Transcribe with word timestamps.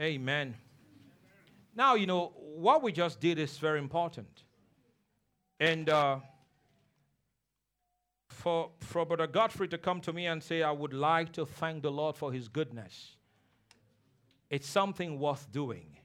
Amen. 0.00 0.54
Now, 1.74 1.94
you 1.94 2.06
know, 2.06 2.32
what 2.36 2.82
we 2.82 2.92
just 2.92 3.20
did 3.20 3.38
is 3.38 3.58
very 3.58 3.78
important. 3.78 4.44
And 5.58 5.88
uh, 5.88 6.18
for, 8.28 8.70
for 8.80 9.04
Brother 9.04 9.26
Godfrey 9.26 9.66
to 9.68 9.78
come 9.78 10.00
to 10.02 10.12
me 10.12 10.26
and 10.26 10.42
say, 10.42 10.62
I 10.62 10.70
would 10.70 10.92
like 10.92 11.32
to 11.32 11.46
thank 11.46 11.82
the 11.82 11.90
Lord 11.90 12.16
for 12.16 12.32
his 12.32 12.48
goodness, 12.48 13.16
it's 14.50 14.68
something 14.68 15.18
worth 15.18 15.50
doing. 15.50 15.96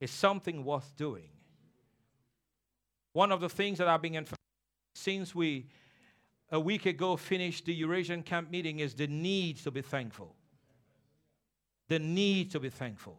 It's 0.00 0.12
something 0.12 0.64
worth 0.64 0.96
doing. 0.96 1.30
One 3.12 3.30
of 3.30 3.40
the 3.40 3.48
things 3.48 3.78
that 3.78 3.86
I've 3.86 4.02
been 4.02 4.26
since 4.96 5.34
we 5.34 5.68
a 6.50 6.58
week 6.58 6.86
ago 6.86 7.16
finished 7.16 7.66
the 7.66 7.74
Eurasian 7.74 8.22
camp 8.22 8.50
meeting 8.50 8.80
is 8.80 8.94
the 8.94 9.06
need 9.06 9.58
to 9.58 9.70
be 9.70 9.80
thankful. 9.80 10.34
The 11.92 11.98
need 11.98 12.50
to 12.52 12.58
be 12.58 12.70
thankful. 12.70 13.18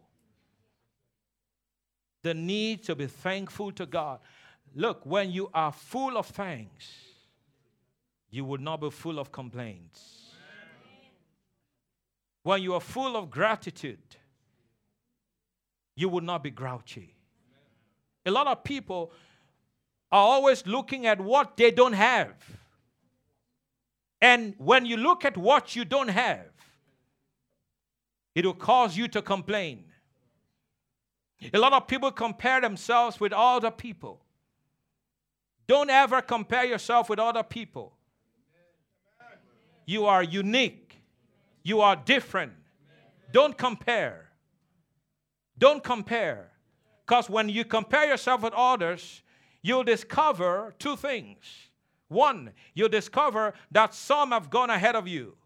The 2.24 2.34
need 2.34 2.82
to 2.86 2.96
be 2.96 3.06
thankful 3.06 3.70
to 3.70 3.86
God. 3.86 4.18
Look, 4.74 5.06
when 5.06 5.30
you 5.30 5.48
are 5.54 5.70
full 5.70 6.18
of 6.18 6.26
thanks, 6.26 6.92
you 8.30 8.44
would 8.44 8.60
not 8.60 8.80
be 8.80 8.90
full 8.90 9.20
of 9.20 9.30
complaints. 9.30 10.32
When 12.42 12.62
you 12.64 12.74
are 12.74 12.80
full 12.80 13.16
of 13.16 13.30
gratitude, 13.30 14.16
you 15.94 16.08
would 16.08 16.24
not 16.24 16.42
be 16.42 16.50
grouchy. 16.50 17.14
A 18.26 18.30
lot 18.32 18.48
of 18.48 18.64
people 18.64 19.12
are 20.10 20.26
always 20.26 20.66
looking 20.66 21.06
at 21.06 21.20
what 21.20 21.56
they 21.56 21.70
don't 21.70 21.92
have. 21.92 22.34
And 24.20 24.56
when 24.58 24.84
you 24.84 24.96
look 24.96 25.24
at 25.24 25.36
what 25.36 25.76
you 25.76 25.84
don't 25.84 26.08
have, 26.08 26.53
it 28.34 28.44
will 28.44 28.54
cause 28.54 28.96
you 28.96 29.08
to 29.08 29.22
complain. 29.22 29.84
A 31.52 31.58
lot 31.58 31.72
of 31.72 31.86
people 31.86 32.10
compare 32.10 32.60
themselves 32.60 33.20
with 33.20 33.32
other 33.32 33.70
people. 33.70 34.20
Don't 35.66 35.90
ever 35.90 36.20
compare 36.20 36.64
yourself 36.64 37.08
with 37.08 37.18
other 37.18 37.42
people. 37.42 37.92
You 39.86 40.06
are 40.06 40.22
unique. 40.22 41.02
You 41.62 41.80
are 41.80 41.96
different. 41.96 42.52
Don't 43.32 43.56
compare. 43.56 44.30
Don't 45.58 45.82
compare. 45.82 46.50
Because 47.06 47.28
when 47.28 47.48
you 47.48 47.64
compare 47.64 48.06
yourself 48.06 48.42
with 48.42 48.54
others, 48.54 49.22
you'll 49.62 49.84
discover 49.84 50.74
two 50.78 50.96
things. 50.96 51.38
One, 52.08 52.52
you'll 52.74 52.88
discover 52.88 53.54
that 53.70 53.94
some 53.94 54.30
have 54.30 54.50
gone 54.50 54.70
ahead 54.70 54.96
of 54.96 55.08
you. 55.08 55.36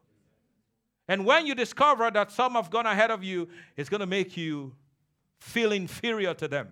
And 1.09 1.25
when 1.25 1.47
you 1.47 1.55
discover 1.55 2.11
that 2.11 2.31
some 2.31 2.53
have 2.53 2.70
gone 2.70 2.87
ahead 2.87 3.11
of 3.11 3.25
you, 3.25 3.48
it's 3.77 3.89
going 3.89 4.01
to 4.01 4.06
make 4.06 4.37
you 4.37 4.75
feel 5.41 5.73
inferior 5.73 6.34
to 6.34 6.47
them. 6.47 6.69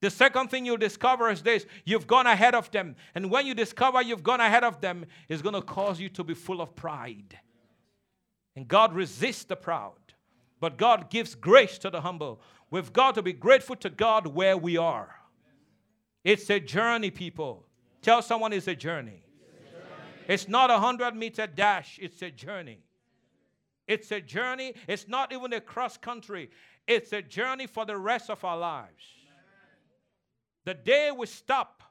The 0.00 0.10
second 0.10 0.48
thing 0.48 0.64
you'll 0.64 0.76
discover 0.76 1.30
is 1.30 1.42
this 1.42 1.66
you've 1.84 2.06
gone 2.06 2.26
ahead 2.26 2.54
of 2.54 2.70
them. 2.70 2.94
And 3.14 3.30
when 3.30 3.46
you 3.46 3.54
discover 3.54 4.00
you've 4.02 4.22
gone 4.22 4.40
ahead 4.40 4.62
of 4.62 4.80
them, 4.80 5.06
it's 5.28 5.42
going 5.42 5.54
to 5.54 5.62
cause 5.62 5.98
you 5.98 6.08
to 6.10 6.22
be 6.22 6.34
full 6.34 6.60
of 6.60 6.76
pride. 6.76 7.38
And 8.54 8.68
God 8.68 8.94
resists 8.94 9.44
the 9.44 9.56
proud, 9.56 9.94
but 10.60 10.76
God 10.76 11.10
gives 11.10 11.34
grace 11.34 11.78
to 11.78 11.90
the 11.90 12.00
humble. 12.00 12.40
We've 12.70 12.92
got 12.92 13.14
to 13.14 13.22
be 13.22 13.32
grateful 13.32 13.76
to 13.76 13.90
God 13.90 14.26
where 14.26 14.56
we 14.56 14.76
are. 14.76 15.14
It's 16.22 16.50
a 16.50 16.60
journey, 16.60 17.10
people. 17.10 17.64
Tell 18.02 18.20
someone 18.20 18.52
it's 18.52 18.68
a 18.68 18.74
journey. 18.74 19.22
It's, 19.40 19.70
a 19.70 19.78
journey. 19.78 20.24
it's 20.28 20.48
not 20.48 20.70
a 20.70 20.78
hundred 20.78 21.16
meter 21.16 21.46
dash, 21.46 21.98
it's 22.00 22.20
a 22.22 22.30
journey. 22.30 22.80
It's 23.88 24.12
a 24.12 24.20
journey. 24.20 24.74
It's 24.86 25.08
not 25.08 25.32
even 25.32 25.52
a 25.54 25.60
cross 25.60 25.96
country, 25.96 26.50
it's 26.86 27.12
a 27.12 27.22
journey 27.22 27.66
for 27.66 27.84
the 27.84 27.96
rest 27.96 28.30
of 28.30 28.44
our 28.44 28.56
lives. 28.56 29.04
The 30.64 30.74
day 30.74 31.10
we 31.16 31.26
stop 31.26 31.82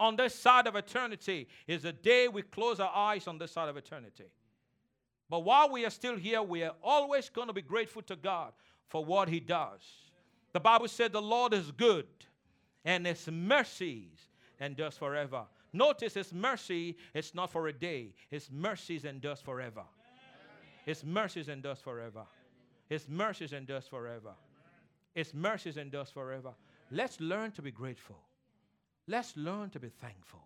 on 0.00 0.16
this 0.16 0.34
side 0.34 0.66
of 0.66 0.74
eternity 0.74 1.46
is 1.68 1.82
the 1.82 1.92
day 1.92 2.26
we 2.26 2.42
close 2.42 2.80
our 2.80 2.90
eyes 2.92 3.28
on 3.28 3.38
this 3.38 3.52
side 3.52 3.68
of 3.68 3.76
eternity. 3.76 4.24
But 5.30 5.44
while 5.44 5.70
we 5.70 5.84
are 5.84 5.90
still 5.90 6.16
here, 6.16 6.42
we 6.42 6.64
are 6.64 6.74
always 6.82 7.28
going 7.28 7.46
to 7.46 7.52
be 7.52 7.62
grateful 7.62 8.02
to 8.02 8.16
God 8.16 8.52
for 8.88 9.04
what 9.04 9.28
He 9.28 9.38
does. 9.38 9.80
The 10.52 10.60
Bible 10.60 10.88
said 10.88 11.12
the 11.12 11.22
Lord 11.22 11.52
is 11.52 11.70
good 11.70 12.06
and 12.84 13.06
His 13.06 13.28
mercies 13.28 14.28
endures 14.60 14.96
forever. 14.96 15.44
Notice 15.72 16.14
His 16.14 16.32
mercy, 16.32 16.96
it's 17.14 17.34
not 17.34 17.50
for 17.50 17.68
a 17.68 17.72
day, 17.72 18.14
His 18.28 18.50
mercies 18.50 19.04
endures 19.04 19.40
forever. 19.40 19.84
His 20.86 21.04
mercies 21.04 21.48
endures 21.48 21.80
forever. 21.80 22.24
His 22.88 23.08
mercies 23.08 23.52
endures 23.52 23.88
forever. 23.88 24.34
His 25.14 25.34
mercies 25.34 25.76
endures 25.76 26.10
forever. 26.10 26.54
Let's 26.92 27.20
learn 27.20 27.50
to 27.52 27.62
be 27.62 27.72
grateful. 27.72 28.20
Let's 29.08 29.36
learn 29.36 29.70
to 29.70 29.80
be 29.80 29.88
thankful. 29.88 30.42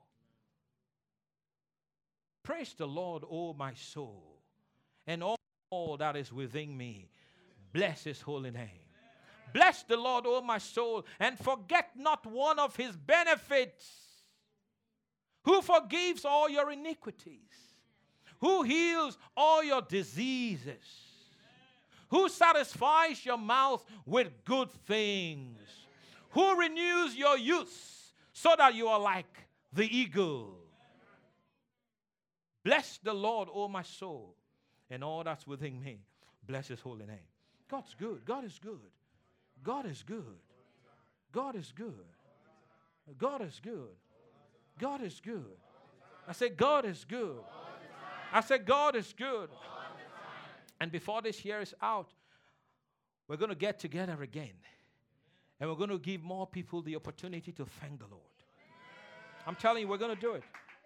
Praise 2.42 2.74
the 2.76 2.86
Lord, 2.86 3.22
O 3.30 3.52
my 3.52 3.74
soul, 3.74 4.40
and 5.06 5.22
all 5.70 5.96
that 5.98 6.16
is 6.16 6.32
within 6.32 6.74
me. 6.74 7.10
Bless 7.72 8.04
his 8.04 8.22
holy 8.22 8.50
name. 8.50 8.88
Bless 9.52 9.82
the 9.82 9.96
Lord, 9.96 10.24
O 10.26 10.40
my 10.40 10.58
soul, 10.58 11.04
and 11.18 11.38
forget 11.38 11.90
not 11.96 12.24
one 12.24 12.58
of 12.58 12.76
his 12.76 12.96
benefits. 12.96 13.84
Who 15.44 15.60
forgives 15.60 16.24
all 16.24 16.48
your 16.48 16.70
iniquities? 16.70 17.69
Who 18.40 18.62
heals 18.62 19.18
all 19.36 19.62
your 19.62 19.82
diseases? 19.82 20.84
Who 22.08 22.28
satisfies 22.28 23.24
your 23.24 23.38
mouth 23.38 23.84
with 24.04 24.28
good 24.44 24.70
things? 24.86 25.58
Who 26.30 26.58
renews 26.58 27.14
your 27.14 27.36
youth 27.38 28.12
so 28.32 28.54
that 28.56 28.74
you 28.74 28.88
are 28.88 28.98
like 28.98 29.46
the 29.72 29.84
eagle? 29.84 30.56
Bless 32.64 32.98
the 33.02 33.14
Lord, 33.14 33.48
O 33.52 33.68
my 33.68 33.82
soul, 33.82 34.34
and 34.90 35.02
all 35.04 35.24
that's 35.24 35.46
within 35.46 35.80
me. 35.82 36.00
Bless 36.46 36.68
his 36.68 36.80
holy 36.80 37.06
name. 37.06 37.18
God's 37.70 37.94
good. 37.98 38.24
God 38.24 38.44
is 38.44 38.58
good. 38.58 38.78
God 39.62 39.86
is 39.86 40.02
good. 40.02 40.24
God 41.32 41.56
is 41.56 41.72
good. 41.76 41.94
God 43.18 43.42
is 43.42 43.60
good. 43.62 43.96
God 44.78 45.02
is 45.02 45.20
good. 45.24 45.56
I 46.26 46.32
said, 46.32 46.56
God 46.56 46.84
is 46.84 47.04
good. 47.08 47.40
I 48.32 48.40
said, 48.40 48.64
God 48.64 48.96
is 48.96 49.12
good. 49.16 49.50
And 50.80 50.90
before 50.90 51.20
this 51.20 51.44
year 51.44 51.60
is 51.60 51.74
out, 51.82 52.10
we're 53.28 53.36
going 53.36 53.50
to 53.50 53.56
get 53.56 53.78
together 53.78 54.22
again. 54.22 54.54
And 55.60 55.68
we're 55.68 55.76
going 55.76 55.90
to 55.90 55.98
give 55.98 56.22
more 56.22 56.46
people 56.46 56.80
the 56.80 56.96
opportunity 56.96 57.52
to 57.52 57.66
thank 57.66 57.98
the 57.98 58.06
Lord. 58.06 58.22
I'm 59.46 59.54
telling 59.54 59.82
you, 59.82 59.88
we're 59.88 59.98
going 59.98 60.14
to 60.14 60.20
do 60.20 60.32
it. 60.32 60.42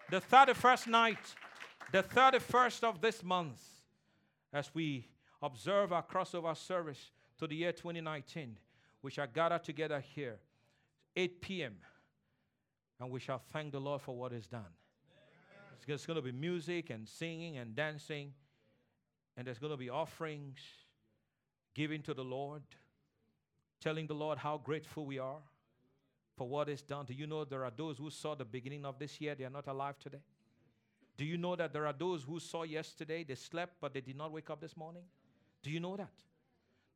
The 0.09 0.21
31st 0.21 0.87
night, 0.87 1.35
the 1.91 2.03
31st 2.03 2.83
of 2.83 3.01
this 3.01 3.23
month, 3.23 3.61
as 4.53 4.69
we 4.73 5.07
observe 5.41 5.93
our 5.93 6.03
crossover 6.03 6.55
service 6.55 7.11
to 7.39 7.47
the 7.47 7.55
year 7.55 7.71
2019, 7.71 8.57
we 9.01 9.11
shall 9.11 9.27
gather 9.27 9.59
together 9.59 10.03
here, 10.13 10.37
8 11.15 11.41
p.m., 11.41 11.75
and 12.99 13.09
we 13.09 13.19
shall 13.19 13.41
thank 13.51 13.71
the 13.71 13.79
Lord 13.79 14.01
for 14.01 14.15
what 14.15 14.33
is 14.33 14.47
done. 14.47 14.73
It's 15.87 16.05
going 16.05 16.15
to 16.15 16.21
be 16.21 16.31
music 16.31 16.89
and 16.89 17.07
singing 17.07 17.57
and 17.57 17.75
dancing, 17.75 18.33
and 19.37 19.45
there's 19.45 19.59
going 19.59 19.71
to 19.71 19.77
be 19.77 19.89
offerings 19.89 20.57
giving 21.73 22.01
to 22.03 22.13
the 22.13 22.23
Lord, 22.23 22.63
telling 23.81 24.07
the 24.07 24.13
Lord 24.13 24.37
how 24.37 24.57
grateful 24.57 25.05
we 25.05 25.19
are 25.19 25.41
for 26.37 26.47
what 26.47 26.69
is 26.69 26.81
done. 26.81 27.05
Do 27.05 27.13
you 27.13 27.27
know 27.27 27.45
there 27.45 27.63
are 27.63 27.71
those 27.75 27.97
who 27.97 28.09
saw 28.09 28.33
the 28.35 28.45
beginning 28.45 28.85
of 28.85 28.97
this 28.97 29.21
year, 29.21 29.35
they 29.35 29.43
are 29.43 29.49
not 29.49 29.67
alive 29.67 29.99
today? 29.99 30.21
Do 31.17 31.25
you 31.25 31.37
know 31.37 31.55
that 31.55 31.71
there 31.71 31.85
are 31.85 31.93
those 31.93 32.23
who 32.23 32.39
saw 32.39 32.63
yesterday, 32.63 33.23
they 33.23 33.35
slept, 33.35 33.75
but 33.79 33.93
they 33.93 34.01
did 34.01 34.17
not 34.17 34.31
wake 34.31 34.49
up 34.49 34.59
this 34.59 34.75
morning? 34.75 35.03
Do 35.63 35.69
you 35.69 35.79
know 35.79 35.95
that? 35.95 36.11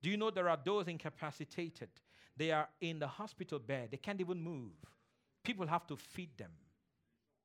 Do 0.01 0.09
you 0.09 0.17
know 0.17 0.29
there 0.29 0.49
are 0.49 0.59
those 0.63 0.87
incapacitated? 0.87 1.89
They 2.35 2.51
are 2.51 2.67
in 2.81 2.99
the 2.99 3.07
hospital 3.07 3.59
bed, 3.59 3.89
they 3.91 3.97
can't 3.97 4.19
even 4.19 4.41
move. 4.41 4.71
People 5.43 5.67
have 5.67 5.87
to 5.87 5.95
feed 5.95 6.37
them. 6.37 6.51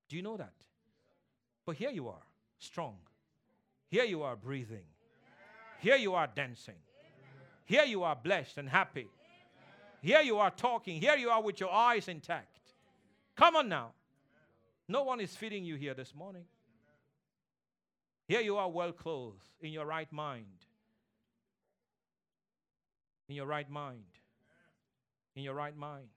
Do 0.08 0.16
you 0.16 0.22
know 0.22 0.36
that? 0.36 0.54
But 1.66 1.76
here 1.76 1.90
you 1.90 2.08
are, 2.08 2.22
strong. 2.58 2.96
Here 3.88 4.04
you 4.04 4.22
are 4.22 4.36
breathing. 4.36 4.84
Here 5.80 5.96
you 5.96 6.14
are 6.14 6.26
dancing. 6.26 6.74
Here 7.64 7.84
you 7.84 8.02
are 8.02 8.16
blessed 8.16 8.58
and 8.58 8.68
happy. 8.68 9.08
Here 10.02 10.20
you 10.20 10.38
are 10.38 10.50
talking. 10.50 11.00
Here 11.00 11.16
you 11.16 11.30
are 11.30 11.42
with 11.42 11.60
your 11.60 11.72
eyes 11.72 12.08
intact. 12.08 12.58
Come 13.36 13.56
on 13.56 13.68
now. 13.68 13.92
No 14.88 15.02
one 15.02 15.20
is 15.20 15.34
feeding 15.34 15.64
you 15.64 15.76
here 15.76 15.94
this 15.94 16.14
morning. 16.14 16.44
Here 18.28 18.40
you 18.40 18.56
are 18.56 18.70
well 18.70 18.92
clothed 18.92 19.48
in 19.60 19.72
your 19.72 19.86
right 19.86 20.10
mind. 20.12 20.66
In 23.28 23.36
your 23.36 23.46
right 23.46 23.70
mind. 23.70 24.04
In 25.36 25.42
your 25.42 25.54
right 25.54 25.76
mind. 25.76 26.08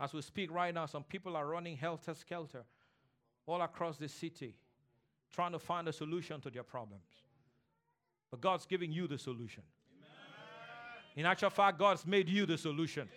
As 0.00 0.12
we 0.12 0.22
speak 0.22 0.52
right 0.52 0.72
now, 0.72 0.86
some 0.86 1.02
people 1.02 1.36
are 1.36 1.46
running 1.46 1.76
helter 1.76 2.14
skelter 2.14 2.64
all 3.48 3.62
across 3.62 3.96
the 3.96 4.08
city 4.08 4.54
trying 5.32 5.52
to 5.52 5.58
find 5.58 5.88
a 5.88 5.92
solution 5.92 6.40
to 6.40 6.50
their 6.50 6.62
problems. 6.62 7.02
But 8.30 8.40
God's 8.40 8.66
giving 8.66 8.92
you 8.92 9.06
the 9.06 9.18
solution. 9.18 9.62
In 11.16 11.26
actual 11.26 11.50
fact, 11.50 11.78
God's 11.78 12.06
made 12.06 12.28
you 12.28 12.46
the 12.46 12.58
solution. 12.58 13.08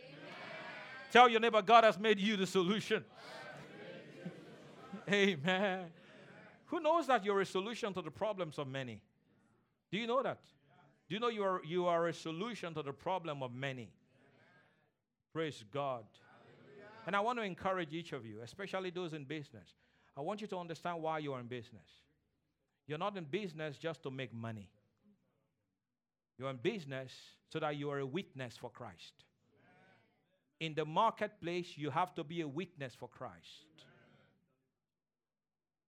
Tell 1.11 1.29
your 1.29 1.39
neighbor, 1.39 1.61
God 1.61 1.83
has 1.83 1.99
made 1.99 2.19
you 2.19 2.37
the 2.37 2.47
solution. 2.47 3.03
Amen. 5.11 5.85
Who 6.65 6.79
knows 6.79 7.07
that 7.07 7.25
you're 7.25 7.41
a 7.41 7.45
solution 7.45 7.93
to 7.93 8.01
the 8.01 8.11
problems 8.11 8.57
of 8.57 8.67
many? 8.67 9.01
Do 9.91 9.97
you 9.97 10.07
know 10.07 10.23
that? 10.23 10.39
Do 11.09 11.15
you 11.15 11.19
know 11.19 11.27
you 11.27 11.43
are, 11.43 11.61
you 11.65 11.85
are 11.87 12.07
a 12.07 12.13
solution 12.13 12.73
to 12.75 12.81
the 12.81 12.93
problem 12.93 13.43
of 13.43 13.53
many? 13.53 13.89
Praise 15.33 15.63
God. 15.73 16.05
And 17.05 17.15
I 17.15 17.19
want 17.19 17.39
to 17.39 17.43
encourage 17.43 17.93
each 17.93 18.13
of 18.13 18.25
you, 18.25 18.41
especially 18.41 18.91
those 18.91 19.13
in 19.13 19.25
business. 19.25 19.67
I 20.17 20.21
want 20.21 20.41
you 20.41 20.47
to 20.47 20.57
understand 20.57 21.01
why 21.01 21.19
you 21.19 21.33
are 21.33 21.39
in 21.39 21.47
business. 21.47 21.87
You're 22.87 22.97
not 22.97 23.17
in 23.17 23.23
business 23.23 23.77
just 23.77 24.03
to 24.03 24.11
make 24.11 24.33
money. 24.33 24.69
You're 26.37 26.49
in 26.49 26.57
business 26.57 27.11
so 27.49 27.59
that 27.59 27.75
you 27.75 27.89
are 27.89 27.99
a 27.99 28.05
witness 28.05 28.57
for 28.57 28.69
Christ. 28.69 29.13
In 30.59 30.73
the 30.75 30.85
marketplace, 30.85 31.73
you 31.75 31.89
have 31.89 32.13
to 32.15 32.23
be 32.23 32.41
a 32.41 32.47
witness 32.47 32.93
for 32.95 33.07
Christ. 33.07 33.65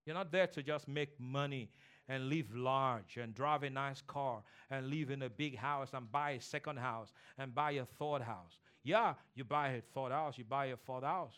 You're 0.05 0.15
not 0.15 0.31
there 0.31 0.47
to 0.47 0.63
just 0.63 0.87
make 0.87 1.19
money 1.19 1.69
and 2.09 2.27
live 2.27 2.53
large 2.53 3.17
and 3.17 3.33
drive 3.33 3.63
a 3.63 3.69
nice 3.69 4.01
car 4.01 4.43
and 4.69 4.89
live 4.89 5.09
in 5.09 5.21
a 5.21 5.29
big 5.29 5.57
house 5.57 5.89
and 5.93 6.11
buy 6.11 6.31
a 6.31 6.41
second 6.41 6.77
house 6.77 7.13
and 7.37 7.55
buy 7.55 7.71
a 7.71 7.85
third 7.85 8.21
house. 8.21 8.57
Yeah, 8.83 9.13
you 9.35 9.43
buy 9.43 9.69
a 9.69 9.81
third 9.81 10.11
house, 10.11 10.37
you 10.37 10.43
buy 10.43 10.67
a 10.67 10.77
fourth 10.77 11.03
house. 11.03 11.35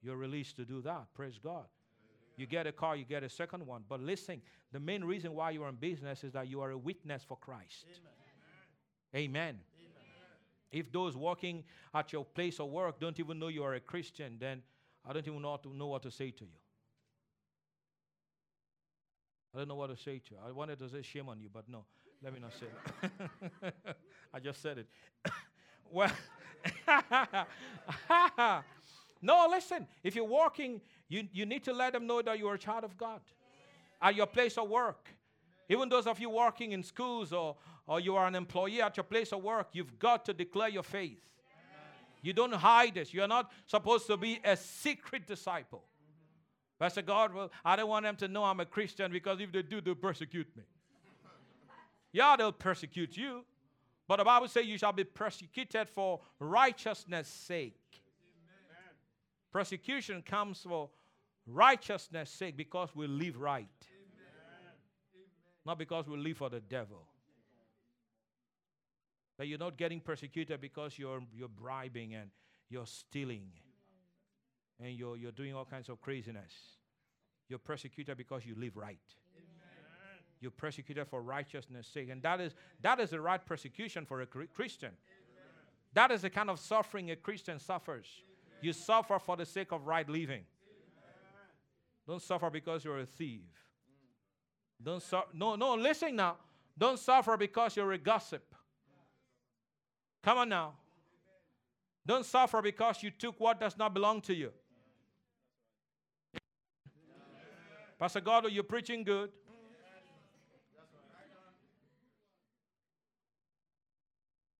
You're 0.00 0.16
released 0.16 0.56
to 0.56 0.64
do 0.64 0.80
that. 0.82 1.06
Praise 1.14 1.38
God. 1.42 1.64
You 2.36 2.46
get 2.46 2.66
a 2.66 2.72
car, 2.72 2.96
you 2.96 3.04
get 3.04 3.22
a 3.22 3.28
second 3.28 3.66
one. 3.66 3.84
But 3.88 4.00
listen, 4.00 4.42
the 4.72 4.80
main 4.80 5.04
reason 5.04 5.34
why 5.34 5.50
you're 5.50 5.68
in 5.68 5.76
business 5.76 6.24
is 6.24 6.32
that 6.32 6.48
you 6.48 6.60
are 6.60 6.70
a 6.70 6.78
witness 6.78 7.22
for 7.22 7.36
Christ. 7.36 7.86
Amen. 9.14 9.30
Amen. 9.30 9.44
Amen. 9.44 9.60
If 10.72 10.90
those 10.90 11.16
working 11.16 11.62
at 11.94 12.12
your 12.12 12.24
place 12.24 12.58
of 12.58 12.68
work 12.68 12.98
don't 12.98 13.18
even 13.20 13.38
know 13.38 13.48
you 13.48 13.62
are 13.62 13.74
a 13.74 13.80
Christian, 13.80 14.36
then 14.40 14.62
I 15.08 15.12
don't 15.12 15.26
even 15.26 15.40
know, 15.40 15.56
to 15.62 15.76
know 15.76 15.86
what 15.86 16.02
to 16.02 16.10
say 16.10 16.30
to 16.32 16.44
you. 16.44 16.58
I 19.54 19.58
don't 19.58 19.68
know 19.68 19.76
what 19.76 19.90
to 19.90 19.96
say 19.96 20.18
to 20.18 20.30
you. 20.32 20.36
I 20.44 20.50
wanted 20.50 20.80
to 20.80 20.88
say 20.88 21.02
shame 21.02 21.28
on 21.28 21.38
you, 21.40 21.48
but 21.52 21.68
no, 21.68 21.84
let 22.20 22.34
me 22.34 22.40
not 22.40 22.52
say 22.54 22.66
that. 23.62 23.96
I 24.34 24.40
just 24.40 24.60
said 24.60 24.78
it. 24.78 24.88
well, 25.92 26.10
no, 29.22 29.46
listen. 29.48 29.86
If 30.02 30.16
you're 30.16 30.24
walking, 30.24 30.80
you, 31.08 31.28
you 31.32 31.46
need 31.46 31.64
to 31.64 31.72
let 31.72 31.92
them 31.92 32.06
know 32.06 32.22
that 32.22 32.38
you 32.38 32.48
are 32.48 32.54
a 32.54 32.58
child 32.58 32.84
of 32.84 32.96
God 32.96 33.20
at 34.00 34.14
your 34.14 34.26
place 34.26 34.58
of 34.58 34.68
work. 34.68 35.08
Even 35.68 35.88
those 35.88 36.06
of 36.06 36.18
you 36.20 36.28
working 36.28 36.72
in 36.72 36.82
schools 36.82 37.32
or, 37.32 37.56
or 37.86 38.00
you 38.00 38.16
are 38.16 38.26
an 38.26 38.34
employee 38.34 38.82
at 38.82 38.96
your 38.96 39.04
place 39.04 39.32
of 39.32 39.42
work, 39.42 39.68
you've 39.72 39.98
got 39.98 40.24
to 40.26 40.34
declare 40.34 40.68
your 40.68 40.82
faith. 40.82 41.20
You 42.22 42.32
don't 42.32 42.54
hide 42.54 42.94
this. 42.94 43.12
You're 43.12 43.28
not 43.28 43.52
supposed 43.66 44.06
to 44.06 44.16
be 44.16 44.40
a 44.44 44.56
secret 44.56 45.26
disciple. 45.26 45.84
Pastor 46.78 47.02
Godwill, 47.02 47.50
I 47.64 47.76
don't 47.76 47.88
want 47.88 48.04
them 48.04 48.16
to 48.16 48.28
know 48.28 48.44
I'm 48.44 48.60
a 48.60 48.66
Christian 48.66 49.12
because 49.12 49.40
if 49.40 49.52
they 49.52 49.62
do, 49.62 49.80
they'll 49.80 49.94
persecute 49.94 50.48
me. 50.56 50.62
yeah, 52.12 52.34
they'll 52.36 52.52
persecute 52.52 53.16
you. 53.16 53.44
But 54.08 54.16
the 54.16 54.24
Bible 54.24 54.48
says 54.48 54.66
you 54.66 54.76
shall 54.76 54.92
be 54.92 55.04
persecuted 55.04 55.88
for 55.88 56.20
righteousness' 56.38 57.28
sake. 57.28 58.02
Persecution 59.54 60.20
comes 60.20 60.62
for 60.62 60.90
righteousness' 61.46 62.28
sake 62.28 62.56
because 62.56 62.88
we 62.92 63.06
live 63.06 63.40
right, 63.40 63.68
Amen. 63.86 64.74
not 65.64 65.78
because 65.78 66.08
we 66.08 66.16
live 66.16 66.38
for 66.38 66.50
the 66.50 66.58
devil. 66.58 67.06
That 69.38 69.46
you're 69.46 69.60
not 69.60 69.76
getting 69.76 70.00
persecuted 70.00 70.60
because 70.60 70.98
you're, 70.98 71.22
you're 71.32 71.46
bribing 71.46 72.16
and 72.16 72.30
you're 72.68 72.86
stealing 72.86 73.52
and 74.80 74.98
you're, 74.98 75.16
you're 75.16 75.30
doing 75.30 75.54
all 75.54 75.64
kinds 75.64 75.88
of 75.88 76.00
craziness. 76.00 76.52
You're 77.48 77.60
persecuted 77.60 78.16
because 78.16 78.44
you 78.44 78.56
live 78.56 78.76
right. 78.76 78.98
Amen. 79.36 80.24
You're 80.40 80.50
persecuted 80.50 81.06
for 81.06 81.22
righteousness' 81.22 81.86
sake. 81.86 82.10
And 82.10 82.20
that 82.22 82.40
is, 82.40 82.54
that 82.82 82.98
is 82.98 83.10
the 83.10 83.20
right 83.20 83.44
persecution 83.44 84.04
for 84.04 84.20
a 84.20 84.26
Christian. 84.26 84.90
Amen. 84.90 84.96
That 85.92 86.10
is 86.10 86.22
the 86.22 86.30
kind 86.30 86.50
of 86.50 86.58
suffering 86.58 87.12
a 87.12 87.16
Christian 87.16 87.60
suffers. 87.60 88.06
You 88.60 88.72
suffer 88.72 89.18
for 89.18 89.36
the 89.36 89.44
sake 89.44 89.72
of 89.72 89.86
right 89.86 90.08
living. 90.08 90.44
Don't 92.06 92.22
suffer 92.22 92.50
because 92.50 92.84
you're 92.84 93.00
a 93.00 93.06
thief. 93.06 93.40
Don't 94.82 95.02
su- 95.02 95.22
no, 95.32 95.54
no, 95.56 95.74
listen 95.74 96.16
now. 96.16 96.36
Don't 96.76 96.98
suffer 96.98 97.36
because 97.36 97.76
you're 97.76 97.92
a 97.92 97.98
gossip. 97.98 98.54
Come 100.22 100.38
on 100.38 100.48
now. 100.48 100.72
Don't 102.06 102.26
suffer 102.26 102.60
because 102.60 103.02
you 103.02 103.10
took 103.10 103.38
what 103.40 103.58
does 103.58 103.78
not 103.78 103.94
belong 103.94 104.20
to 104.22 104.34
you. 104.34 104.52
Pastor 107.98 108.20
God, 108.20 108.50
you're 108.50 108.64
preaching 108.64 109.04
good. 109.04 109.30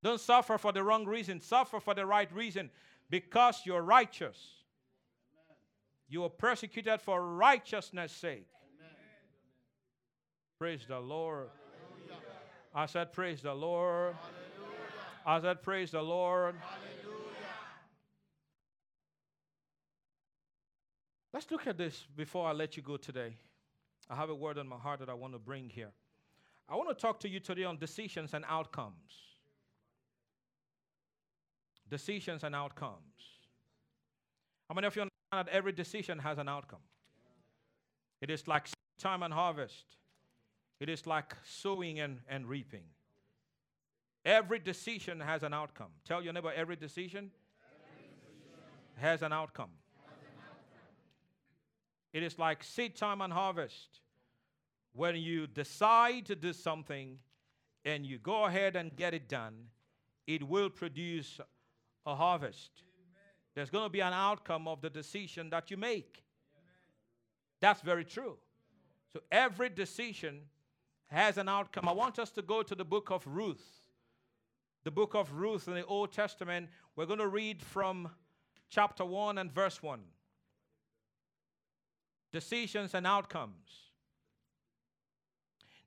Don't 0.02 0.20
suffer 0.20 0.58
for 0.58 0.70
the 0.72 0.82
wrong 0.82 1.06
reason. 1.06 1.40
Suffer 1.40 1.80
for 1.80 1.94
the 1.94 2.06
right 2.06 2.30
reason 2.32 2.70
because 3.10 3.62
you're 3.64 3.82
righteous. 3.82 4.38
You 6.08 6.24
are 6.24 6.30
persecuted 6.30 7.00
for 7.00 7.20
righteousness' 7.20 8.12
sake. 8.12 8.46
Praise 10.58 10.82
the 10.86 10.98
Lord. 11.00 11.48
I 12.74 12.86
said, 12.86 13.12
Praise 13.12 13.42
the 13.42 13.54
Lord. 13.54 14.16
I 15.26 15.40
said, 15.40 15.62
Praise 15.62 15.90
the 15.90 16.02
Lord. 16.02 16.54
Let's 21.32 21.50
look 21.50 21.66
at 21.66 21.76
this 21.76 22.06
before 22.16 22.46
I 22.46 22.52
let 22.52 22.76
you 22.76 22.82
go 22.82 22.96
today. 22.96 23.36
I 24.08 24.14
have 24.14 24.30
a 24.30 24.34
word 24.34 24.58
on 24.58 24.68
my 24.68 24.76
heart 24.76 25.00
that 25.00 25.08
I 25.08 25.14
want 25.14 25.32
to 25.32 25.38
bring 25.38 25.68
here. 25.68 25.90
I 26.68 26.76
want 26.76 26.88
to 26.88 26.94
talk 26.94 27.18
to 27.20 27.28
you 27.28 27.40
today 27.40 27.64
on 27.64 27.76
decisions 27.76 28.34
and 28.34 28.44
outcomes. 28.48 29.33
Decisions 31.88 32.44
and 32.44 32.54
outcomes. 32.54 33.40
How 34.68 34.74
many 34.74 34.86
of 34.86 34.96
you 34.96 35.02
understand 35.02 35.46
that 35.46 35.48
every 35.48 35.72
decision 35.72 36.18
has 36.18 36.38
an 36.38 36.48
outcome? 36.48 36.80
It 38.20 38.30
is 38.30 38.48
like 38.48 38.68
time 38.98 39.22
and 39.22 39.34
harvest, 39.34 39.96
it 40.80 40.88
is 40.88 41.06
like 41.06 41.34
sowing 41.44 42.00
and, 42.00 42.20
and 42.28 42.46
reaping. 42.48 42.84
Every 44.24 44.58
decision 44.58 45.20
has 45.20 45.42
an 45.42 45.52
outcome. 45.52 45.90
Tell 46.06 46.22
your 46.22 46.32
neighbor, 46.32 46.50
every 46.56 46.76
decision, 46.76 47.30
every 47.92 48.08
decision. 48.08 48.60
has 48.96 49.22
an 49.22 49.32
outcome. 49.32 49.70
It 52.14 52.22
is 52.22 52.38
like 52.38 52.62
seed 52.62 52.96
time 52.96 53.20
and 53.20 53.32
harvest. 53.32 54.00
When 54.94 55.16
you 55.16 55.48
decide 55.48 56.26
to 56.26 56.36
do 56.36 56.52
something 56.52 57.18
and 57.84 58.06
you 58.06 58.18
go 58.18 58.44
ahead 58.44 58.76
and 58.76 58.94
get 58.94 59.12
it 59.12 59.28
done, 59.28 59.66
it 60.26 60.42
will 60.42 60.70
produce 60.70 61.40
a 62.06 62.14
harvest. 62.14 62.70
There's 63.54 63.70
going 63.70 63.84
to 63.84 63.90
be 63.90 64.00
an 64.00 64.12
outcome 64.12 64.66
of 64.66 64.80
the 64.80 64.90
decision 64.90 65.50
that 65.50 65.70
you 65.70 65.76
make. 65.76 66.24
That's 67.60 67.80
very 67.80 68.04
true. 68.04 68.36
So 69.12 69.20
every 69.30 69.68
decision 69.68 70.40
has 71.06 71.38
an 71.38 71.48
outcome. 71.48 71.88
I 71.88 71.92
want 71.92 72.18
us 72.18 72.30
to 72.32 72.42
go 72.42 72.62
to 72.62 72.74
the 72.74 72.84
book 72.84 73.10
of 73.10 73.26
Ruth. 73.26 73.64
The 74.82 74.90
book 74.90 75.14
of 75.14 75.32
Ruth 75.32 75.68
in 75.68 75.74
the 75.74 75.86
Old 75.86 76.12
Testament. 76.12 76.68
We're 76.96 77.06
going 77.06 77.20
to 77.20 77.28
read 77.28 77.62
from 77.62 78.10
chapter 78.68 79.04
1 79.04 79.38
and 79.38 79.52
verse 79.52 79.82
1 79.82 80.00
decisions, 82.34 82.94
and 82.94 83.06
outcomes. 83.06 83.92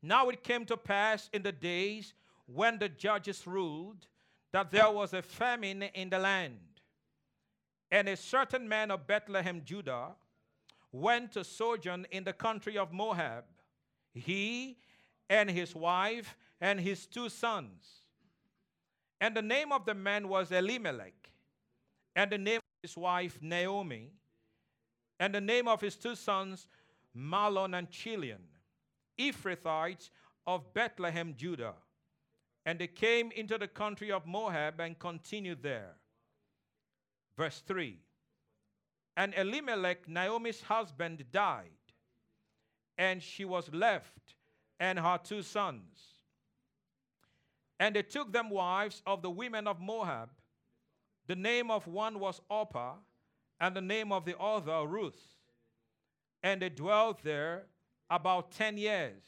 Now 0.01 0.29
it 0.29 0.43
came 0.43 0.65
to 0.67 0.77
pass 0.77 1.29
in 1.33 1.43
the 1.43 1.51
days 1.51 2.13
when 2.45 2.79
the 2.79 2.87
judges 2.87 3.45
ruled 3.45 4.07
that 4.51 4.71
there 4.71 4.89
was 4.91 5.13
a 5.13 5.21
famine 5.21 5.83
in 5.83 6.09
the 6.09 6.19
land. 6.19 6.59
And 7.91 8.09
a 8.09 8.17
certain 8.17 8.67
man 8.67 8.91
of 8.91 9.07
Bethlehem, 9.07 9.61
Judah, 9.63 10.09
went 10.91 11.31
to 11.33 11.43
sojourn 11.43 12.05
in 12.11 12.23
the 12.23 12.33
country 12.33 12.77
of 12.77 12.91
Moab, 12.91 13.45
he 14.13 14.77
and 15.29 15.49
his 15.49 15.75
wife 15.75 16.35
and 16.59 16.79
his 16.79 17.05
two 17.05 17.29
sons. 17.29 18.01
And 19.21 19.35
the 19.35 19.41
name 19.41 19.71
of 19.71 19.85
the 19.85 19.93
man 19.93 20.27
was 20.27 20.51
Elimelech, 20.51 21.31
and 22.15 22.31
the 22.31 22.37
name 22.37 22.57
of 22.57 22.81
his 22.81 22.97
wife 22.97 23.39
Naomi 23.41 24.11
and 25.19 25.33
the 25.33 25.41
name 25.41 25.67
of 25.67 25.81
his 25.81 25.95
two 25.95 26.15
sons, 26.15 26.67
Mahlon 27.15 27.77
and 27.77 27.89
Chilion, 27.89 28.41
Ephrathites 29.19 30.09
of 30.45 30.73
Bethlehem, 30.73 31.33
Judah. 31.35 31.73
And 32.67 32.77
they 32.77 32.87
came 32.87 33.31
into 33.31 33.57
the 33.57 33.69
country 33.69 34.11
of 34.11 34.27
Moab 34.27 34.81
and 34.81 34.99
continued 34.99 35.63
there. 35.63 35.95
Verse 37.37 37.63
3 37.65 37.97
And 39.15 39.33
Elimelech, 39.35 40.05
Naomi's 40.09 40.61
husband, 40.61 41.23
died, 41.31 41.71
and 42.97 43.23
she 43.23 43.45
was 43.45 43.71
left 43.71 44.35
and 44.81 44.99
her 44.99 45.17
two 45.23 45.43
sons. 45.43 46.17
And 47.79 47.95
they 47.95 48.01
took 48.01 48.33
them 48.33 48.49
wives 48.49 49.01
of 49.05 49.21
the 49.21 49.29
women 49.29 49.65
of 49.65 49.79
Moab. 49.79 50.29
The 51.27 51.37
name 51.37 51.71
of 51.71 51.87
one 51.87 52.19
was 52.19 52.41
Orpah, 52.49 52.95
and 53.61 53.77
the 53.77 53.81
name 53.81 54.11
of 54.11 54.25
the 54.25 54.37
other 54.37 54.85
Ruth. 54.85 55.35
And 56.43 56.61
they 56.61 56.69
dwelt 56.69 57.23
there 57.23 57.67
about 58.09 58.51
ten 58.51 58.77
years. 58.77 59.23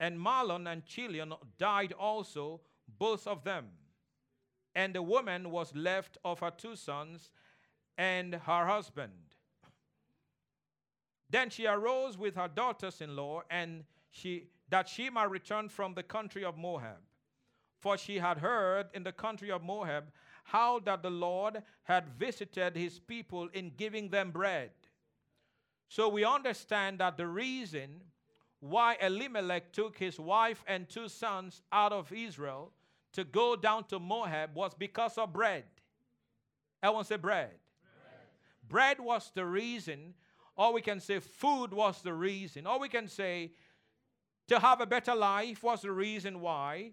And 0.00 0.18
Mahlon 0.18 0.70
and 0.70 0.84
Chilion 0.84 1.34
died 1.58 1.92
also, 1.92 2.60
both 2.98 3.26
of 3.26 3.44
them. 3.44 3.66
And 4.74 4.94
the 4.94 5.02
woman 5.02 5.50
was 5.50 5.74
left 5.74 6.18
of 6.24 6.40
her 6.40 6.52
two 6.56 6.76
sons 6.76 7.30
and 7.96 8.34
her 8.34 8.66
husband. 8.66 9.12
Then 11.30 11.50
she 11.50 11.66
arose 11.66 12.16
with 12.16 12.36
her 12.36 12.48
daughters 12.48 13.00
in 13.00 13.16
law, 13.16 13.42
and 13.50 13.84
she, 14.10 14.44
that 14.70 14.88
she 14.88 15.10
might 15.10 15.30
return 15.30 15.68
from 15.68 15.94
the 15.94 16.02
country 16.02 16.44
of 16.44 16.56
Moab. 16.56 16.98
For 17.80 17.96
she 17.96 18.18
had 18.18 18.38
heard 18.38 18.86
in 18.94 19.02
the 19.02 19.12
country 19.12 19.50
of 19.50 19.62
Moab 19.62 20.04
how 20.44 20.78
that 20.80 21.02
the 21.02 21.10
Lord 21.10 21.62
had 21.82 22.08
visited 22.18 22.74
his 22.74 22.98
people 22.98 23.48
in 23.52 23.72
giving 23.76 24.08
them 24.08 24.30
bread. 24.30 24.70
So 25.88 26.08
we 26.08 26.24
understand 26.24 26.98
that 27.00 27.16
the 27.16 27.26
reason 27.26 28.00
why 28.60 28.96
Elimelech 29.00 29.72
took 29.72 29.96
his 29.96 30.18
wife 30.18 30.64
and 30.66 30.88
two 30.88 31.08
sons 31.08 31.62
out 31.72 31.92
of 31.92 32.12
Israel 32.12 32.72
to 33.12 33.24
go 33.24 33.56
down 33.56 33.84
to 33.84 33.98
Moab 33.98 34.54
was 34.54 34.74
because 34.74 35.16
of 35.16 35.32
bread. 35.32 35.64
Everyone 36.82 37.04
say 37.04 37.16
bread. 37.16 37.50
bread. 38.68 38.98
Bread 38.98 39.00
was 39.00 39.30
the 39.34 39.44
reason, 39.44 40.14
or 40.56 40.72
we 40.72 40.82
can 40.82 41.00
say 41.00 41.20
food 41.20 41.72
was 41.72 42.02
the 42.02 42.12
reason, 42.12 42.66
or 42.66 42.78
we 42.78 42.88
can 42.88 43.08
say 43.08 43.52
to 44.48 44.58
have 44.58 44.80
a 44.80 44.86
better 44.86 45.14
life 45.14 45.62
was 45.62 45.82
the 45.82 45.92
reason 45.92 46.40
why 46.40 46.92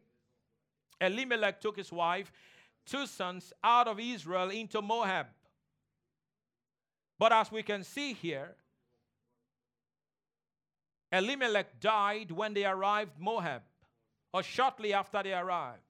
Elimelech 1.01 1.62
took 1.62 1.77
his 1.77 1.91
wife 1.91 2.31
two 2.86 3.07
sons 3.07 3.51
out 3.63 3.88
of 3.88 4.00
Israel 4.00 4.50
into 4.50 4.81
Moab. 4.81 5.27
But 7.17 7.31
as 7.31 7.51
we 7.51 7.63
can 7.63 7.84
see 7.84 8.13
here, 8.13 8.55
Elimelech 11.12 11.80
died 11.80 12.32
when 12.32 12.54
they 12.54 12.66
arrived 12.66 13.20
Moab, 13.20 13.62
or 14.34 14.44
shortly 14.44 14.94
after 14.94 15.24
they 15.24 15.34
arrived. 15.34 15.82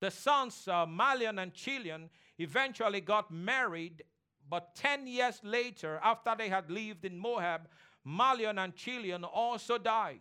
The 0.00 0.10
sons 0.10 0.66
uh, 0.66 0.86
Mahlon 0.86 1.42
and 1.42 1.52
Chilion 1.52 2.08
eventually 2.38 3.00
got 3.00 3.30
married, 3.30 4.02
but 4.48 4.74
10 4.74 5.06
years 5.06 5.40
later, 5.44 6.00
after 6.02 6.34
they 6.36 6.48
had 6.48 6.70
lived 6.70 7.04
in 7.04 7.18
Moab, 7.18 7.68
Mahlon 8.06 8.62
and 8.62 8.74
Chilion 8.74 9.24
also 9.24 9.76
died. 9.76 10.20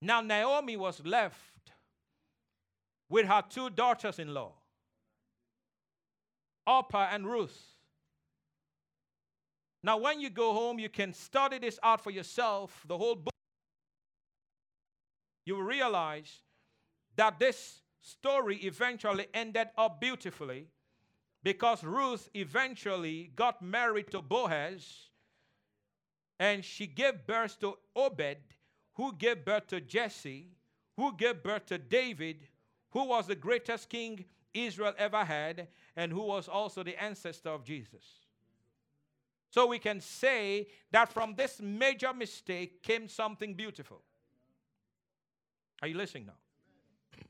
Now 0.00 0.20
Naomi 0.20 0.76
was 0.76 1.04
left 1.04 1.72
with 3.08 3.26
her 3.26 3.42
two 3.48 3.70
daughters 3.70 4.18
in 4.18 4.32
law, 4.32 4.52
Orpah 6.66 7.08
and 7.10 7.26
Ruth. 7.26 7.79
Now, 9.82 9.96
when 9.96 10.20
you 10.20 10.30
go 10.30 10.52
home, 10.52 10.78
you 10.78 10.88
can 10.88 11.14
study 11.14 11.58
this 11.58 11.78
out 11.82 12.02
for 12.02 12.10
yourself, 12.10 12.84
the 12.86 12.98
whole 12.98 13.14
book. 13.14 13.32
You 15.46 15.56
will 15.56 15.62
realize 15.62 16.30
that 17.16 17.38
this 17.38 17.80
story 18.00 18.56
eventually 18.58 19.26
ended 19.32 19.68
up 19.76 20.00
beautifully 20.00 20.68
because 21.42 21.82
Ruth 21.82 22.28
eventually 22.34 23.32
got 23.34 23.62
married 23.62 24.10
to 24.10 24.20
Boaz 24.20 25.10
and 26.38 26.64
she 26.64 26.86
gave 26.86 27.26
birth 27.26 27.58
to 27.60 27.76
Obed, 27.94 28.38
who 28.94 29.14
gave 29.14 29.44
birth 29.44 29.66
to 29.68 29.80
Jesse, 29.80 30.48
who 30.96 31.14
gave 31.16 31.42
birth 31.42 31.66
to 31.66 31.78
David, 31.78 32.48
who 32.90 33.04
was 33.04 33.26
the 33.26 33.34
greatest 33.34 33.88
king 33.88 34.24
Israel 34.54 34.94
ever 34.98 35.24
had, 35.24 35.68
and 35.96 36.10
who 36.10 36.22
was 36.22 36.48
also 36.48 36.82
the 36.82 37.00
ancestor 37.02 37.50
of 37.50 37.64
Jesus. 37.64 38.29
So 39.50 39.66
we 39.66 39.78
can 39.78 40.00
say 40.00 40.68
that 40.92 41.12
from 41.12 41.34
this 41.34 41.60
major 41.60 42.12
mistake 42.14 42.82
came 42.82 43.08
something 43.08 43.54
beautiful. 43.54 44.02
Are 45.82 45.88
you 45.88 45.96
listening 45.96 46.26
now? 46.26 47.24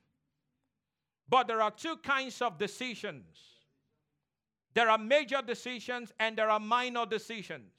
But 1.28 1.46
there 1.46 1.62
are 1.62 1.70
two 1.70 1.96
kinds 1.96 2.42
of 2.42 2.58
decisions 2.58 3.50
there 4.74 4.88
are 4.88 4.98
major 4.98 5.42
decisions 5.44 6.12
and 6.18 6.36
there 6.36 6.48
are 6.48 6.60
minor 6.60 7.06
decisions. 7.06 7.72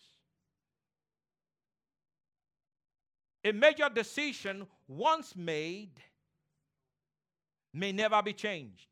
A 3.43 3.51
major 3.51 3.89
decision, 3.89 4.67
once 4.87 5.35
made, 5.35 5.99
may 7.73 7.91
never 7.91 8.21
be 8.21 8.33
changed. 8.33 8.87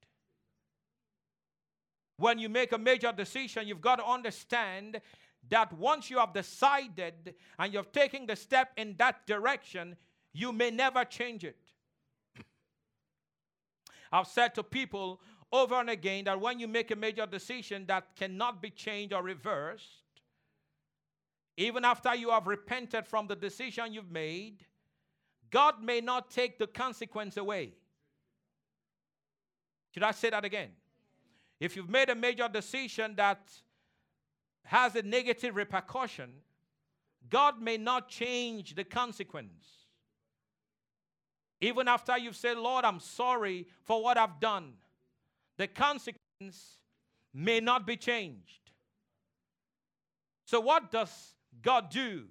When 2.18 2.40
you 2.40 2.50
make 2.50 2.72
a 2.72 2.78
major 2.78 3.12
decision, 3.12 3.68
you've 3.68 3.82
got 3.82 3.98
to 3.98 4.06
understand 4.06 5.02
that 5.50 5.74
once 5.74 6.10
you 6.10 6.20
have 6.20 6.34
decided 6.34 7.36
and 7.58 7.74
you've 7.74 7.92
taken 7.92 8.26
the 8.26 8.36
step 8.36 8.72
in 8.78 8.96
that 8.98 9.26
direction, 9.26 9.96
you 10.34 10.52
may 10.52 10.72
never 10.72 11.04
change 11.04 11.44
it. 11.44 11.58
I've 14.12 14.28
said 14.28 14.56
to 14.56 14.64
people 14.64 15.22
over 15.52 15.76
and 15.76 15.90
again 15.90 16.26
that 16.26 16.40
when 16.40 16.60
you 16.60 16.68
make 16.68 16.92
a 16.92 16.96
major 16.96 17.26
decision 17.26 17.86
that 17.88 18.16
cannot 18.16 18.62
be 18.62 18.70
changed 18.70 19.14
or 19.14 19.24
reversed, 19.24 20.04
even 21.58 21.84
after 21.84 22.16
you 22.16 22.30
have 22.30 22.48
repented 22.48 23.06
from 23.06 23.28
the 23.28 23.36
decision 23.36 23.92
you've 23.92 24.12
made, 24.12 24.66
God 25.50 25.84
may 25.84 26.00
not 26.00 26.30
take 26.30 26.58
the 26.58 26.68
consequence 26.68 27.38
away. 27.38 27.74
Should 29.92 30.04
I 30.04 30.12
say 30.12 30.30
that 30.30 30.46
again? 30.46 30.70
If 31.60 31.76
you've 31.76 31.90
made 31.90 32.10
a 32.10 32.16
major 32.16 32.48
decision 32.48 33.16
that 33.18 33.42
has 34.64 34.96
a 34.96 35.02
negative 35.02 35.56
repercussion, 35.56 36.32
God 37.30 37.62
may 37.62 37.78
not 37.78 38.10
change 38.10 38.76
the 38.76 38.84
consequence. 38.84 39.66
Even 41.62 41.88
after 41.88 42.18
you've 42.18 42.36
said, 42.36 42.58
Lord, 42.58 42.86
I'm 42.86 43.00
sorry 43.00 43.68
for 43.84 44.02
what 44.02 44.18
I've 44.18 44.40
done, 44.40 44.74
the 45.58 45.68
consequence 45.68 46.78
may 47.34 47.60
not 47.60 47.86
be 47.86 47.98
changed. 47.98 48.72
So, 50.46 50.60
what 50.60 50.90
does 50.90 51.36
God 51.62 51.90
do 51.90 52.24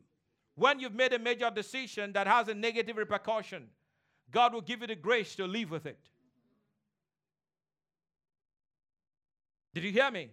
when 0.54 0.80
you've 0.80 0.94
made 0.94 1.12
a 1.12 1.18
major 1.18 1.50
decision 1.50 2.12
that 2.14 2.26
has 2.26 2.48
a 2.48 2.54
negative 2.54 2.96
repercussion? 2.96 3.68
God 4.30 4.54
will 4.54 4.60
give 4.60 4.80
you 4.80 4.86
the 4.86 4.96
grace 4.96 5.34
to 5.36 5.46
live 5.46 5.70
with 5.70 5.86
it. 5.86 5.98
Did 9.74 9.84
you 9.84 9.92
hear 9.92 10.10
me? 10.10 10.30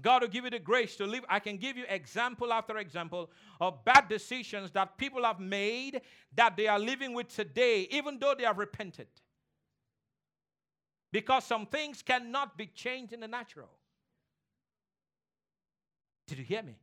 God 0.00 0.22
will 0.22 0.28
give 0.28 0.44
you 0.44 0.50
the 0.50 0.58
grace 0.58 0.96
to 0.96 1.06
live. 1.06 1.24
I 1.28 1.40
can 1.40 1.56
give 1.56 1.76
you 1.76 1.84
example 1.88 2.52
after 2.52 2.78
example 2.78 3.30
of 3.60 3.84
bad 3.84 4.08
decisions 4.08 4.70
that 4.72 4.96
people 4.96 5.24
have 5.24 5.40
made 5.40 6.00
that 6.34 6.56
they 6.56 6.68
are 6.68 6.78
living 6.78 7.12
with 7.12 7.28
today, 7.34 7.88
even 7.90 8.18
though 8.18 8.34
they 8.36 8.44
have 8.44 8.58
repented. 8.58 9.08
Because 11.12 11.44
some 11.44 11.66
things 11.66 12.02
cannot 12.02 12.56
be 12.56 12.66
changed 12.66 13.12
in 13.12 13.20
the 13.20 13.28
natural. 13.28 13.68
Did 16.28 16.38
you 16.38 16.44
hear 16.44 16.62
me? 16.62 16.76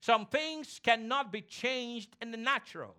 Some 0.00 0.26
things 0.26 0.80
cannot 0.82 1.30
be 1.30 1.42
changed 1.42 2.16
in 2.20 2.32
the 2.32 2.36
natural. 2.36 2.96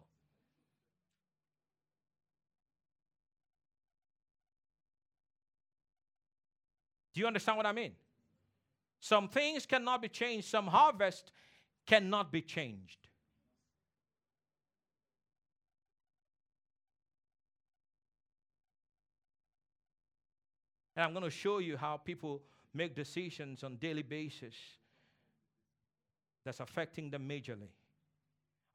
Do 7.13 7.19
you 7.19 7.27
understand 7.27 7.57
what 7.57 7.65
I 7.65 7.73
mean? 7.73 7.91
Some 9.01 9.27
things 9.27 9.65
cannot 9.65 10.03
be 10.03 10.07
changed, 10.07 10.47
some 10.47 10.67
harvest 10.67 11.31
cannot 11.87 12.31
be 12.31 12.41
changed. 12.41 13.07
And 20.95 21.03
I'm 21.03 21.13
going 21.13 21.23
to 21.23 21.31
show 21.31 21.57
you 21.57 21.77
how 21.77 21.97
people 21.97 22.43
make 22.75 22.95
decisions 22.95 23.63
on 23.63 23.77
daily 23.77 24.03
basis 24.03 24.53
that's 26.45 26.59
affecting 26.59 27.09
them 27.09 27.27
majorly. 27.27 27.69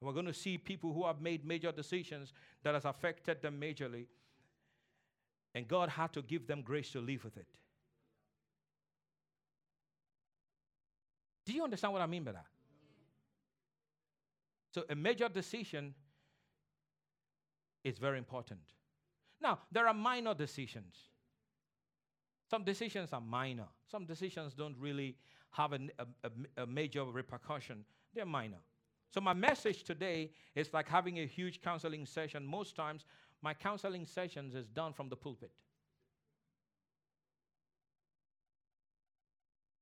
we're 0.01 0.11
going 0.11 0.25
to 0.25 0.33
see 0.33 0.57
people 0.57 0.93
who 0.93 1.05
have 1.05 1.21
made 1.21 1.45
major 1.45 1.71
decisions 1.71 2.33
that 2.63 2.73
has 2.73 2.83
affected 2.83 3.41
them 3.41 3.59
majorly. 3.61 4.07
And 5.55 5.67
God 5.67 5.87
had 5.87 6.11
to 6.13 6.21
give 6.21 6.47
them 6.47 6.61
grace 6.61 6.91
to 6.91 6.99
live 6.99 7.23
with 7.23 7.37
it. 7.37 7.47
Do 11.47 11.53
you 11.53 11.63
understand 11.63 11.93
what 11.93 12.01
I 12.01 12.07
mean 12.07 12.25
by 12.25 12.33
that? 12.33 12.45
So, 14.73 14.83
a 14.89 14.95
major 14.95 15.29
decision 15.29 15.93
is 17.85 17.97
very 17.97 18.17
important. 18.17 18.59
Now, 19.41 19.59
there 19.71 19.87
are 19.87 19.93
minor 19.93 20.33
decisions. 20.33 20.95
Some 22.49 22.65
decisions 22.65 23.13
are 23.13 23.21
minor, 23.21 23.67
some 23.89 24.05
decisions 24.05 24.55
don't 24.55 24.75
really 24.77 25.15
have 25.51 25.71
a, 25.71 25.79
a, 25.97 26.63
a 26.63 26.67
major 26.67 27.05
repercussion. 27.05 27.85
They're 28.13 28.25
minor. 28.25 28.59
So, 29.09 29.21
my 29.21 29.33
message 29.33 29.85
today 29.85 30.31
is 30.53 30.73
like 30.73 30.89
having 30.89 31.19
a 31.19 31.25
huge 31.25 31.61
counseling 31.61 32.05
session. 32.05 32.45
Most 32.45 32.75
times, 32.75 33.05
my 33.41 33.53
counseling 33.53 34.05
sessions 34.05 34.53
is 34.53 34.67
done 34.67 34.91
from 34.91 35.07
the 35.07 35.15
pulpit. 35.15 35.51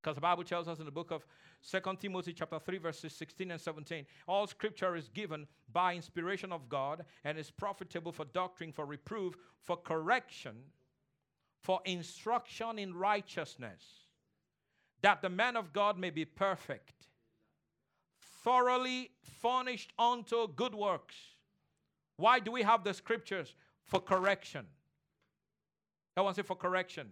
Because 0.06 0.18
the 0.18 0.22
Bible 0.22 0.44
tells 0.44 0.68
us 0.68 0.78
in 0.78 0.86
the 0.86 0.92
book 0.92 1.10
of 1.10 1.26
2 1.68 1.80
Timothy 2.00 2.32
chapter 2.32 2.60
3 2.60 2.78
verses 2.78 3.12
16 3.12 3.50
and 3.50 3.60
17, 3.60 4.06
all 4.28 4.46
scripture 4.46 4.96
is 4.96 5.10
given 5.10 5.48
by 5.74 5.96
inspiration 5.96 6.52
of 6.52 6.70
God 6.70 7.06
and 7.24 7.40
is 7.40 7.50
profitable 7.50 8.12
for 8.12 8.26
doctrine, 8.26 8.72
for 8.72 8.86
reproof, 8.86 9.34
for 9.64 9.76
correction, 9.76 10.58
for 11.60 11.80
instruction 11.86 12.78
in 12.78 12.94
righteousness, 12.94 13.82
that 15.02 15.24
the 15.24 15.30
man 15.30 15.58
of 15.58 15.74
God 15.74 15.98
may 15.98 16.12
be 16.12 16.24
perfect, 16.24 17.08
thoroughly 18.44 19.10
furnished 19.42 19.92
unto 19.98 20.48
good 20.50 20.76
works. 20.76 21.16
Why 22.18 22.40
do 22.40 22.52
we 22.52 22.62
have 22.62 22.84
the 22.84 22.94
scriptures? 22.94 23.56
For 23.86 24.00
correction. 24.00 24.68
I 26.16 26.22
want 26.22 26.36
to 26.36 26.44
say 26.44 26.46
for 26.46 26.56
correction 26.56 27.10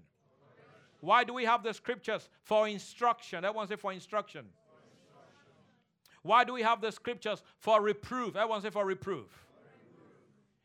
why 1.04 1.26
do 1.26 1.34
we 1.34 1.44
have 1.44 1.64
the 1.64 1.74
scriptures? 1.74 2.30
For 2.44 2.66
instruction. 2.66 3.44
Everyone 3.44 3.68
say 3.68 3.76
for 3.76 3.92
instruction. 3.92 4.46
for 4.46 4.78
instruction. 4.80 5.52
Why 6.22 6.46
do 6.46 6.54
we 6.54 6.62
have 6.62 6.80
the 6.80 6.94
scriptures? 6.94 7.44
For 7.58 7.82
reproof. 7.82 8.38
Everyone 8.38 8.62
say 8.62 8.70
for 8.70 8.86
reproof. 8.86 9.26
for 9.28 9.66
reproof. 9.66 10.12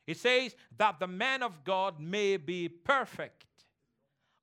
It 0.07 0.17
says 0.17 0.55
that 0.77 1.01
the 1.01 1.09
man 1.09 1.43
of 1.43 1.65
God 1.65 1.99
may 1.99 2.37
be 2.37 2.69
perfect, 2.69 3.47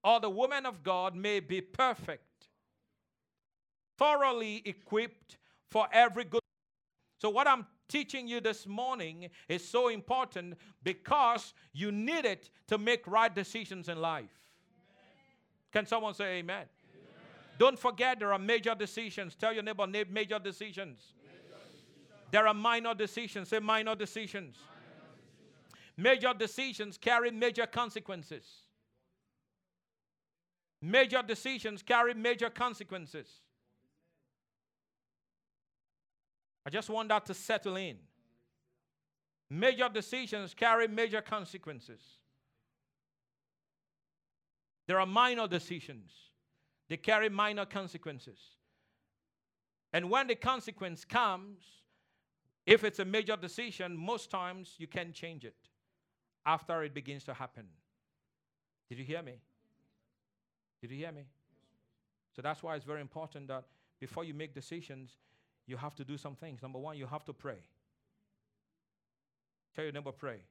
or 0.03 0.19
the 0.19 0.29
woman 0.29 0.65
of 0.65 0.83
God 0.83 1.15
may 1.15 1.39
be 1.39 1.61
perfect, 1.61 2.49
thoroughly 3.97 4.63
equipped 4.65 5.37
for 5.71 5.87
every 5.93 6.25
good. 6.25 6.41
So, 7.21 7.29
what 7.29 7.47
I'm 7.47 7.65
teaching 7.87 8.27
you 8.27 8.41
this 8.41 8.67
morning 8.67 9.29
is 9.47 9.65
so 9.65 9.87
important 9.87 10.55
because 10.83 11.53
you 11.71 11.89
need 11.89 12.25
it 12.25 12.49
to 12.67 12.77
make 12.77 13.07
right 13.07 13.33
decisions 13.33 13.87
in 13.87 14.01
life. 14.01 14.44
Can 15.75 15.85
someone 15.85 16.13
say 16.13 16.37
amen? 16.37 16.55
amen? 16.55 16.67
Don't 17.59 17.77
forget 17.77 18.17
there 18.17 18.31
are 18.31 18.39
major 18.39 18.73
decisions. 18.73 19.35
Tell 19.35 19.51
your 19.51 19.61
neighbor, 19.61 19.85
major 19.85 20.39
decisions. 20.39 21.11
Major 21.21 21.33
decisions. 21.51 22.31
There 22.31 22.47
are 22.47 22.53
minor 22.53 22.93
decisions. 22.93 23.49
Say 23.49 23.59
minor 23.59 23.93
decisions. 23.93 24.55
Minor 24.55 25.09
decisions. 25.17 26.31
Major 26.31 26.33
decisions 26.33 26.97
carry 26.97 27.29
major 27.29 27.67
consequences. 27.67 28.45
Major 30.81 31.21
decisions 31.21 31.81
carry 31.81 32.13
major 32.13 32.49
consequences. 32.49 33.27
I 36.65 36.69
just 36.69 36.89
want 36.89 37.09
that 37.09 37.25
to 37.25 37.33
settle 37.33 37.75
in. 37.75 37.97
Major 39.49 39.89
decisions 39.89 40.53
carry 40.53 40.87
major 40.87 41.21
consequences. 41.21 41.99
There 44.87 44.99
are 44.99 45.05
minor 45.05 45.47
decisions, 45.47 46.11
they 46.89 46.97
carry 46.97 47.29
minor 47.29 47.65
consequences. 47.65 48.39
And 49.93 50.09
when 50.09 50.27
the 50.27 50.35
consequence 50.35 51.05
comes, 51.05 51.63
if 52.65 52.83
it's 52.83 52.99
a 52.99 53.05
major 53.05 53.37
decision, 53.37 53.95
most 53.95 54.29
times 54.29 54.73
you 54.77 54.87
can 54.87 55.13
change 55.13 55.45
it 55.45 55.55
after 56.45 56.83
it 56.83 56.93
begins 56.93 57.23
to 57.25 57.33
happen. 57.33 57.65
Did 58.89 58.99
you 58.99 59.05
hear 59.05 59.21
me? 59.21 59.35
Did 60.81 60.91
you 60.91 60.97
hear 60.97 61.11
me? 61.11 61.23
So 62.35 62.41
that's 62.41 62.61
why 62.61 62.75
it's 62.75 62.85
very 62.85 63.01
important 63.01 63.47
that 63.47 63.63
before 63.99 64.25
you 64.25 64.33
make 64.33 64.53
decisions, 64.53 65.11
you 65.65 65.77
have 65.77 65.95
to 65.95 66.03
do 66.03 66.17
some 66.17 66.35
things. 66.35 66.61
Number 66.61 66.77
one, 66.77 66.97
you 66.97 67.07
have 67.07 67.23
to 67.25 67.33
pray. 67.33 67.59
Tell 69.73 69.85
your 69.85 69.93
neighbor, 69.93 70.11
pray 70.11 70.41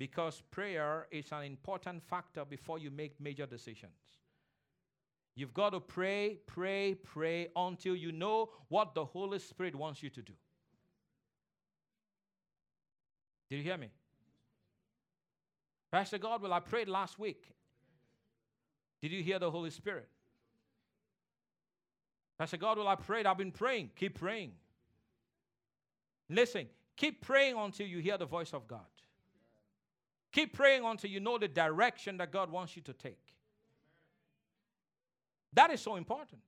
because 0.00 0.42
prayer 0.50 1.06
is 1.10 1.30
an 1.30 1.42
important 1.42 2.02
factor 2.02 2.42
before 2.46 2.78
you 2.78 2.90
make 2.90 3.20
major 3.20 3.44
decisions. 3.44 3.92
You've 5.36 5.52
got 5.52 5.70
to 5.70 5.80
pray, 5.80 6.38
pray, 6.46 6.94
pray 6.94 7.48
until 7.54 7.94
you 7.94 8.10
know 8.10 8.48
what 8.70 8.94
the 8.94 9.04
Holy 9.04 9.38
Spirit 9.38 9.74
wants 9.74 10.02
you 10.02 10.08
to 10.08 10.22
do. 10.22 10.32
Did 13.50 13.56
you 13.56 13.62
hear 13.62 13.76
me? 13.76 13.90
Pastor 15.92 16.18
Godwill, 16.18 16.52
I 16.52 16.60
prayed 16.60 16.88
last 16.88 17.18
week. 17.18 17.44
Did 19.02 19.12
you 19.12 19.22
hear 19.22 19.38
the 19.38 19.50
Holy 19.50 19.70
Spirit? 19.70 20.08
Pastor 22.38 22.56
Godwill, 22.56 22.86
I 22.86 22.94
prayed. 22.94 23.26
I've 23.26 23.36
been 23.36 23.52
praying. 23.52 23.90
Keep 23.96 24.18
praying. 24.18 24.52
Listen, 26.30 26.68
keep 26.96 27.20
praying 27.20 27.56
until 27.58 27.86
you 27.86 27.98
hear 27.98 28.16
the 28.16 28.24
voice 28.24 28.54
of 28.54 28.66
God. 28.66 28.80
Keep 30.32 30.54
praying 30.54 30.84
until 30.84 31.10
you 31.10 31.20
know 31.20 31.38
the 31.38 31.48
direction 31.48 32.16
that 32.18 32.30
God 32.30 32.50
wants 32.50 32.76
you 32.76 32.82
to 32.82 32.92
take. 32.92 33.18
That 35.52 35.70
is 35.70 35.80
so 35.80 35.96
important. 35.96 36.40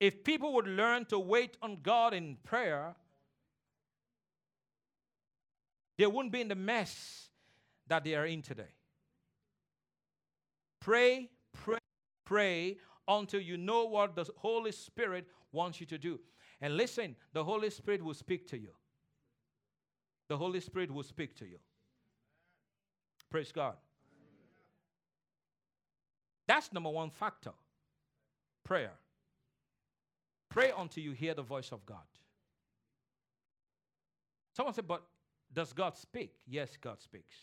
If 0.00 0.24
people 0.24 0.54
would 0.54 0.66
learn 0.66 1.04
to 1.06 1.18
wait 1.18 1.56
on 1.62 1.78
God 1.82 2.14
in 2.14 2.36
prayer, 2.44 2.94
they 5.98 6.06
wouldn't 6.06 6.32
be 6.32 6.40
in 6.40 6.48
the 6.48 6.54
mess 6.54 7.28
that 7.88 8.04
they 8.04 8.14
are 8.14 8.26
in 8.26 8.42
today. 8.42 8.72
Pray, 10.80 11.30
pray, 11.52 11.78
pray 12.24 12.76
until 13.08 13.40
you 13.40 13.56
know 13.56 13.84
what 13.84 14.14
the 14.14 14.26
Holy 14.36 14.72
Spirit 14.72 15.26
wants 15.52 15.80
you 15.80 15.86
to 15.86 15.98
do. 15.98 16.20
And 16.60 16.76
listen, 16.76 17.16
the 17.32 17.44
Holy 17.44 17.70
Spirit 17.70 18.02
will 18.02 18.14
speak 18.14 18.46
to 18.48 18.58
you. 18.58 18.70
The 20.28 20.36
Holy 20.36 20.60
Spirit 20.60 20.90
will 20.90 21.02
speak 21.02 21.36
to 21.36 21.46
you. 21.46 21.58
Praise 23.30 23.52
God. 23.52 23.74
That's 26.46 26.72
number 26.72 26.90
one 26.90 27.10
factor 27.10 27.52
prayer. 28.64 28.92
Pray 30.50 30.72
until 30.76 31.02
you 31.02 31.12
hear 31.12 31.34
the 31.34 31.42
voice 31.42 31.70
of 31.72 31.84
God. 31.86 31.98
Someone 34.56 34.74
said, 34.74 34.88
But 34.88 35.02
does 35.52 35.72
God 35.72 35.96
speak? 35.96 36.34
Yes, 36.46 36.70
God 36.80 37.00
speaks. 37.00 37.36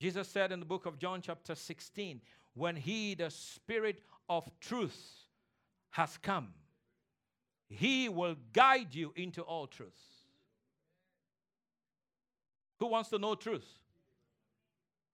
Jesus 0.00 0.26
said 0.28 0.50
in 0.50 0.58
the 0.58 0.66
book 0.66 0.86
of 0.86 0.98
John, 0.98 1.20
chapter 1.22 1.54
16, 1.54 2.20
when 2.54 2.74
He, 2.74 3.14
the 3.14 3.30
Spirit 3.30 4.00
of 4.28 4.50
truth, 4.60 5.26
has 5.90 6.18
come, 6.18 6.48
He 7.68 8.08
will 8.08 8.36
guide 8.52 8.94
you 8.94 9.12
into 9.14 9.42
all 9.42 9.66
truth. 9.66 10.11
Who 12.82 12.88
wants 12.88 13.10
to 13.10 13.18
know 13.20 13.36
truth? 13.36 13.78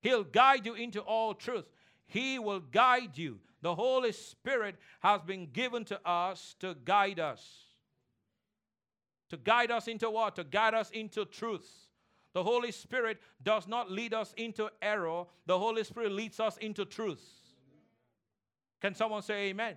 He'll 0.01 0.25
guide 0.25 0.65
you 0.65 0.73
into 0.73 1.03
all 1.03 1.35
truth. 1.35 1.67
He 2.07 2.39
will 2.39 2.61
guide 2.61 3.19
you. 3.19 3.41
The 3.61 3.75
Holy 3.75 4.13
Spirit 4.13 4.77
has 5.01 5.21
been 5.21 5.49
given 5.53 5.85
to 5.85 6.01
us 6.09 6.57
to 6.61 6.75
guide 6.83 7.21
us. 7.21 7.47
To 9.29 9.37
guide 9.37 9.71
us 9.71 9.87
into 9.87 10.09
what? 10.09 10.37
To 10.37 10.45
guide 10.45 10.73
us 10.73 10.89
into 10.93 11.27
truth. 11.27 11.69
The 12.33 12.43
Holy 12.43 12.73
Spirit 12.73 13.19
does 13.43 13.69
not 13.69 13.91
lead 13.91 14.15
us 14.15 14.33
into 14.39 14.71
error, 14.81 15.25
the 15.45 15.59
Holy 15.59 15.85
Spirit 15.85 16.13
leads 16.13 16.41
us 16.41 16.57
into 16.57 16.87
truth. 16.87 17.23
Can 18.81 18.95
someone 18.95 19.21
say 19.21 19.49
amen? 19.49 19.77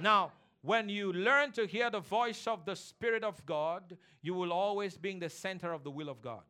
Now, 0.00 0.32
when 0.62 0.88
you 0.88 1.12
learn 1.12 1.52
to 1.52 1.66
hear 1.66 1.90
the 1.90 2.00
voice 2.00 2.46
of 2.46 2.64
the 2.64 2.74
Spirit 2.74 3.22
of 3.22 3.44
God, 3.44 3.98
you 4.22 4.32
will 4.32 4.50
always 4.50 4.96
be 4.96 5.10
in 5.10 5.18
the 5.18 5.28
center 5.28 5.74
of 5.74 5.84
the 5.84 5.90
will 5.90 6.08
of 6.08 6.22
God. 6.22 6.40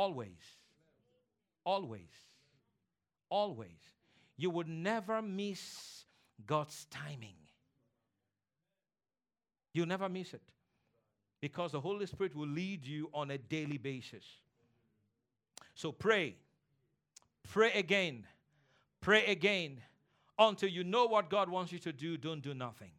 Always. 0.00 0.56
Always. 1.62 2.08
Always. 3.28 3.82
You 4.38 4.48
would 4.48 4.66
never 4.66 5.20
miss 5.20 6.06
God's 6.46 6.86
timing. 6.86 7.36
You'll 9.74 9.88
never 9.88 10.08
miss 10.08 10.32
it. 10.32 10.40
Because 11.42 11.72
the 11.72 11.80
Holy 11.82 12.06
Spirit 12.06 12.34
will 12.34 12.48
lead 12.48 12.86
you 12.86 13.10
on 13.12 13.30
a 13.30 13.36
daily 13.36 13.76
basis. 13.76 14.24
So 15.74 15.92
pray. 15.92 16.36
Pray 17.52 17.72
again. 17.72 18.24
Pray 19.02 19.26
again. 19.26 19.82
Until 20.38 20.70
you 20.70 20.82
know 20.82 21.04
what 21.04 21.28
God 21.28 21.50
wants 21.50 21.72
you 21.72 21.78
to 21.80 21.92
do, 21.92 22.16
don't 22.16 22.40
do 22.40 22.54
nothing. 22.54 22.92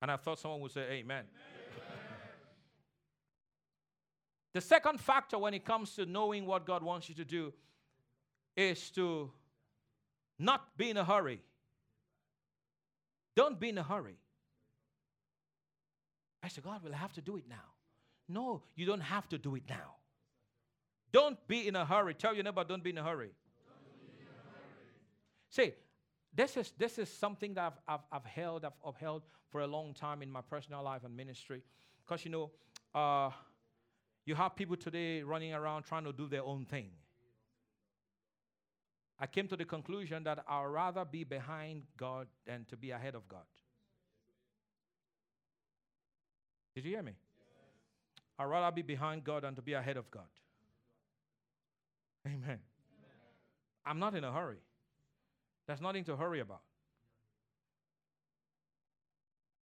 And 0.00 0.10
I 0.10 0.16
thought 0.16 0.38
someone 0.38 0.60
would 0.62 0.72
say, 0.72 0.84
Amen. 0.84 1.24
Amen. 1.24 1.53
The 4.54 4.60
second 4.60 5.00
factor 5.00 5.36
when 5.36 5.52
it 5.52 5.64
comes 5.64 5.94
to 5.96 6.06
knowing 6.06 6.46
what 6.46 6.64
God 6.64 6.82
wants 6.82 7.08
you 7.08 7.14
to 7.16 7.24
do 7.24 7.52
is 8.56 8.90
to 8.92 9.30
not 10.38 10.76
be 10.78 10.90
in 10.90 10.96
a 10.96 11.04
hurry. 11.04 11.40
Don't 13.34 13.58
be 13.58 13.70
in 13.70 13.78
a 13.78 13.82
hurry. 13.82 14.16
I 16.42 16.48
said, 16.48 16.62
God, 16.62 16.84
will 16.84 16.92
have 16.92 17.12
to 17.14 17.20
do 17.20 17.36
it 17.36 17.44
now? 17.48 17.56
No, 18.28 18.62
you 18.76 18.86
don't 18.86 19.00
have 19.00 19.28
to 19.30 19.38
do 19.38 19.56
it 19.56 19.64
now. 19.68 19.96
Don't 21.10 21.38
be 21.48 21.66
in 21.66 21.74
a 21.74 21.84
hurry. 21.84 22.14
Tell 22.14 22.34
your 22.34 22.44
neighbor, 22.44 22.64
don't 22.64 22.82
be 22.82 22.90
in 22.90 22.98
a 22.98 23.02
hurry. 23.02 23.30
Say, 25.50 25.74
this 26.34 26.56
is 26.56 26.72
this 26.76 26.98
is 26.98 27.08
something 27.08 27.54
that 27.54 27.74
I've, 27.88 27.94
I've, 27.94 28.00
I've 28.10 28.24
held, 28.24 28.64
I've 28.64 28.72
upheld 28.84 29.22
for 29.50 29.60
a 29.60 29.66
long 29.66 29.94
time 29.94 30.20
in 30.22 30.30
my 30.30 30.40
personal 30.40 30.82
life 30.82 31.02
and 31.04 31.16
ministry. 31.16 31.62
Because 32.04 32.24
you 32.24 32.30
know, 32.32 32.50
uh, 32.94 33.30
you 34.26 34.34
have 34.34 34.56
people 34.56 34.76
today 34.76 35.22
running 35.22 35.52
around 35.52 35.82
trying 35.82 36.04
to 36.04 36.12
do 36.12 36.28
their 36.28 36.42
own 36.42 36.64
thing. 36.64 36.90
I 39.18 39.26
came 39.26 39.46
to 39.48 39.56
the 39.56 39.64
conclusion 39.64 40.24
that 40.24 40.44
I'd 40.48 40.64
rather 40.64 41.04
be 41.04 41.24
behind 41.24 41.82
God 41.96 42.26
than 42.46 42.64
to 42.66 42.76
be 42.76 42.90
ahead 42.90 43.14
of 43.14 43.28
God. 43.28 43.44
Did 46.74 46.84
you 46.84 46.90
hear 46.90 47.02
me? 47.02 47.12
I'd 48.38 48.46
rather 48.46 48.74
be 48.74 48.82
behind 48.82 49.22
God 49.22 49.44
than 49.44 49.54
to 49.54 49.62
be 49.62 49.74
ahead 49.74 49.96
of 49.96 50.10
God. 50.10 50.24
Amen. 52.26 52.40
Amen. 52.42 52.58
I'm 53.86 53.98
not 53.98 54.14
in 54.14 54.24
a 54.24 54.32
hurry. 54.32 54.58
There's 55.66 55.80
nothing 55.80 56.04
to 56.04 56.16
hurry 56.16 56.40
about. 56.40 56.62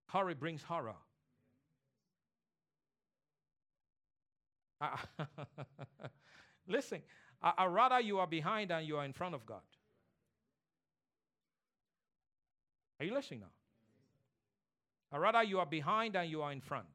Hurry 0.07 0.33
brings 0.33 0.63
horror. 0.63 0.95
Listen, 6.67 7.01
I, 7.41 7.53
I 7.59 7.65
rather 7.65 7.99
you 7.99 8.19
are 8.19 8.27
behind 8.27 8.69
than 8.69 8.85
you 8.85 8.97
are 8.97 9.05
in 9.05 9.13
front 9.13 9.35
of 9.35 9.45
God. 9.45 9.61
Are 12.99 13.05
you 13.05 13.13
listening 13.13 13.41
now? 13.41 13.47
I 15.11 15.17
rather 15.17 15.43
you 15.43 15.59
are 15.59 15.65
behind 15.65 16.15
than 16.15 16.29
you 16.29 16.41
are 16.41 16.51
in 16.51 16.61
front. 16.61 16.87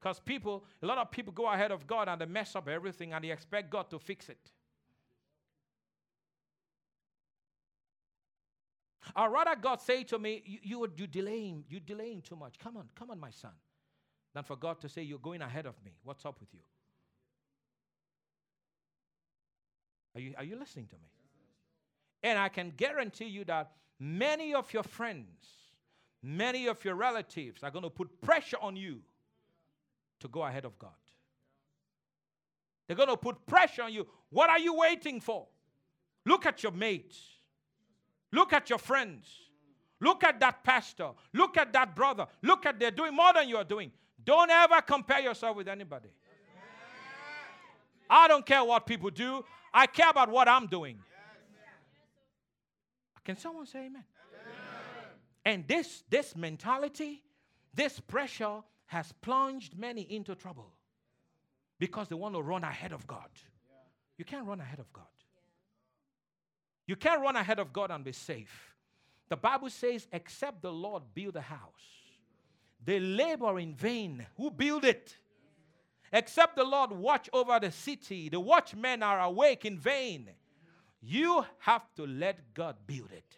Because 0.00 0.18
people, 0.18 0.64
a 0.82 0.86
lot 0.86 0.98
of 0.98 1.10
people 1.10 1.32
go 1.32 1.50
ahead 1.50 1.70
of 1.70 1.86
God 1.86 2.08
and 2.08 2.20
they 2.20 2.26
mess 2.26 2.56
up 2.56 2.68
everything 2.68 3.12
and 3.12 3.24
they 3.24 3.30
expect 3.30 3.70
God 3.70 3.88
to 3.90 3.98
fix 3.98 4.28
it. 4.28 4.50
I'd 9.14 9.26
rather 9.32 9.54
God 9.60 9.80
say 9.80 10.04
to 10.04 10.18
me, 10.18 10.42
you, 10.44 10.58
you, 10.62 10.92
you 10.96 11.06
delaying, 11.06 11.64
you 11.68 11.80
delaying 11.80 12.22
too 12.22 12.36
much. 12.36 12.58
Come 12.58 12.76
on, 12.76 12.88
come 12.94 13.10
on, 13.10 13.20
my 13.20 13.30
son. 13.30 13.52
Than 14.34 14.44
for 14.44 14.56
God 14.56 14.80
to 14.80 14.88
say, 14.88 15.02
You're 15.02 15.18
going 15.18 15.42
ahead 15.42 15.66
of 15.66 15.74
me. 15.84 15.92
What's 16.02 16.24
up 16.24 16.40
with 16.40 16.48
you? 16.52 16.60
Are 20.14 20.20
you, 20.20 20.34
are 20.36 20.44
you 20.44 20.56
listening 20.56 20.86
to 20.88 20.96
me? 20.96 21.08
And 22.22 22.38
I 22.38 22.48
can 22.48 22.72
guarantee 22.76 23.26
you 23.26 23.44
that 23.46 23.72
many 23.98 24.54
of 24.54 24.72
your 24.72 24.82
friends, 24.82 25.46
many 26.22 26.66
of 26.66 26.84
your 26.84 26.94
relatives 26.94 27.62
are 27.62 27.70
going 27.70 27.82
to 27.82 27.90
put 27.90 28.20
pressure 28.20 28.58
on 28.60 28.76
you 28.76 29.00
to 30.20 30.28
go 30.28 30.42
ahead 30.42 30.64
of 30.64 30.78
God. 30.78 30.90
They're 32.86 32.96
going 32.96 33.08
to 33.08 33.16
put 33.16 33.46
pressure 33.46 33.82
on 33.82 33.92
you. 33.92 34.06
What 34.30 34.50
are 34.50 34.58
you 34.58 34.74
waiting 34.74 35.20
for? 35.20 35.46
Look 36.26 36.46
at 36.46 36.62
your 36.62 36.72
mates. 36.72 37.20
Look 38.32 38.52
at 38.52 38.70
your 38.70 38.78
friends. 38.78 39.26
Look 40.00 40.24
at 40.24 40.40
that 40.40 40.64
pastor. 40.64 41.10
Look 41.32 41.56
at 41.56 41.72
that 41.72 41.94
brother. 41.94 42.26
Look 42.42 42.66
at 42.66 42.78
they're 42.78 42.90
doing 42.90 43.14
more 43.14 43.32
than 43.32 43.48
you're 43.48 43.64
doing. 43.64 43.92
Don't 44.24 44.50
ever 44.50 44.80
compare 44.82 45.20
yourself 45.20 45.56
with 45.56 45.68
anybody. 45.68 46.08
I 48.08 48.28
don't 48.28 48.44
care 48.44 48.62
what 48.62 48.86
people 48.86 49.10
do. 49.10 49.44
I 49.72 49.86
care 49.86 50.10
about 50.10 50.30
what 50.30 50.48
I'm 50.48 50.66
doing. 50.66 50.98
Can 53.24 53.36
someone 53.36 53.66
say 53.66 53.86
amen? 53.86 54.04
And 55.44 55.66
this, 55.66 56.04
this 56.08 56.36
mentality, 56.36 57.22
this 57.74 57.98
pressure 58.00 58.60
has 58.86 59.12
plunged 59.22 59.76
many 59.76 60.02
into 60.02 60.34
trouble 60.34 60.72
because 61.78 62.08
they 62.08 62.14
want 62.14 62.34
to 62.34 62.42
run 62.42 62.62
ahead 62.62 62.92
of 62.92 63.06
God. 63.06 63.28
You 64.18 64.24
can't 64.24 64.46
run 64.46 64.60
ahead 64.60 64.78
of 64.78 64.92
God. 64.92 65.04
You 66.86 66.96
can't 66.96 67.20
run 67.20 67.36
ahead 67.36 67.58
of 67.58 67.72
God 67.72 67.90
and 67.90 68.04
be 68.04 68.12
safe. 68.12 68.74
The 69.28 69.36
Bible 69.36 69.70
says, 69.70 70.06
except 70.12 70.62
the 70.62 70.72
Lord 70.72 71.02
build 71.14 71.36
a 71.36 71.40
house, 71.40 71.58
they 72.84 73.00
labor 73.00 73.58
in 73.58 73.74
vain. 73.74 74.26
Who 74.36 74.50
build 74.50 74.84
it? 74.84 75.16
Except 76.12 76.56
the 76.56 76.64
Lord 76.64 76.92
watch 76.92 77.30
over 77.32 77.58
the 77.58 77.70
city, 77.70 78.28
the 78.28 78.38
watchmen 78.38 79.02
are 79.02 79.20
awake 79.20 79.64
in 79.64 79.78
vain. 79.78 80.28
You 81.00 81.44
have 81.60 81.82
to 81.96 82.06
let 82.06 82.52
God 82.52 82.76
build 82.86 83.10
it. 83.12 83.36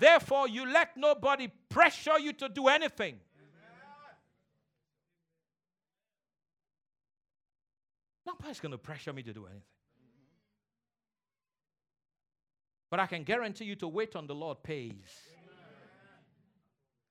Therefore, 0.00 0.48
you 0.48 0.70
let 0.70 0.96
nobody 0.96 1.48
pressure 1.68 2.18
you 2.18 2.32
to 2.34 2.48
do 2.48 2.68
anything. 2.68 3.16
Nobody's 8.26 8.58
going 8.58 8.72
to 8.72 8.78
pressure 8.78 9.12
me 9.12 9.22
to 9.22 9.32
do 9.32 9.44
anything. 9.46 9.62
But 12.90 13.00
I 13.00 13.06
can 13.06 13.22
guarantee 13.22 13.64
you 13.64 13.76
to 13.76 13.88
wait 13.88 14.16
on 14.16 14.26
the 14.26 14.34
Lord 14.34 14.62
pays. 14.62 14.94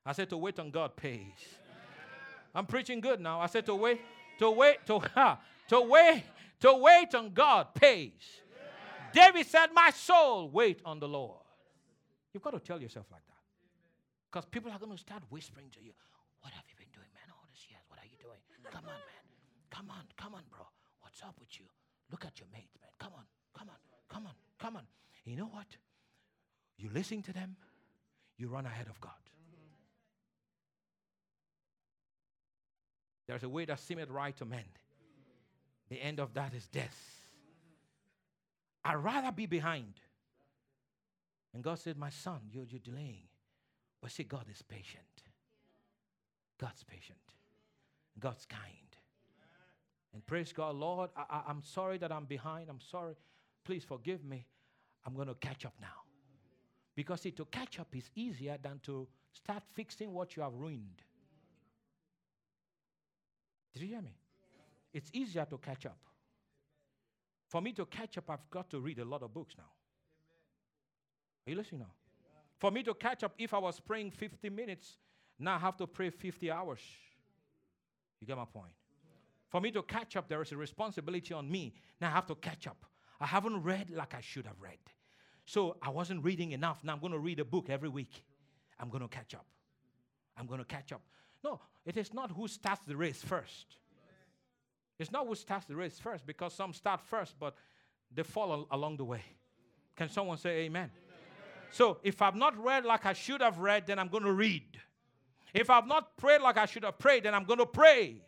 I 0.06 0.12
said 0.12 0.30
to 0.30 0.38
wait 0.38 0.60
on 0.60 0.72
God 0.72 0.96
pays. 0.96 1.22
I'm 2.54 2.66
preaching 2.66 3.00
good 3.00 3.20
now. 3.20 3.40
I 3.40 3.48
said 3.48 3.66
to 3.66 3.76
wait, 3.76 4.00
to 4.40 4.52
wait, 4.52 4.86
to, 4.88 5.00
ha, 5.16 5.40
to 5.70 5.82
wait, 5.82 6.24
to 6.62 6.74
wait 6.74 7.16
on 7.16 7.34
God 7.34 7.74
pays. 7.74 8.42
David 9.14 9.46
said, 9.48 9.68
My 9.74 9.92
soul, 9.92 10.50
wait 10.50 10.82
on 10.86 11.00
the 11.00 11.08
Lord. 11.08 11.40
You've 12.34 12.44
got 12.44 12.52
to 12.52 12.60
tell 12.60 12.82
yourself 12.82 13.06
like 13.12 13.26
that. 13.28 13.42
Because 14.30 14.46
people 14.46 14.72
are 14.72 14.80
going 14.80 14.92
to 14.92 14.98
start 14.98 15.24
whispering 15.30 15.68
to 15.72 15.82
you, 15.82 15.92
What 16.42 16.54
have 16.54 16.66
you 16.70 16.76
been 16.78 16.92
doing, 16.94 17.08
man, 17.14 17.32
all 17.32 17.44
these 17.48 17.66
years? 17.70 17.82
What 17.88 18.00
are 18.00 18.06
you 18.06 18.18
doing? 18.20 18.40
Come 18.72 18.86
on, 18.86 19.00
man. 19.00 19.26
Come 19.72 19.90
on, 19.90 20.06
come 20.18 20.34
on, 20.36 20.44
bro. 20.52 20.66
What's 21.02 21.22
up 21.24 21.36
with 21.40 21.60
you? 21.60 21.66
Look 22.12 22.26
at 22.26 22.40
your 22.40 22.48
mates, 22.52 22.76
man. 22.82 22.92
Come 23.00 23.14
on, 23.16 23.26
come 23.58 23.70
on, 23.70 23.80
come 24.10 24.26
on, 24.28 24.34
come 24.60 24.76
on. 24.76 24.84
You 25.24 25.36
know 25.36 25.48
what? 25.48 25.68
You 26.78 26.90
listen 26.94 27.22
to 27.24 27.34
them, 27.34 27.56
you 28.38 28.48
run 28.48 28.66
ahead 28.66 28.88
of 28.90 29.00
God. 29.00 29.14
There's 33.28 33.44
a 33.44 33.50
way 33.50 33.66
that 33.66 33.80
seemeth 33.80 34.10
right 34.10 34.36
to 34.38 34.46
men. 34.46 34.66
The 35.90 36.02
end 36.02 36.20
of 36.20 36.34
that 36.34 36.54
is 36.54 36.68
death. 36.68 36.98
I'd 38.84 38.96
rather 38.96 39.32
be 39.32 39.46
behind. 39.46 39.94
And 41.54 41.64
God 41.64 41.80
said, 41.80 41.98
My 41.98 42.10
son, 42.10 42.40
you're, 42.52 42.66
you're 42.66 42.80
delaying. 42.80 43.28
But 44.02 44.12
see, 44.12 44.24
God 44.24 44.46
is 44.52 44.62
patient. 44.62 45.04
God's 46.60 46.84
patient. 46.84 47.18
God's 48.20 48.46
kind. 48.46 48.62
And 50.14 50.26
praise 50.26 50.54
God, 50.54 50.76
Lord, 50.76 51.10
I, 51.18 51.42
am 51.50 51.62
sorry 51.64 51.98
that 51.98 52.12
I'm 52.12 52.26
behind. 52.26 52.70
I'm 52.70 52.80
sorry. 52.80 53.16
Please 53.64 53.84
forgive 53.84 54.24
me. 54.24 54.46
I'm 55.06 55.14
going 55.14 55.28
to 55.28 55.36
catch 55.36 55.66
up 55.66 55.74
now. 55.82 56.04
Because 56.96 57.22
see, 57.22 57.32
to 57.32 57.46
catch 57.46 57.80
up 57.80 57.88
is 57.96 58.10
easier 58.16 58.58
than 58.62 58.80
to 58.84 59.08
start 59.34 59.64
fixing 59.74 60.14
what 60.14 60.36
you 60.36 60.44
have 60.44 60.54
ruined. 60.54 61.02
Did 63.76 63.82
you 63.84 63.90
hear 63.90 64.02
me? 64.02 64.16
It's 64.94 65.10
easier 65.14 65.46
to 65.46 65.58
catch 65.58 65.86
up. 65.86 65.98
For 67.50 67.62
me 67.62 67.74
to 67.74 67.86
catch 67.86 68.18
up, 68.18 68.30
I've 68.30 68.50
got 68.50 68.70
to 68.70 68.80
read 68.80 69.00
a 69.00 69.06
lot 69.06 69.22
of 69.22 69.34
books 69.34 69.54
now. 69.58 69.66
Are 71.46 71.52
you 71.52 71.58
listening 71.58 71.82
now? 71.82 71.92
For 72.58 72.72
me 72.72 72.84
to 72.84 72.94
catch 72.94 73.24
up, 73.24 73.34
if 73.38 73.54
I 73.54 73.58
was 73.58 73.82
praying 73.82 74.12
50 74.12 74.50
minutes, 74.50 74.98
now 75.38 75.56
I 75.56 75.60
have 75.60 75.76
to 75.78 75.88
pray 75.88 76.10
50 76.10 76.50
hours. 76.50 76.80
You 78.22 78.28
get 78.28 78.38
my 78.38 78.46
point? 78.46 78.72
For 79.50 79.60
me 79.60 79.72
to 79.72 79.84
catch 79.84 80.16
up, 80.16 80.30
there 80.30 80.42
is 80.42 80.54
a 80.54 80.58
responsibility 80.58 81.34
on 81.34 81.52
me. 81.52 81.74
Now 82.00 82.08
I 82.08 82.12
have 82.12 82.26
to 82.28 82.36
catch 82.36 82.66
up. 82.66 82.86
I 83.20 83.26
haven't 83.26 83.62
read 83.62 83.90
like 83.90 84.14
I 84.16 84.22
should 84.22 84.46
have 84.46 84.62
read. 84.62 84.80
So 85.46 85.76
I 85.82 85.90
wasn't 85.90 86.24
reading 86.24 86.54
enough. 86.54 86.82
Now 86.82 86.94
I'm 86.94 87.00
going 87.00 87.12
to 87.12 87.20
read 87.20 87.42
a 87.42 87.46
book 87.46 87.70
every 87.70 87.90
week. 87.90 88.24
I'm 88.80 88.90
going 88.90 89.04
to 89.04 89.10
catch 89.10 89.36
up. 89.36 89.46
I'm 90.38 90.48
going 90.48 90.60
to 90.60 90.66
catch 90.66 90.94
up. 90.94 91.02
No, 91.44 91.60
it 91.86 91.98
is 91.98 92.14
not 92.14 92.32
who 92.32 92.48
starts 92.48 92.86
the 92.86 92.96
race 92.96 93.22
first. 93.22 93.78
It's 94.98 95.12
not 95.12 95.28
who 95.28 95.36
starts 95.36 95.66
the 95.66 95.76
race 95.76 96.00
first 96.00 96.26
because 96.26 96.54
some 96.54 96.74
start 96.74 97.02
first, 97.02 97.36
but 97.40 97.56
they 98.14 98.24
fall 98.24 98.52
al- 98.52 98.68
along 98.72 98.98
the 98.98 99.04
way. 99.04 99.24
Can 99.96 100.10
someone 100.10 100.38
say 100.38 100.62
amen? 100.62 100.66
amen? 100.84 100.92
So 101.72 101.98
if 102.04 102.22
I've 102.22 102.36
not 102.36 102.58
read 102.58 102.86
like 102.86 103.06
I 103.06 103.14
should 103.14 103.42
have 103.42 103.60
read, 103.60 103.88
then 103.88 104.00
I'm 104.00 104.08
going 104.08 104.24
to 104.24 104.32
read. 104.32 104.80
If 105.54 105.70
I've 105.70 105.88
not 105.88 106.18
prayed 106.18 106.42
like 106.42 106.58
I 106.58 106.66
should 106.66 106.84
have 106.84 106.98
prayed, 106.98 107.24
then 107.24 107.34
I'm 107.34 107.46
going 107.46 107.60
to 107.60 107.66
pray. 107.66 108.22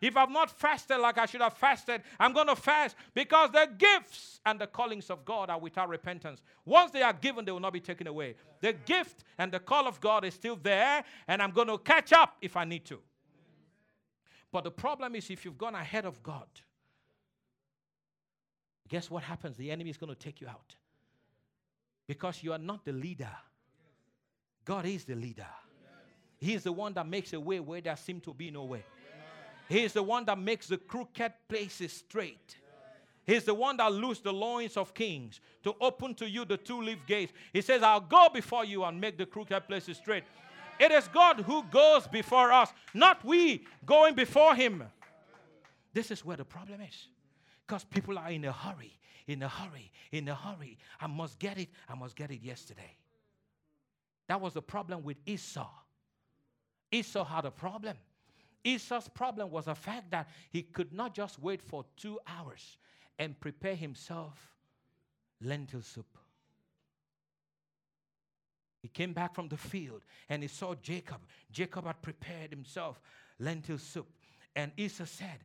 If 0.00 0.16
I've 0.16 0.30
not 0.30 0.50
fasted 0.50 0.98
like 0.98 1.18
I 1.18 1.26
should 1.26 1.40
have 1.40 1.54
fasted, 1.54 2.02
I'm 2.18 2.32
going 2.32 2.46
to 2.46 2.56
fast 2.56 2.96
because 3.14 3.50
the 3.50 3.68
gifts 3.76 4.40
and 4.46 4.60
the 4.60 4.66
callings 4.66 5.10
of 5.10 5.24
God 5.24 5.50
are 5.50 5.58
without 5.58 5.88
repentance. 5.88 6.40
Once 6.64 6.90
they 6.92 7.02
are 7.02 7.12
given, 7.12 7.44
they 7.44 7.52
will 7.52 7.60
not 7.60 7.72
be 7.72 7.80
taken 7.80 8.06
away. 8.06 8.34
The 8.60 8.72
gift 8.72 9.24
and 9.38 9.50
the 9.50 9.58
call 9.58 9.86
of 9.86 10.00
God 10.00 10.24
is 10.24 10.34
still 10.34 10.56
there, 10.56 11.04
and 11.26 11.42
I'm 11.42 11.50
going 11.50 11.68
to 11.68 11.78
catch 11.78 12.12
up 12.12 12.36
if 12.40 12.56
I 12.56 12.64
need 12.64 12.84
to. 12.86 12.98
But 14.52 14.64
the 14.64 14.70
problem 14.70 15.14
is 15.14 15.30
if 15.30 15.44
you've 15.44 15.58
gone 15.58 15.74
ahead 15.74 16.04
of 16.04 16.22
God, 16.22 16.46
guess 18.88 19.10
what 19.10 19.22
happens? 19.22 19.56
The 19.56 19.70
enemy 19.70 19.90
is 19.90 19.96
going 19.96 20.14
to 20.14 20.18
take 20.18 20.40
you 20.40 20.48
out 20.48 20.74
because 22.06 22.42
you 22.42 22.52
are 22.52 22.58
not 22.58 22.84
the 22.84 22.92
leader. 22.92 23.30
God 24.64 24.86
is 24.86 25.04
the 25.04 25.14
leader. 25.14 25.46
He 26.38 26.54
is 26.54 26.62
the 26.62 26.72
one 26.72 26.92
that 26.94 27.06
makes 27.06 27.32
a 27.32 27.40
way 27.40 27.58
where 27.58 27.80
there 27.80 27.96
seems 27.96 28.22
to 28.24 28.32
be 28.32 28.50
no 28.50 28.64
way. 28.64 28.84
He 29.68 29.84
is 29.84 29.92
the 29.92 30.02
one 30.02 30.24
that 30.24 30.38
makes 30.38 30.66
the 30.66 30.78
crooked 30.78 31.32
places 31.48 31.92
straight. 31.92 32.56
He's 33.26 33.44
the 33.44 33.52
one 33.52 33.76
that 33.76 33.92
loosed 33.92 34.24
the 34.24 34.32
loins 34.32 34.78
of 34.78 34.94
kings 34.94 35.40
to 35.62 35.74
open 35.80 36.14
to 36.14 36.28
you 36.28 36.46
the 36.46 36.56
two 36.56 36.80
leaf 36.80 37.06
gates. 37.06 37.32
He 37.52 37.60
says, 37.60 37.82
I'll 37.82 38.00
go 38.00 38.28
before 38.32 38.64
you 38.64 38.84
and 38.84 38.98
make 38.98 39.18
the 39.18 39.26
crooked 39.26 39.66
places 39.66 39.98
straight. 39.98 40.24
It 40.80 40.92
is 40.92 41.08
God 41.08 41.40
who 41.40 41.62
goes 41.64 42.06
before 42.06 42.50
us, 42.52 42.72
not 42.94 43.22
we 43.24 43.66
going 43.84 44.14
before 44.14 44.54
Him. 44.54 44.84
This 45.92 46.10
is 46.10 46.24
where 46.24 46.38
the 46.38 46.44
problem 46.44 46.80
is. 46.80 47.08
Because 47.66 47.84
people 47.84 48.16
are 48.16 48.30
in 48.30 48.46
a 48.46 48.52
hurry, 48.52 48.98
in 49.26 49.42
a 49.42 49.48
hurry, 49.48 49.92
in 50.10 50.26
a 50.28 50.34
hurry. 50.34 50.78
I 50.98 51.06
must 51.06 51.38
get 51.38 51.58
it, 51.58 51.68
I 51.86 51.94
must 51.94 52.16
get 52.16 52.30
it 52.30 52.40
yesterday. 52.40 52.96
That 54.28 54.40
was 54.40 54.54
the 54.54 54.62
problem 54.62 55.02
with 55.02 55.18
Esau. 55.26 55.68
Esau 56.90 57.24
had 57.24 57.44
a 57.44 57.50
problem. 57.50 57.96
Esau's 58.68 59.08
problem 59.08 59.50
was 59.50 59.64
the 59.64 59.74
fact 59.74 60.10
that 60.10 60.28
he 60.50 60.62
could 60.62 60.92
not 60.92 61.14
just 61.14 61.40
wait 61.40 61.62
for 61.62 61.86
two 61.96 62.18
hours 62.26 62.76
and 63.18 63.38
prepare 63.40 63.74
himself 63.74 64.52
lentil 65.40 65.80
soup. 65.80 66.18
He 68.82 68.88
came 68.88 69.14
back 69.14 69.34
from 69.34 69.48
the 69.48 69.56
field 69.56 70.02
and 70.28 70.42
he 70.42 70.48
saw 70.48 70.74
Jacob. 70.74 71.20
Jacob 71.50 71.86
had 71.86 72.02
prepared 72.02 72.50
himself 72.50 73.00
lentil 73.38 73.78
soup. 73.78 74.06
And 74.54 74.70
Esau 74.76 75.06
said, 75.06 75.38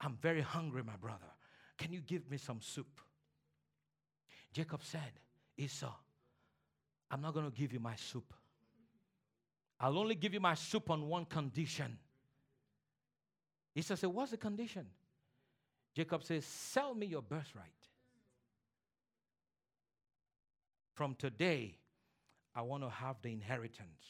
I'm 0.00 0.18
very 0.20 0.40
hungry, 0.40 0.82
my 0.82 0.96
brother. 0.96 1.30
Can 1.78 1.92
you 1.92 2.00
give 2.00 2.28
me 2.28 2.36
some 2.36 2.60
soup? 2.60 3.00
Jacob 4.52 4.82
said, 4.82 5.12
Esau, 5.56 5.94
I'm 7.10 7.20
not 7.20 7.34
going 7.34 7.50
to 7.50 7.56
give 7.56 7.72
you 7.72 7.80
my 7.80 7.94
soup. 7.94 8.34
I'll 9.80 9.98
only 9.98 10.14
give 10.14 10.34
you 10.34 10.40
my 10.40 10.54
soup 10.54 10.90
on 10.90 11.08
one 11.08 11.24
condition. 11.24 11.98
Esau 13.74 13.96
said, 13.96 14.10
What's 14.10 14.30
the 14.30 14.36
condition? 14.36 14.86
Jacob 15.94 16.22
says, 16.22 16.44
Sell 16.44 16.94
me 16.94 17.06
your 17.06 17.22
birthright. 17.22 17.68
From 20.94 21.14
today, 21.16 21.78
I 22.54 22.62
want 22.62 22.84
to 22.84 22.88
have 22.88 23.16
the 23.22 23.32
inheritance. 23.32 24.04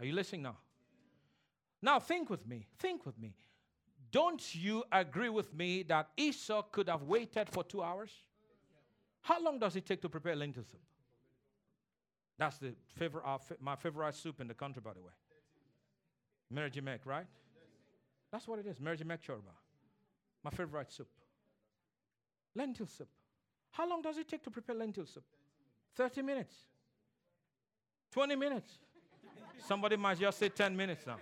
Are 0.00 0.06
you 0.06 0.12
listening 0.12 0.42
now? 0.42 0.56
Now, 1.80 2.00
think 2.00 2.30
with 2.30 2.46
me. 2.46 2.66
Think 2.78 3.06
with 3.06 3.18
me. 3.18 3.34
Don't 4.10 4.54
you 4.54 4.84
agree 4.90 5.28
with 5.28 5.54
me 5.54 5.82
that 5.84 6.08
Esau 6.16 6.62
could 6.62 6.88
have 6.88 7.02
waited 7.02 7.48
for 7.48 7.62
two 7.62 7.82
hours? 7.82 8.10
How 9.20 9.42
long 9.42 9.58
does 9.58 9.76
it 9.76 9.86
take 9.86 10.02
to 10.02 10.08
prepare 10.08 10.34
lentil 10.34 10.64
soup? 10.64 10.80
That's 12.38 12.58
the 12.58 12.74
favorite, 12.96 13.22
uh, 13.24 13.38
my 13.60 13.76
favorite 13.76 14.14
soup 14.14 14.40
in 14.40 14.48
the 14.48 14.54
country, 14.54 14.82
by 14.84 14.92
the 14.92 15.00
way. 15.00 15.12
Merjimek, 16.52 17.00
right? 17.04 17.26
That's 18.30 18.46
what 18.48 18.58
it 18.58 18.66
is. 18.66 18.78
Merjimek 18.78 19.20
chorba. 19.24 19.52
My 20.42 20.50
favorite 20.50 20.92
soup. 20.92 21.08
Lentil 22.54 22.86
soup. 22.86 23.08
How 23.70 23.88
long 23.88 24.02
does 24.02 24.18
it 24.18 24.28
take 24.28 24.42
to 24.44 24.50
prepare 24.50 24.76
lentil 24.76 25.06
soup? 25.06 25.24
30 25.96 26.22
minutes. 26.22 26.54
20 28.12 28.36
minutes. 28.36 28.78
Somebody 29.66 29.96
might 29.96 30.18
just 30.18 30.38
say 30.38 30.48
10 30.48 30.76
minutes 30.76 31.06
now. 31.06 31.16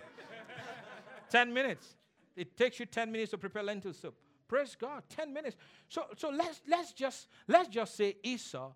10 1.29 1.53
minutes. 1.53 1.95
It 2.35 2.57
takes 2.57 2.79
you 2.79 2.85
10 2.85 3.11
minutes 3.11 3.31
to 3.31 3.37
prepare 3.37 3.63
lentil 3.63 3.93
soup. 3.93 4.15
Praise 4.47 4.75
God, 4.79 5.03
10 5.09 5.33
minutes. 5.33 5.55
So, 5.87 6.05
so 6.17 6.29
let's, 6.29 6.61
let's, 6.67 6.93
just, 6.93 7.27
let's 7.47 7.69
just 7.69 7.95
say 7.95 8.17
Esau 8.23 8.71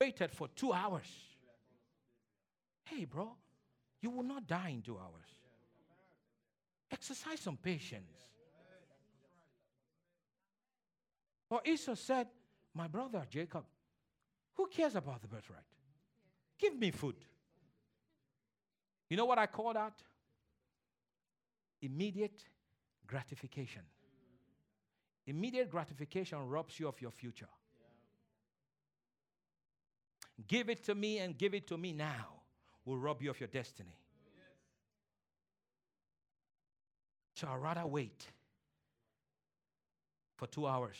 waited 0.00 0.30
for 0.30 0.48
two 0.54 0.72
hours. 0.72 1.08
Hey, 2.84 3.04
bro, 3.04 3.32
you 4.00 4.10
will 4.10 4.22
not 4.22 4.46
die 4.46 4.70
in 4.70 4.82
two 4.82 4.96
hours. 4.96 5.37
Exercise 6.90 7.40
some 7.40 7.56
patience. 7.56 8.12
Or 11.50 11.60
Esau 11.64 11.94
said, 11.94 12.28
My 12.74 12.88
brother 12.88 13.24
Jacob, 13.28 13.64
who 14.54 14.66
cares 14.66 14.94
about 14.96 15.22
the 15.22 15.28
birthright? 15.28 15.62
Give 16.58 16.76
me 16.76 16.90
food. 16.90 17.16
You 19.08 19.16
know 19.16 19.24
what 19.24 19.38
I 19.38 19.46
call 19.46 19.72
that? 19.74 19.94
Immediate 21.80 22.44
gratification. 23.06 23.82
Immediate 25.26 25.70
gratification 25.70 26.38
robs 26.48 26.78
you 26.80 26.88
of 26.88 27.00
your 27.00 27.10
future. 27.10 27.48
Give 30.46 30.68
it 30.68 30.84
to 30.84 30.94
me 30.94 31.18
and 31.18 31.36
give 31.36 31.54
it 31.54 31.66
to 31.68 31.76
me 31.76 31.92
now 31.92 32.40
will 32.84 32.98
rob 32.98 33.22
you 33.22 33.30
of 33.30 33.40
your 33.40 33.48
destiny. 33.48 33.96
So 37.38 37.46
I'd 37.46 37.62
rather 37.62 37.86
wait 37.86 38.26
for 40.38 40.48
two 40.48 40.66
hours 40.66 40.96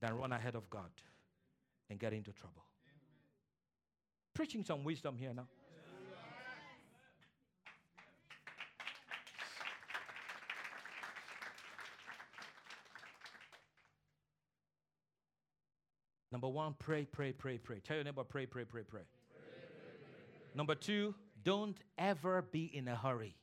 than 0.00 0.16
run 0.16 0.32
ahead 0.32 0.54
of 0.54 0.70
God 0.70 0.88
and 1.90 1.98
get 1.98 2.14
into 2.14 2.32
trouble. 2.32 2.64
Preaching 4.32 4.64
some 4.64 4.84
wisdom 4.84 5.18
here 5.18 5.34
now. 5.34 5.48
Number 16.30 16.48
one, 16.48 16.74
pray, 16.78 17.04
pray, 17.04 17.32
pray, 17.32 17.58
pray. 17.58 17.80
Tell 17.80 17.96
your 17.96 18.04
neighbor, 18.04 18.24
pray, 18.24 18.46
pray, 18.46 18.64
pray, 18.64 18.80
pray. 18.88 19.02
Number 20.54 20.74
two, 20.74 21.14
don't 21.44 21.76
ever 21.98 22.40
be 22.50 22.64
in 22.74 22.88
a 22.88 22.96
hurry. 22.96 23.36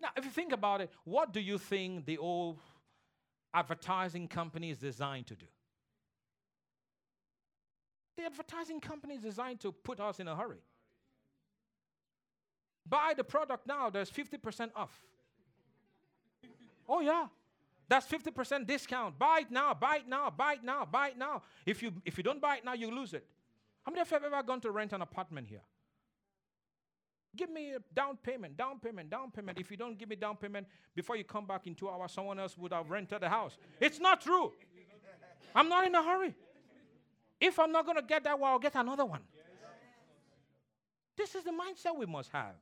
Now, 0.00 0.08
if 0.16 0.24
you 0.24 0.30
think 0.30 0.52
about 0.52 0.80
it, 0.80 0.90
what 1.04 1.32
do 1.32 1.40
you 1.40 1.58
think 1.58 2.06
the 2.06 2.18
old 2.18 2.58
advertising 3.52 4.28
company 4.28 4.70
is 4.70 4.78
designed 4.78 5.26
to 5.26 5.34
do? 5.34 5.46
The 8.16 8.24
advertising 8.24 8.80
company 8.80 9.14
is 9.14 9.22
designed 9.22 9.60
to 9.60 9.72
put 9.72 10.00
us 10.00 10.20
in 10.20 10.28
a 10.28 10.36
hurry. 10.36 10.62
Buy 12.88 13.14
the 13.16 13.24
product 13.24 13.66
now, 13.66 13.90
there's 13.90 14.10
50% 14.10 14.70
off. 14.74 14.98
oh, 16.88 17.00
yeah. 17.00 17.26
That's 17.88 18.06
50% 18.06 18.66
discount. 18.66 19.18
Buy 19.18 19.40
it 19.40 19.50
now, 19.50 19.74
buy 19.74 19.96
it 19.96 20.08
now, 20.08 20.30
buy 20.30 20.54
it 20.54 20.64
now, 20.64 20.84
buy 20.84 21.08
it 21.08 21.18
now. 21.18 21.42
If 21.66 21.82
you, 21.82 21.92
if 22.04 22.16
you 22.16 22.22
don't 22.22 22.40
buy 22.40 22.58
it 22.58 22.64
now, 22.64 22.74
you 22.74 22.90
lose 22.90 23.14
it. 23.14 23.26
How 23.82 23.90
many 23.90 24.00
of 24.00 24.10
you 24.10 24.14
have 24.14 24.24
ever 24.24 24.42
gone 24.42 24.60
to 24.60 24.70
rent 24.70 24.92
an 24.92 25.02
apartment 25.02 25.48
here? 25.48 25.62
Give 27.36 27.50
me 27.50 27.74
a 27.74 27.78
down 27.94 28.16
payment, 28.16 28.56
down 28.56 28.80
payment, 28.80 29.08
down 29.08 29.30
payment. 29.30 29.58
If 29.58 29.70
you 29.70 29.76
don't 29.76 29.96
give 29.96 30.08
me 30.08 30.16
down 30.16 30.36
payment 30.36 30.66
before 30.94 31.16
you 31.16 31.24
come 31.24 31.46
back 31.46 31.66
in 31.66 31.74
two 31.74 31.88
hours, 31.88 32.12
someone 32.12 32.38
else 32.40 32.58
would 32.58 32.72
have 32.72 32.90
rented 32.90 33.20
the 33.20 33.28
house. 33.28 33.56
It's 33.80 34.00
not 34.00 34.20
true. 34.20 34.52
I'm 35.54 35.68
not 35.68 35.86
in 35.86 35.94
a 35.94 36.02
hurry. 36.02 36.34
If 37.40 37.58
I'm 37.58 37.72
not 37.72 37.84
going 37.84 37.96
to 37.96 38.02
get 38.02 38.24
that 38.24 38.38
one, 38.38 38.50
I'll 38.50 38.58
get 38.58 38.74
another 38.74 39.04
one. 39.04 39.20
This 41.16 41.34
is 41.34 41.44
the 41.44 41.50
mindset 41.50 41.96
we 41.96 42.06
must 42.06 42.30
have. 42.30 42.54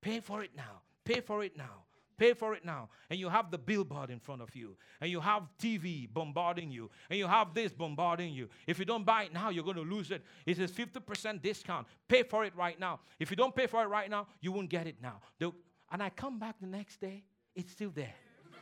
Pay 0.00 0.20
for 0.20 0.42
it 0.42 0.50
now. 0.56 0.82
Pay 1.04 1.20
for 1.20 1.44
it 1.44 1.56
now. 1.56 1.84
Pay 2.16 2.34
for 2.34 2.54
it 2.54 2.64
now. 2.64 2.88
And 3.10 3.18
you 3.18 3.28
have 3.28 3.50
the 3.50 3.58
billboard 3.58 4.10
in 4.10 4.18
front 4.18 4.42
of 4.42 4.54
you. 4.54 4.76
And 5.00 5.10
you 5.10 5.20
have 5.20 5.44
TV 5.58 6.12
bombarding 6.12 6.70
you. 6.70 6.90
And 7.10 7.18
you 7.18 7.26
have 7.26 7.54
this 7.54 7.72
bombarding 7.72 8.32
you. 8.32 8.48
If 8.66 8.78
you 8.78 8.84
don't 8.84 9.04
buy 9.04 9.24
it 9.24 9.32
now, 9.32 9.50
you're 9.50 9.64
going 9.64 9.76
to 9.76 9.82
lose 9.82 10.10
it. 10.10 10.22
It 10.46 10.56
says 10.56 10.72
50% 10.72 11.42
discount. 11.42 11.86
Pay 12.08 12.22
for 12.22 12.44
it 12.44 12.54
right 12.56 12.78
now. 12.78 13.00
If 13.18 13.30
you 13.30 13.36
don't 13.36 13.54
pay 13.54 13.66
for 13.66 13.82
it 13.82 13.86
right 13.86 14.10
now, 14.10 14.26
you 14.40 14.52
won't 14.52 14.68
get 14.68 14.86
it 14.86 14.96
now. 15.02 15.20
And 15.90 16.02
I 16.02 16.10
come 16.10 16.38
back 16.38 16.56
the 16.60 16.66
next 16.66 17.00
day, 17.00 17.24
it's 17.54 17.72
still 17.72 17.90
there. 17.90 18.14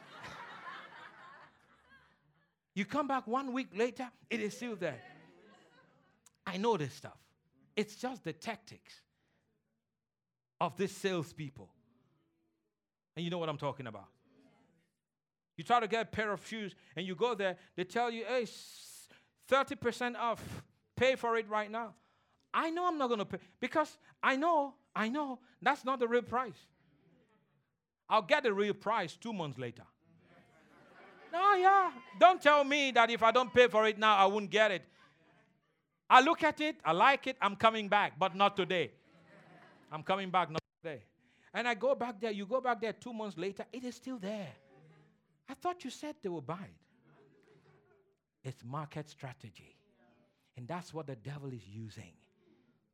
you 2.75 2.85
come 2.85 3.07
back 3.07 3.27
one 3.27 3.53
week 3.53 3.69
later, 3.77 4.09
it 4.29 4.41
is 4.41 4.57
still 4.57 4.77
there. 4.77 5.01
I 6.47 6.57
know 6.57 6.77
this 6.77 6.95
stuff. 6.95 7.19
It's 7.77 7.95
just 7.95 8.25
the 8.25 8.33
tactics 8.33 8.95
of 10.61 10.77
these 10.77 10.93
salespeople. 10.93 11.69
And 13.17 13.25
you 13.25 13.31
know 13.31 13.39
what 13.39 13.49
I'm 13.49 13.59
talking 13.59 13.87
about. 13.87 14.09
You 15.57 15.65
try 15.65 15.81
to 15.81 15.89
get 15.89 16.03
a 16.03 16.05
pair 16.07 16.33
of 16.33 16.47
shoes 16.47 16.75
and 16.97 17.07
you 17.07 17.15
go 17.15 17.35
there, 17.35 17.57
they 17.77 17.85
tell 17.85 18.11
you, 18.11 18.25
hey, 18.27 18.47
30% 19.51 20.17
off, 20.17 20.43
pay 20.97 21.17
for 21.17 21.37
it 21.37 21.49
right 21.49 21.71
now. 21.71 21.95
I 22.53 22.71
know 22.71 22.87
I'm 22.87 22.99
not 22.99 23.09
going 23.09 23.19
to 23.19 23.25
pay 23.25 23.39
because 23.61 23.99
I 24.23 24.37
know, 24.37 24.75
I 24.95 25.09
know 25.09 25.39
that's 25.61 25.85
not 25.85 26.01
the 26.01 26.09
real 26.09 26.23
price. 26.23 26.67
I'll 28.09 28.23
get 28.23 28.43
the 28.43 28.53
real 28.53 28.75
price 28.75 29.17
two 29.17 29.33
months 29.33 29.59
later. 29.59 29.85
no, 31.33 31.55
yeah. 31.55 31.93
Don't 32.19 32.41
tell 32.41 32.65
me 32.65 32.91
that 32.93 33.11
if 33.11 33.23
I 33.23 33.31
don't 33.31 33.53
pay 33.53 33.69
for 33.69 33.87
it 33.87 33.99
now, 33.99 34.17
I 34.17 34.25
won't 34.27 34.51
get 34.51 34.71
it. 34.71 34.83
I 36.09 36.21
look 36.21 36.43
at 36.43 36.61
it, 36.61 36.77
I 36.85 36.91
like 36.91 37.29
it, 37.29 37.37
I'm 37.41 37.55
coming 37.55 37.89
back, 37.89 38.19
but 38.19 38.35
not 38.35 38.57
today. 38.57 38.91
I'm 39.93 40.03
coming 40.03 40.29
back 40.29 40.51
not 40.51 40.61
today. 40.83 41.03
And 41.53 41.67
I 41.67 41.75
go 41.75 41.95
back 41.95 42.21
there, 42.21 42.31
you 42.31 42.47
go 42.47 42.61
back 42.61 42.81
there 42.81 42.93
two 42.93 43.13
months 43.13 43.37
later, 43.37 43.65
it 43.73 43.85
is 43.85 43.97
still 43.97 44.19
there. 44.19 44.53
I 45.49 45.55
thought 45.55 45.85
you 45.85 45.91
said 45.91 46.15
they 46.23 46.29
will 46.29 46.41
buy 46.41 46.63
it. 46.63 48.49
It's 48.49 48.65
market 48.65 49.09
strategy. 49.09 49.77
And 50.57 50.69
that's 50.69 50.95
what 50.95 51.07
the 51.07 51.17
devil 51.17 51.53
is 51.53 51.67
using 51.67 52.13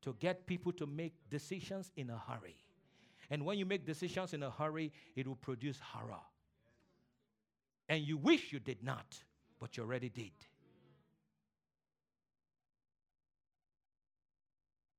to 0.02 0.14
get 0.18 0.46
people 0.46 0.72
to 0.72 0.86
make 0.86 1.14
decisions 1.30 1.90
in 1.96 2.10
a 2.10 2.18
hurry. 2.18 2.56
And 3.28 3.44
when 3.44 3.58
you 3.58 3.66
make 3.66 3.84
decisions 3.84 4.32
in 4.32 4.42
a 4.42 4.50
hurry, 4.50 4.92
it 5.16 5.26
will 5.26 5.36
produce 5.36 5.78
horror. 5.80 6.22
And 7.88 8.02
you 8.02 8.16
wish 8.16 8.52
you 8.52 8.58
did 8.58 8.82
not, 8.82 9.18
but 9.60 9.76
you 9.76 9.82
already 9.82 10.08
did. 10.08 10.32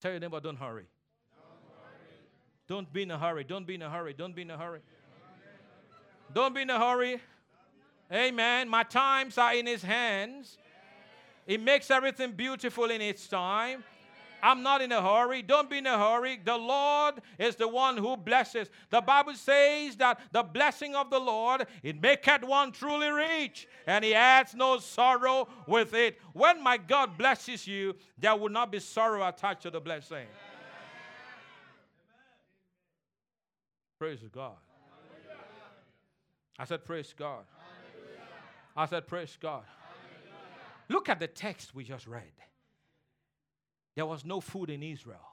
Tell 0.01 0.11
your 0.11 0.19
neighbor, 0.19 0.39
don't 0.39 0.57
hurry. 0.57 0.87
Don't 2.67 2.91
be 2.91 3.03
in 3.03 3.11
a 3.11 3.17
hurry. 3.17 3.43
Don't 3.43 3.65
be 3.65 3.75
in 3.75 3.81
a 3.81 3.89
hurry. 3.89 4.13
Don't 4.13 4.35
be 4.35 4.41
in 4.41 4.51
a 4.51 4.57
hurry. 4.57 4.81
Don't 6.33 6.53
be 6.53 6.61
in 6.61 6.69
a 6.69 6.77
hurry. 6.77 7.21
Amen. 8.11 8.67
My 8.67 8.83
times 8.83 9.37
are 9.37 9.53
in 9.53 9.65
his 9.65 9.81
hands. 9.81 10.57
He 11.45 11.57
makes 11.57 11.89
everything 11.89 12.33
beautiful 12.33 12.85
in 12.91 13.01
its 13.01 13.27
time. 13.27 13.83
I'm 14.43 14.61
not 14.61 14.81
in 14.81 14.91
a 14.91 15.01
hurry. 15.01 15.41
Don't 15.41 15.69
be 15.69 15.79
in 15.79 15.87
a 15.87 15.97
hurry. 15.97 16.39
The 16.43 16.57
Lord 16.57 17.15
is 17.39 17.55
the 17.55 17.67
one 17.67 17.97
who 17.97 18.15
blesses. 18.15 18.69
The 18.89 19.01
Bible 19.01 19.33
says 19.33 19.95
that 19.95 20.19
the 20.31 20.43
blessing 20.43 20.95
of 20.95 21.09
the 21.09 21.19
Lord, 21.19 21.65
it 21.81 21.99
maketh 22.01 22.43
one 22.43 22.71
truly 22.71 23.09
rich, 23.09 23.67
and 23.87 24.05
he 24.05 24.13
adds 24.13 24.53
no 24.53 24.77
sorrow 24.77 25.47
with 25.65 25.93
it. 25.93 26.19
When 26.33 26.61
my 26.61 26.77
God 26.77 27.17
blesses 27.17 27.65
you, 27.65 27.95
there 28.17 28.35
will 28.35 28.49
not 28.49 28.71
be 28.71 28.79
sorrow 28.79 29.27
attached 29.27 29.63
to 29.63 29.71
the 29.71 29.81
blessing. 29.81 30.27
Praise 33.99 34.19
God. 34.31 34.57
I 36.59 36.65
said, 36.65 36.85
Praise 36.85 37.13
God. 37.17 37.45
I 38.75 38.85
said, 38.85 39.07
Praise 39.07 39.37
God. 39.39 39.63
Look 40.89 41.09
at 41.09 41.19
the 41.19 41.27
text 41.27 41.75
we 41.75 41.83
just 41.83 42.07
read. 42.07 42.23
There 43.95 44.05
was 44.05 44.23
no 44.23 44.39
food 44.39 44.69
in 44.69 44.83
Israel, 44.83 45.27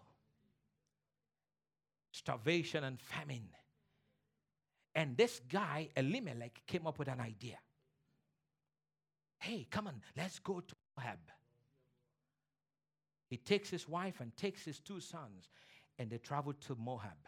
starvation 2.13 2.83
and 2.85 2.99
famine. 3.01 3.49
And 4.95 5.17
this 5.17 5.41
guy, 5.49 5.89
Elimelech, 5.97 6.63
came 6.67 6.87
up 6.87 6.99
with 6.99 7.09
an 7.09 7.21
idea. 7.21 7.59
Hey, 9.39 9.67
come 9.71 9.89
on, 9.89 10.01
let's 10.17 10.39
go 10.39 10.61
to 10.61 10.75
Moab. 10.97 11.19
He 13.29 13.37
takes 13.37 13.69
his 13.69 13.89
wife 13.89 14.21
and 14.21 14.35
takes 14.37 14.65
his 14.65 14.79
two 14.79 15.01
sons, 15.01 15.51
and 15.99 16.09
they 16.09 16.19
travel 16.19 16.53
to 16.53 16.77
Moab. 16.77 17.19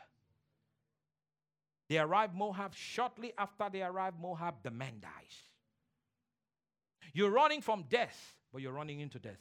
They 1.88 1.98
arrive 1.98 2.34
Moab. 2.34 2.74
Shortly 2.74 3.32
after 3.38 3.68
they 3.70 3.82
arrive 3.82 4.14
Moab, 4.20 4.56
the 4.62 4.70
man 4.70 5.00
dies. 5.00 5.36
You're 7.12 7.30
running 7.30 7.60
from 7.62 7.84
death, 7.88 8.34
but 8.52 8.60
you're 8.60 8.72
running 8.72 9.00
into 9.00 9.18
death. 9.18 9.40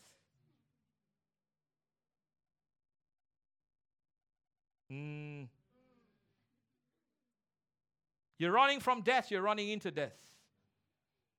Mm. 4.91 5.47
You're 8.37 8.51
running 8.51 8.79
from 8.79 9.01
death, 9.01 9.31
you're 9.31 9.41
running 9.41 9.69
into 9.69 9.91
death. 9.91 10.17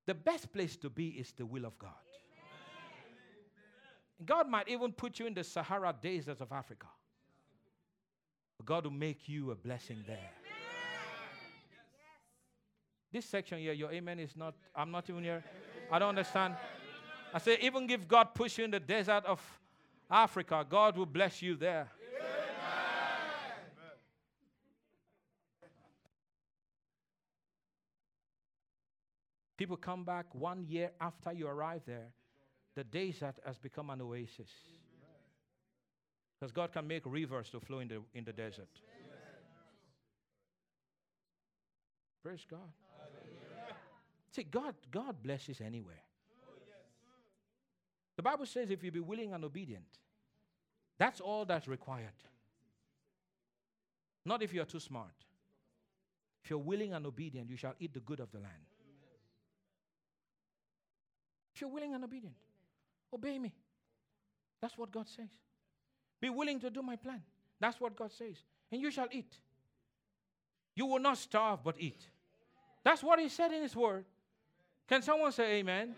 The 0.07 0.15
best 0.15 0.53
place 0.53 0.77
to 0.79 0.91
be 0.91 1.09
is 1.09 1.33
the 1.33 1.47
will 1.47 1.65
of 1.65 1.79
God. 1.79 1.91
God 4.25 4.49
might 4.49 4.69
even 4.69 4.93
put 4.93 5.19
you 5.19 5.27
in 5.27 5.35
the 5.35 5.45
Sahara 5.45 5.95
deserts 6.01 6.41
of 6.41 6.51
Africa. 6.51 6.87
God 8.65 8.85
will 8.85 8.93
make 8.93 9.29
you 9.29 9.51
a 9.51 9.55
blessing 9.55 10.03
there. 10.07 10.31
This 13.17 13.25
section 13.25 13.59
here, 13.59 13.73
your 13.73 13.91
amen 13.93 14.19
is 14.19 14.37
not, 14.37 14.55
I'm 14.75 14.91
not 14.91 15.09
even 15.09 15.25
here. 15.25 15.43
I 15.91 15.99
don't 15.99 16.11
understand. 16.11 16.55
I 17.33 17.39
say, 17.39 17.57
even 17.63 17.89
if 17.89 18.07
God 18.07 18.35
puts 18.35 18.59
you 18.59 18.65
in 18.65 18.71
the 18.71 18.79
desert 18.79 19.25
of 19.25 19.41
Africa, 20.11 20.67
God 20.69 20.99
will 20.99 21.07
bless 21.07 21.41
you 21.41 21.57
there. 21.57 21.89
People 29.57 29.79
come 29.79 30.05
back 30.05 30.27
one 30.35 30.67
year 30.69 30.91
after 31.01 31.33
you 31.33 31.47
arrive 31.47 31.81
there. 31.87 32.09
The 32.75 32.85
desert 32.85 33.37
has 33.47 33.57
become 33.57 33.89
an 33.89 34.03
oasis. 34.03 34.51
Because 36.39 36.53
God 36.53 36.71
can 36.71 36.87
make 36.87 37.05
rivers 37.07 37.49
to 37.49 37.61
flow 37.61 37.79
in 37.79 37.89
the, 37.89 38.03
in 38.13 38.25
the 38.25 38.33
desert. 38.35 38.69
Praise 42.23 42.45
God. 42.51 42.69
See, 44.37 44.43
God, 44.43 44.75
God 44.91 45.23
blesses 45.23 45.63
anywhere. 45.63 46.03
The 48.17 48.23
Bible 48.23 48.45
says 48.45 48.71
if 48.71 48.85
you 48.85 48.91
be 48.91 49.01
willing 49.01 49.33
and 49.33 49.43
obedient, 49.43 49.87
that's 50.99 51.21
all 51.21 51.47
that's 51.47 51.67
required. 51.67 52.13
Not 54.27 54.43
if 54.43 54.53
you're 54.53 54.67
too 54.67 54.81
smart. 54.81 55.15
If 56.45 56.51
you're 56.51 56.59
willing 56.59 56.93
and 56.93 57.07
obedient, 57.07 57.49
you 57.49 57.57
shall 57.57 57.73
eat 57.81 57.95
the 57.95 58.01
good 58.01 58.21
of 58.21 58.31
the 58.31 58.37
land. 58.37 58.53
If 61.55 61.63
you're 61.63 61.71
willing 61.71 61.95
and 61.95 62.05
obedient, 62.05 62.37
obey 63.15 63.39
me. 63.39 63.55
That's 64.61 64.77
what 64.77 64.93
God 64.93 65.09
says. 65.09 65.31
Be 66.21 66.29
willing 66.29 66.61
to 66.61 66.69
do 66.69 66.83
my 66.83 66.97
plan. 66.97 67.23
That's 67.59 67.81
what 67.81 67.97
God 67.97 68.13
says. 68.13 68.37
And 68.71 68.83
you 68.83 68.91
shall 68.91 69.09
eat. 69.11 69.33
You 70.75 70.85
will 70.85 71.01
not 71.01 71.17
starve, 71.17 71.65
but 71.65 71.77
eat. 71.79 72.03
That's 72.85 73.03
what 73.03 73.19
He 73.19 73.31
said 73.31 73.51
in 73.53 73.63
His 73.63 73.75
word. 73.75 74.05
Can 74.89 75.03
someone 75.03 75.33
say 75.33 75.57
amen? 75.57 75.83
amen? 75.83 75.95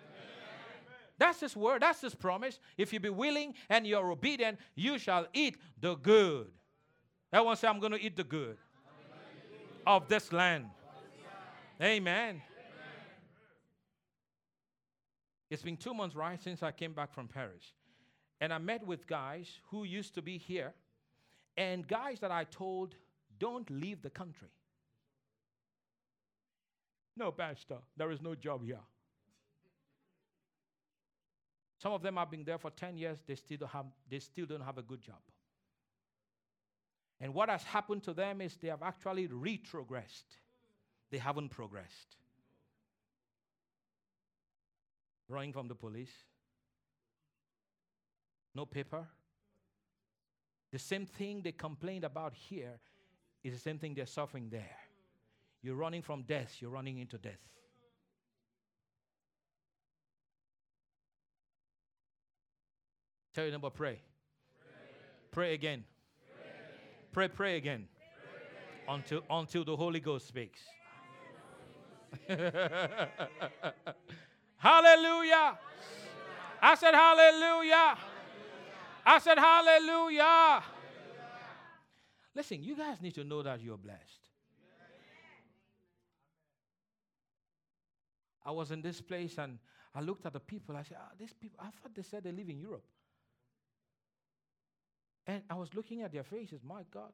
That's 1.18 1.40
His 1.40 1.57
word. 1.57 1.83
That's 1.83 2.01
His 2.01 2.14
promise. 2.14 2.59
If 2.77 2.92
you 2.92 3.01
be 3.01 3.11
willing 3.11 3.55
and 3.68 3.87
you're 3.87 4.11
obedient, 4.11 4.59
you 4.74 4.98
shall 4.98 5.27
eat 5.33 5.57
the 5.81 5.96
good. 5.96 6.48
Everyone 7.33 7.57
say, 7.57 7.68
I'm 7.68 7.81
going 7.81 7.92
to 7.92 8.01
eat 8.01 8.16
the 8.16 8.24
good 8.24 8.57
of 9.87 10.09
this 10.09 10.33
land. 10.33 10.66
Amen. 11.83 12.42
It's 15.51 15.62
been 15.62 15.77
two 15.77 15.94
months, 15.94 16.14
right, 16.14 16.42
since 16.42 16.62
I 16.62 16.72
came 16.72 16.92
back 16.92 17.14
from 17.14 17.29
Paris. 17.29 17.72
And 18.40 18.53
I 18.53 18.59
met 18.59 18.87
with 18.87 19.07
guys 19.07 19.48
who 19.70 19.85
used 19.85 20.14
to 20.14 20.22
be 20.22 20.38
here, 20.38 20.74
and 21.57 21.87
guys 21.87 22.20
that 22.20 22.31
I 22.31 22.44
told, 22.44 22.94
don't 23.38 23.68
leave 23.70 24.03
the 24.03 24.11
country. 24.11 24.48
No, 27.18 27.33
Pastor, 27.33 27.78
there 27.96 28.11
is 28.11 28.22
no 28.22 28.35
job 28.35 28.64
here. 28.64 28.81
Some 31.83 31.92
of 31.92 32.02
them 32.02 32.16
have 32.16 32.31
been 32.31 32.44
there 32.44 32.59
for 32.59 32.70
10 32.70 32.96
years, 32.96 33.18
they 33.26 33.35
still 33.35 33.59
don't 33.59 33.70
have, 33.70 33.87
they 34.09 34.18
still 34.18 34.46
don't 34.46 34.62
have 34.62 34.78
a 34.78 34.83
good 34.83 35.00
job. 35.00 35.20
And 37.20 37.35
what 37.35 37.48
has 37.50 37.64
happened 37.64 38.04
to 38.04 38.14
them 38.14 38.40
is 38.40 38.57
they 38.57 38.68
have 38.68 38.83
actually 38.83 39.28
retrogressed. 39.28 40.37
They 41.11 41.18
haven't 41.18 41.48
progressed 41.50 42.16
running 45.28 45.52
from 45.52 45.68
the 45.68 45.74
police, 45.74 46.12
no 48.54 48.64
paper. 48.64 49.07
The 50.72 50.78
same 50.78 51.07
thing 51.07 51.42
they 51.42 51.52
complained 51.52 52.04
about 52.04 52.35
here 52.35 52.78
is 53.44 53.54
the 53.54 53.61
same 53.61 53.78
thing 53.78 53.94
they're 53.94 54.07
suffering 54.07 54.48
there. 54.50 54.76
You're 55.62 55.77
running 55.77 56.03
from 56.03 56.23
death, 56.23 56.57
you're 56.61 56.71
running 56.71 56.99
into 56.99 57.18
death. 57.18 57.40
Tell 63.35 63.44
your 63.44 63.53
neighbor, 63.53 63.71
pray. 63.71 64.01
Pray, 64.59 64.71
pray 65.31 65.55
again. 65.55 65.85
Pray, 67.12 67.29
pray, 67.29 67.29
pray 67.29 67.57
again. 67.57 67.87
Pray. 68.87 68.94
Until, 68.94 69.23
until 69.31 69.64
the 69.64 69.77
Holy 69.77 70.01
Ghost 70.01 70.27
speaks. 70.27 70.61
Hallelujah. 74.57 75.59
I 76.61 76.75
said, 76.75 76.94
Hallelujah. 76.94 77.99
I 79.07 79.18
said, 79.21 79.38
Hallelujah. 79.38 80.62
Listen, 82.35 82.62
you 82.62 82.77
guys 82.77 83.01
need 83.01 83.14
to 83.14 83.25
know 83.25 83.42
that 83.42 83.61
you're 83.61 83.79
blessed. 83.79 84.28
I 88.49 88.51
was 88.51 88.71
in 88.71 88.81
this 88.81 88.99
place 89.03 89.37
and 89.37 89.59
I 89.94 90.01
looked 90.01 90.25
at 90.25 90.33
the 90.33 90.40
people. 90.40 90.75
I 90.75 90.83
said, 90.83 90.96
ah, 90.99 91.11
these 91.19 91.35
people, 91.35 91.59
I 91.61 91.67
thought 91.67 91.94
they 91.94 92.01
said 92.01 92.25
they 92.25 92.33
live 92.33 92.49
in 92.49 92.59
Europe. 92.59 92.87
And 95.27 95.42
I 95.51 95.55
was 95.55 95.75
looking 95.75 96.01
at 96.01 96.11
their 96.11 96.25
faces. 96.25 96.63
My 96.65 96.81
God. 96.90 97.13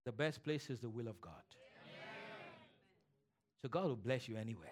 The 0.06 0.14
best 0.14 0.44
place 0.44 0.72
is 0.72 0.80
the 0.80 0.90
will 0.90 1.08
of 1.08 1.22
God. 1.22 1.44
So 3.62 3.70
God 3.70 3.86
will 3.86 3.96
bless 3.96 4.28
you 4.28 4.38
anywhere. 4.38 4.70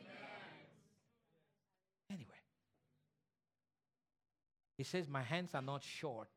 Amen. 0.00 0.16
Anywhere. 2.10 2.36
He 4.76 4.84
says, 4.84 5.08
My 5.08 5.22
hands 5.22 5.50
are 5.54 5.62
not 5.62 5.82
short 5.82 6.28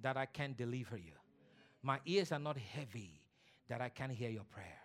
that 0.00 0.16
I 0.16 0.26
can 0.26 0.54
deliver 0.56 0.96
you. 0.96 1.14
My 1.82 1.98
ears 2.06 2.30
are 2.30 2.38
not 2.38 2.56
heavy 2.56 3.20
that 3.68 3.80
I 3.80 3.88
can't 3.88 4.12
hear 4.12 4.30
your 4.30 4.44
prayer. 4.44 4.78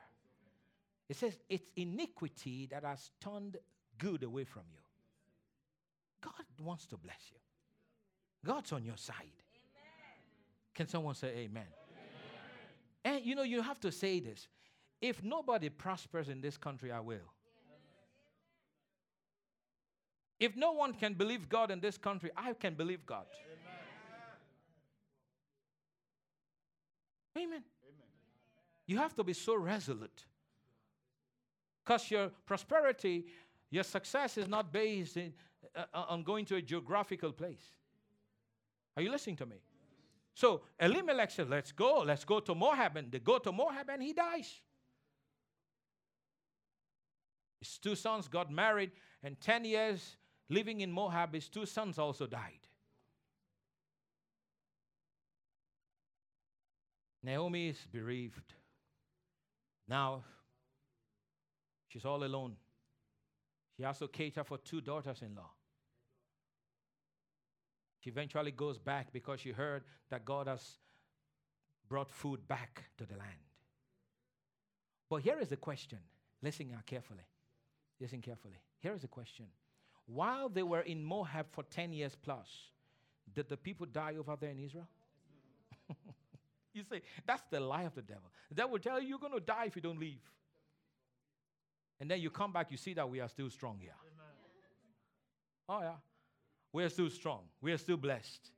It 1.07 1.15
says, 1.15 1.37
It's 1.47 1.69
iniquity 1.75 2.67
that 2.71 2.83
has 2.83 3.11
turned 3.21 3.57
good 3.97 4.23
away 4.23 4.45
from 4.45 4.63
you. 4.71 4.79
God 6.21 6.65
wants 6.65 6.87
to 6.87 6.97
bless 6.97 7.31
you, 7.31 7.37
God's 8.43 8.71
on 8.71 8.83
your 8.83 8.97
side. 8.97 9.15
Amen. 9.19 10.19
Can 10.73 10.87
someone 10.87 11.13
say 11.13 11.27
amen? 11.27 11.65
amen? 11.67 11.67
And 13.05 13.25
you 13.25 13.35
know, 13.35 13.43
you 13.43 13.61
have 13.61 13.79
to 13.81 13.91
say 13.91 14.19
this 14.19 14.47
if 15.01 15.23
nobody 15.23 15.69
prospers 15.69 16.29
in 16.29 16.41
this 16.41 16.57
country, 16.57 16.91
I 16.91 16.99
will. 16.99 17.33
If 20.39 20.55
no 20.55 20.71
one 20.71 20.93
can 20.93 21.13
believe 21.13 21.49
God 21.49 21.71
in 21.71 21.79
this 21.79 21.97
country, 21.97 22.29
I 22.37 22.53
can 22.53 22.75
believe 22.75 23.05
God. 23.05 23.25
Amen. 27.35 27.47
Amen. 27.47 27.63
You 28.85 28.97
have 28.97 29.15
to 29.15 29.23
be 29.23 29.33
so 29.33 29.55
resolute. 29.55 30.25
Because 31.83 32.09
your 32.11 32.29
prosperity, 32.45 33.25
your 33.69 33.83
success 33.83 34.37
is 34.37 34.47
not 34.47 34.71
based 34.71 35.17
in, 35.17 35.33
uh, 35.75 35.85
on 35.93 36.23
going 36.23 36.45
to 36.45 36.55
a 36.55 36.61
geographical 36.61 37.31
place. 37.31 37.71
Are 38.95 39.01
you 39.01 39.11
listening 39.11 39.35
to 39.37 39.45
me? 39.45 39.57
So 40.33 40.61
Elimelech 40.79 41.31
said, 41.31 41.49
Let's 41.49 41.71
go, 41.71 42.03
let's 42.05 42.25
go 42.25 42.39
to 42.41 42.53
Moab. 42.53 42.97
And 42.97 43.11
they 43.11 43.19
go 43.19 43.39
to 43.39 43.51
Moab 43.51 43.89
and 43.89 44.03
he 44.03 44.13
dies. 44.13 44.61
His 47.59 47.77
two 47.77 47.95
sons 47.95 48.27
got 48.27 48.51
married, 48.51 48.91
and 49.23 49.39
10 49.39 49.65
years 49.65 50.17
living 50.49 50.81
in 50.81 50.91
Moab, 50.91 51.33
his 51.33 51.49
two 51.49 51.65
sons 51.65 51.97
also 51.97 52.27
died. 52.27 52.59
Naomi 57.23 57.69
is 57.69 57.79
bereaved. 57.91 58.53
Now, 59.87 60.23
she's 61.87 62.05
all 62.05 62.23
alone. 62.23 62.55
She 63.75 63.83
has 63.83 63.99
to 63.99 64.07
cater 64.07 64.43
for 64.43 64.57
two 64.57 64.81
daughters 64.81 65.21
in 65.21 65.35
law. 65.35 65.51
She 67.99 68.09
eventually 68.09 68.51
goes 68.51 68.77
back 68.77 69.11
because 69.11 69.41
she 69.41 69.51
heard 69.51 69.83
that 70.09 70.23
God 70.23 70.47
has 70.47 70.77
brought 71.89 72.09
food 72.09 72.47
back 72.47 72.85
to 72.97 73.05
the 73.05 73.17
land. 73.17 73.31
But 75.09 75.21
here 75.21 75.39
is 75.39 75.49
the 75.49 75.57
question. 75.57 75.99
Listen 76.41 76.73
carefully. 76.85 77.25
Listen 77.99 78.21
carefully. 78.21 78.59
Here 78.79 78.93
is 78.93 79.03
a 79.03 79.07
question. 79.07 79.45
While 80.05 80.49
they 80.49 80.63
were 80.63 80.81
in 80.81 81.03
Moab 81.03 81.47
for 81.51 81.63
10 81.63 81.93
years 81.93 82.15
plus, 82.15 82.47
did 83.33 83.49
the 83.49 83.57
people 83.57 83.85
die 83.85 84.15
over 84.17 84.35
there 84.39 84.51
in 84.51 84.59
Israel? 84.59 84.87
you 86.73 86.83
say, 86.83 87.01
that's 87.25 87.43
the 87.49 87.59
lie 87.59 87.83
of 87.83 87.95
the 87.95 88.01
devil. 88.01 88.31
The 88.49 88.55
devil 88.55 88.71
will 88.71 88.79
tell 88.79 89.01
you 89.01 89.09
you're 89.09 89.19
going 89.19 89.33
to 89.33 89.39
die 89.39 89.65
if 89.65 89.75
you 89.75 89.81
don't 89.81 89.99
leave. 89.99 90.21
And 91.99 92.09
then 92.09 92.21
you 92.21 92.29
come 92.29 92.53
back, 92.53 92.71
you 92.71 92.77
see 92.77 92.93
that 92.93 93.09
we 93.09 93.19
are 93.19 93.27
still 93.27 93.49
strong 93.49 93.79
here. 93.81 93.95
Amen. 93.99 94.27
Oh, 95.67 95.81
yeah. 95.81 95.97
We 96.71 96.83
are 96.83 96.89
still 96.89 97.09
strong. 97.09 97.41
We 97.59 97.71
are 97.71 97.77
still 97.77 97.97
blessed. 97.97 98.51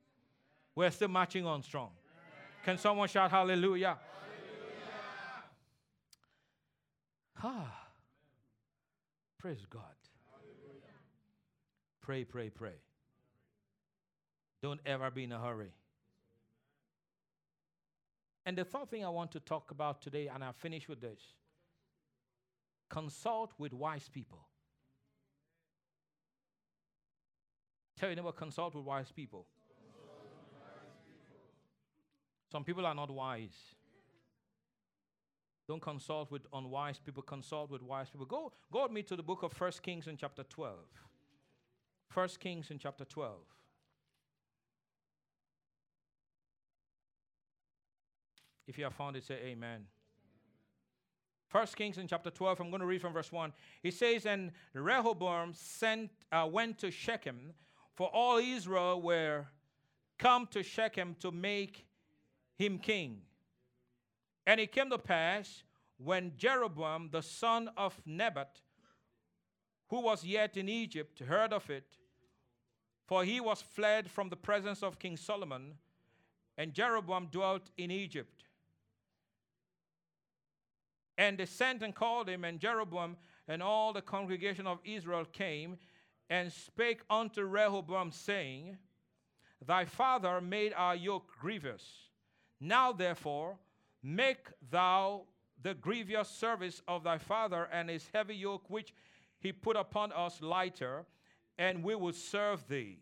We 0.75 0.85
are 0.85 0.91
still 0.91 1.07
marching 1.07 1.45
on 1.45 1.63
strong. 1.63 1.87
Amen. 1.87 2.65
Can 2.65 2.77
someone 2.77 3.07
shout 3.07 3.31
hallelujah? 3.31 3.97
hallelujah. 7.41 7.65
Ah. 7.65 7.88
Praise 9.39 9.65
God. 9.69 9.83
Hallelujah. 10.31 10.95
Pray, 12.01 12.25
pray, 12.25 12.49
pray. 12.49 12.75
Don't 14.61 14.81
ever 14.85 15.09
be 15.09 15.23
in 15.23 15.31
a 15.31 15.39
hurry. 15.39 15.71
And 18.45 18.57
the 18.57 18.65
third 18.65 18.89
thing 18.89 19.05
I 19.05 19.09
want 19.09 19.31
to 19.31 19.39
talk 19.39 19.71
about 19.71 20.01
today, 20.01 20.27
and 20.27 20.43
I'll 20.43 20.51
finish 20.51 20.89
with 20.89 20.99
this 20.99 21.19
consult 22.89 23.53
with 23.57 23.71
wise 23.71 24.09
people. 24.09 24.39
Tell 27.97 28.09
you 28.09 28.15
never 28.15 28.31
consult 28.31 28.75
with 28.75 28.83
wise 28.83 29.11
people. 29.11 29.45
Some 32.51 32.63
people 32.63 32.85
are 32.85 32.95
not 32.95 33.11
wise. 33.11 33.75
Don't 35.69 35.79
consult 35.79 36.31
with 36.31 36.47
unwise 36.51 36.97
people, 36.97 37.21
consult 37.21 37.69
with 37.69 37.83
wise 37.83 38.09
people. 38.09 38.25
Go, 38.25 38.51
go 38.71 38.81
with 38.81 38.91
me 38.91 39.03
to 39.03 39.15
the 39.15 39.21
book 39.21 39.43
of 39.43 39.53
First 39.53 39.83
Kings 39.83 40.07
in 40.07 40.17
chapter 40.17 40.41
12. 40.41 40.75
First 42.09 42.39
Kings 42.39 42.71
in 42.71 42.79
chapter 42.79 43.05
12. 43.05 43.35
If 48.67 48.79
you 48.79 48.83
have 48.83 48.95
found 48.95 49.15
it, 49.15 49.23
say 49.23 49.35
amen. 49.45 49.85
First 51.49 51.75
Kings 51.75 51.99
in 51.99 52.07
chapter 52.07 52.31
12, 52.31 52.61
I'm 52.61 52.71
going 52.71 52.79
to 52.79 52.87
read 52.87 53.01
from 53.01 53.13
verse 53.13 53.31
1. 53.31 53.53
He 53.83 53.91
says, 53.91 54.25
And 54.25 54.51
Rehoboam 54.73 55.53
sent, 55.53 56.09
uh, 56.31 56.49
went 56.51 56.79
to 56.79 56.89
Shechem, 56.89 57.53
for 57.93 58.07
all 58.11 58.39
Israel 58.39 58.99
were 59.03 59.45
come 60.17 60.47
to 60.47 60.63
Shechem 60.63 61.15
to 61.19 61.29
make 61.29 61.85
him 62.57 62.79
king. 62.79 63.21
And 64.49 64.59
it 64.59 64.71
came 64.71 64.89
to 64.89 64.97
pass 64.97 65.61
when 65.99 66.31
Jeroboam, 66.35 67.09
the 67.11 67.21
son 67.21 67.69
of 67.77 68.01
Nebat, 68.03 68.61
who 69.89 70.01
was 70.01 70.25
yet 70.25 70.57
in 70.57 70.67
Egypt, 70.67 71.19
heard 71.19 71.53
of 71.53 71.69
it, 71.69 71.85
for 73.05 73.23
he 73.23 73.39
was 73.39 73.61
fled 73.61 74.09
from 74.09 74.29
the 74.29 74.35
presence 74.35 74.81
of 74.81 74.97
King 74.97 75.17
Solomon, 75.17 75.75
and 76.57 76.73
Jeroboam 76.73 77.27
dwelt 77.31 77.69
in 77.77 77.91
Egypt. 77.91 78.45
And 81.15 81.37
they 81.37 81.45
sent 81.45 81.83
and 81.83 81.93
called 81.93 82.27
him, 82.27 82.43
and 82.43 82.59
Jeroboam 82.59 83.17
and 83.47 83.61
all 83.61 83.93
the 83.93 84.01
congregation 84.01 84.65
of 84.65 84.79
Israel 84.83 85.25
came 85.25 85.77
and 86.27 86.51
spake 86.51 87.01
unto 87.07 87.43
Rehoboam, 87.43 88.11
saying, 88.11 88.79
Thy 89.63 89.85
father 89.85 90.41
made 90.41 90.73
our 90.75 90.95
yoke 90.95 91.29
grievous. 91.39 91.83
Now, 92.59 92.91
therefore, 92.91 93.59
Make 94.01 94.47
thou 94.71 95.25
the 95.61 95.73
grievous 95.73 96.29
service 96.29 96.81
of 96.87 97.03
thy 97.03 97.17
father 97.17 97.67
and 97.71 97.89
his 97.89 98.07
heavy 98.13 98.35
yoke 98.35 98.69
which 98.69 98.93
he 99.39 99.51
put 99.51 99.75
upon 99.75 100.11
us 100.11 100.41
lighter, 100.41 101.05
and 101.57 101.83
we 101.83 101.95
will 101.95 102.13
serve 102.13 102.67
thee. 102.67 102.99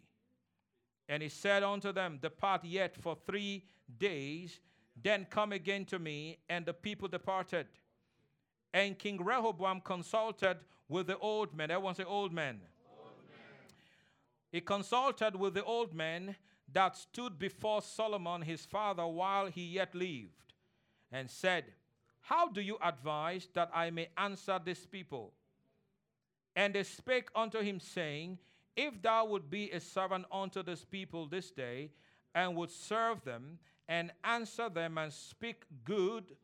And 1.10 1.24
he 1.24 1.30
said 1.30 1.64
unto 1.64 1.92
them, 1.92 2.20
Depart 2.22 2.66
yet 2.66 2.96
for 2.96 3.16
three 3.26 3.64
days, 3.98 4.60
then 5.02 5.26
come 5.30 5.52
again 5.52 5.86
to 5.86 6.00
me. 6.00 6.38
And 6.50 6.66
the 6.66 6.74
people 6.74 7.08
departed. 7.08 7.68
And 8.74 8.98
King 8.98 9.24
Rehoboam 9.24 9.82
consulted 9.82 10.58
with 10.90 11.08
the 11.08 11.18
old 11.18 11.56
men. 11.56 11.72
Everyone 11.72 11.96
say, 11.96 12.04
old 12.04 12.34
men. 12.34 12.60
Old 13.00 13.12
men. 13.30 13.76
He 14.52 14.60
consulted 14.60 15.36
with 15.36 15.54
the 15.54 15.64
old 15.64 15.94
men 15.94 16.36
that 16.74 16.98
stood 16.98 17.40
before 17.40 17.82
Solomon 17.82 18.42
his 18.42 18.66
father 18.66 19.08
while 19.08 19.46
he 19.46 19.66
yet 19.66 19.96
lived 19.96 20.47
and 21.12 21.30
said, 21.30 21.66
How 22.22 22.50
do 22.50 22.62
you 22.62 22.78
advise 22.84 23.48
that 23.54 23.70
I 23.74 23.90
may 23.90 24.10
answer 24.18 24.60
this 24.64 24.86
people? 24.86 25.34
And 26.56 26.74
they 26.74 26.84
spake 26.84 27.30
unto 27.36 27.60
him, 27.60 27.80
saying, 27.80 28.40
If 28.76 29.02
thou 29.02 29.26
would 29.26 29.50
be 29.50 29.72
a 29.72 29.80
servant 29.80 30.26
unto 30.32 30.64
this 30.64 30.84
people 30.84 31.28
this 31.28 31.52
day, 31.52 31.92
and 32.34 32.56
would 32.56 32.72
serve 32.72 33.24
them, 33.24 33.60
and 33.88 34.12
answer 34.24 34.70
them, 34.70 34.98
and 34.98 35.12
speak 35.12 35.64
good, 35.84 36.36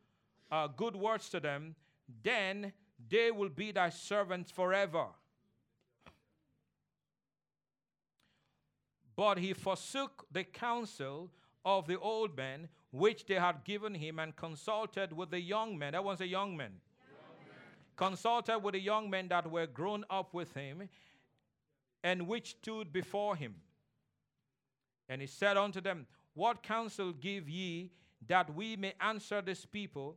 uh, 0.50 0.68
good 0.68 0.96
words 0.96 1.28
to 1.30 1.40
them, 1.40 1.74
then 2.22 2.72
they 3.08 3.30
will 3.30 3.48
be 3.48 3.72
thy 3.72 3.90
servants 3.90 4.50
forever. 4.50 5.06
But 9.16 9.38
he 9.38 9.52
forsook 9.52 10.26
the 10.32 10.44
counsel 10.44 11.30
of 11.64 11.86
the 11.86 11.98
old 11.98 12.36
men 12.36 12.68
which 12.94 13.26
they 13.26 13.34
had 13.34 13.64
given 13.64 13.92
him 13.92 14.20
and 14.20 14.36
consulted 14.36 15.12
with 15.12 15.28
the 15.28 15.40
young 15.40 15.76
men. 15.76 15.94
That 15.94 16.04
was 16.04 16.20
a 16.20 16.28
young 16.28 16.56
man. 16.56 16.74
Consulted 17.96 18.60
with 18.60 18.74
the 18.74 18.80
young 18.80 19.10
men 19.10 19.26
that 19.28 19.50
were 19.50 19.66
grown 19.66 20.04
up 20.08 20.32
with 20.32 20.54
him 20.54 20.88
and 22.04 22.28
which 22.28 22.50
stood 22.50 22.92
before 22.92 23.34
him. 23.34 23.56
And 25.08 25.20
he 25.20 25.26
said 25.26 25.56
unto 25.56 25.80
them, 25.80 26.06
What 26.34 26.62
counsel 26.62 27.12
give 27.12 27.48
ye 27.48 27.90
that 28.28 28.54
we 28.54 28.76
may 28.76 28.94
answer 29.00 29.42
this 29.42 29.66
people 29.66 30.16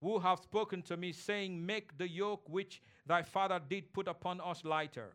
who 0.00 0.18
have 0.20 0.38
spoken 0.38 0.80
to 0.84 0.96
me, 0.96 1.12
saying, 1.12 1.64
Make 1.64 1.98
the 1.98 2.08
yoke 2.08 2.48
which 2.48 2.80
thy 3.06 3.22
father 3.22 3.60
did 3.68 3.92
put 3.92 4.08
upon 4.08 4.40
us 4.40 4.64
lighter? 4.64 5.10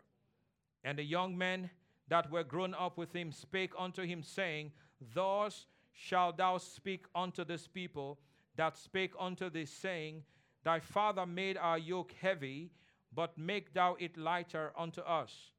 And 0.84 1.00
the 1.00 1.04
young 1.04 1.36
men 1.36 1.72
that 2.08 2.30
were 2.30 2.44
grown 2.44 2.76
up 2.76 3.00
with 3.00 3.16
him 3.16 3.32
spake 3.32 3.74
unto 3.76 4.04
him, 4.04 4.22
saying, 4.22 4.74
Thus 5.16 5.66
shalt 6.00 6.38
thou 6.38 6.58
speak 6.58 7.06
unto 7.14 7.44
this 7.44 7.68
people 7.68 8.20
that 8.56 8.78
spake 8.78 9.12
unto 9.20 9.50
thee, 9.50 9.66
saying, 9.66 10.24
Thy 10.64 10.80
father 10.80 11.26
made 11.26 11.58
our 11.58 11.78
yoke 11.78 12.14
heavy, 12.22 12.72
but 13.14 13.38
make 13.38 13.74
thou 13.74 13.96
it 14.00 14.18
lighter 14.18 14.72
unto 14.78 15.02
us. 15.02 15.52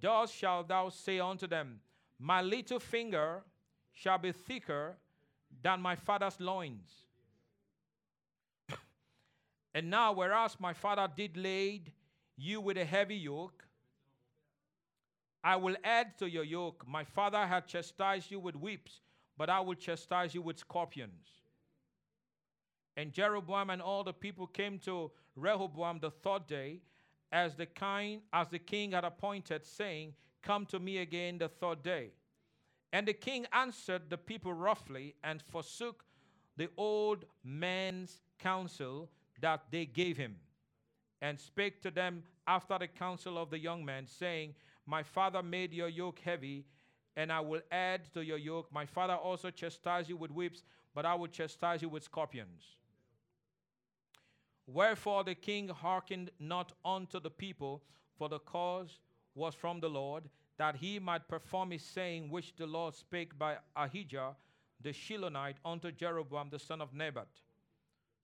Thus 0.00 0.30
shalt 0.30 0.68
thou 0.68 0.90
say 0.90 1.18
unto 1.18 1.46
them, 1.46 1.80
My 2.18 2.42
little 2.42 2.78
finger 2.78 3.42
shall 3.92 4.18
be 4.18 4.32
thicker 4.32 4.96
than 5.62 5.80
my 5.80 5.96
father's 5.96 6.38
loins. 6.40 6.90
and 9.74 9.88
now, 9.88 10.12
whereas 10.12 10.60
my 10.60 10.74
father 10.74 11.08
did 11.16 11.36
lade 11.38 11.90
you 12.36 12.60
with 12.60 12.76
a 12.76 12.84
heavy 12.84 13.16
yoke, 13.16 13.64
I 15.42 15.56
will 15.56 15.76
add 15.84 16.18
to 16.18 16.28
your 16.28 16.44
yoke. 16.44 16.84
My 16.86 17.04
father 17.04 17.46
had 17.46 17.66
chastised 17.66 18.30
you 18.30 18.40
with 18.40 18.56
whips, 18.56 19.00
but 19.36 19.50
I 19.50 19.60
will 19.60 19.74
chastise 19.74 20.34
you 20.34 20.42
with 20.42 20.58
scorpions. 20.58 21.28
And 22.96 23.12
Jeroboam 23.12 23.70
and 23.70 23.82
all 23.82 24.04
the 24.04 24.12
people 24.12 24.46
came 24.46 24.78
to 24.80 25.10
Rehoboam 25.36 25.98
the 26.00 26.10
third 26.10 26.46
day, 26.46 26.80
as 27.32 27.56
the 27.56 27.66
kind 27.66 28.20
as 28.32 28.48
the 28.48 28.60
king 28.60 28.92
had 28.92 29.04
appointed, 29.04 29.66
saying, 29.66 30.14
Come 30.42 30.66
to 30.66 30.78
me 30.78 30.98
again 30.98 31.38
the 31.38 31.48
third 31.48 31.82
day. 31.82 32.10
And 32.92 33.08
the 33.08 33.14
king 33.14 33.46
answered 33.52 34.02
the 34.08 34.18
people 34.18 34.52
roughly 34.52 35.16
and 35.24 35.42
forsook 35.42 36.04
the 36.56 36.68
old 36.76 37.24
man's 37.42 38.20
counsel 38.38 39.10
that 39.40 39.62
they 39.72 39.86
gave 39.86 40.16
him, 40.16 40.36
and 41.20 41.40
spake 41.40 41.82
to 41.82 41.90
them 41.90 42.22
after 42.46 42.78
the 42.78 42.86
counsel 42.86 43.36
of 43.36 43.50
the 43.50 43.58
young 43.58 43.84
man, 43.84 44.06
saying, 44.06 44.54
My 44.86 45.02
father 45.02 45.42
made 45.42 45.72
your 45.72 45.88
yoke 45.88 46.20
heavy, 46.20 46.66
and 47.16 47.32
I 47.32 47.40
will 47.40 47.60
add 47.70 48.12
to 48.14 48.24
your 48.24 48.38
yoke. 48.38 48.72
My 48.72 48.86
father 48.86 49.14
also 49.14 49.50
chastised 49.50 50.08
you 50.08 50.16
with 50.16 50.30
whips, 50.30 50.62
but 50.94 51.06
I 51.06 51.14
will 51.14 51.28
chastise 51.28 51.82
you 51.82 51.88
with 51.88 52.02
scorpions. 52.02 52.76
Wherefore 54.66 55.24
the 55.24 55.34
king 55.34 55.68
hearkened 55.68 56.30
not 56.38 56.72
unto 56.84 57.20
the 57.20 57.30
people, 57.30 57.82
for 58.16 58.28
the 58.28 58.38
cause 58.38 59.00
was 59.34 59.54
from 59.54 59.80
the 59.80 59.90
Lord, 59.90 60.24
that 60.56 60.76
he 60.76 60.98
might 60.98 61.28
perform 61.28 61.72
his 61.72 61.82
saying 61.82 62.30
which 62.30 62.54
the 62.56 62.66
Lord 62.66 62.94
spake 62.94 63.38
by 63.38 63.56
Ahijah 63.76 64.36
the 64.80 64.90
Shilonite 64.90 65.56
unto 65.64 65.90
Jeroboam 65.90 66.48
the 66.50 66.58
son 66.58 66.80
of 66.80 66.94
Nebat. 66.94 67.28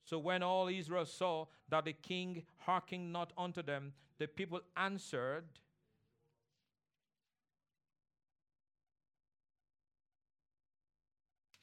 So 0.03 0.19
when 0.19 0.43
all 0.43 0.67
Israel 0.67 1.05
saw 1.05 1.45
that 1.69 1.85
the 1.85 1.93
king 1.93 2.43
hearkened 2.57 3.11
not 3.11 3.33
unto 3.37 3.61
them, 3.61 3.93
the 4.17 4.27
people 4.27 4.61
answered, 4.77 5.45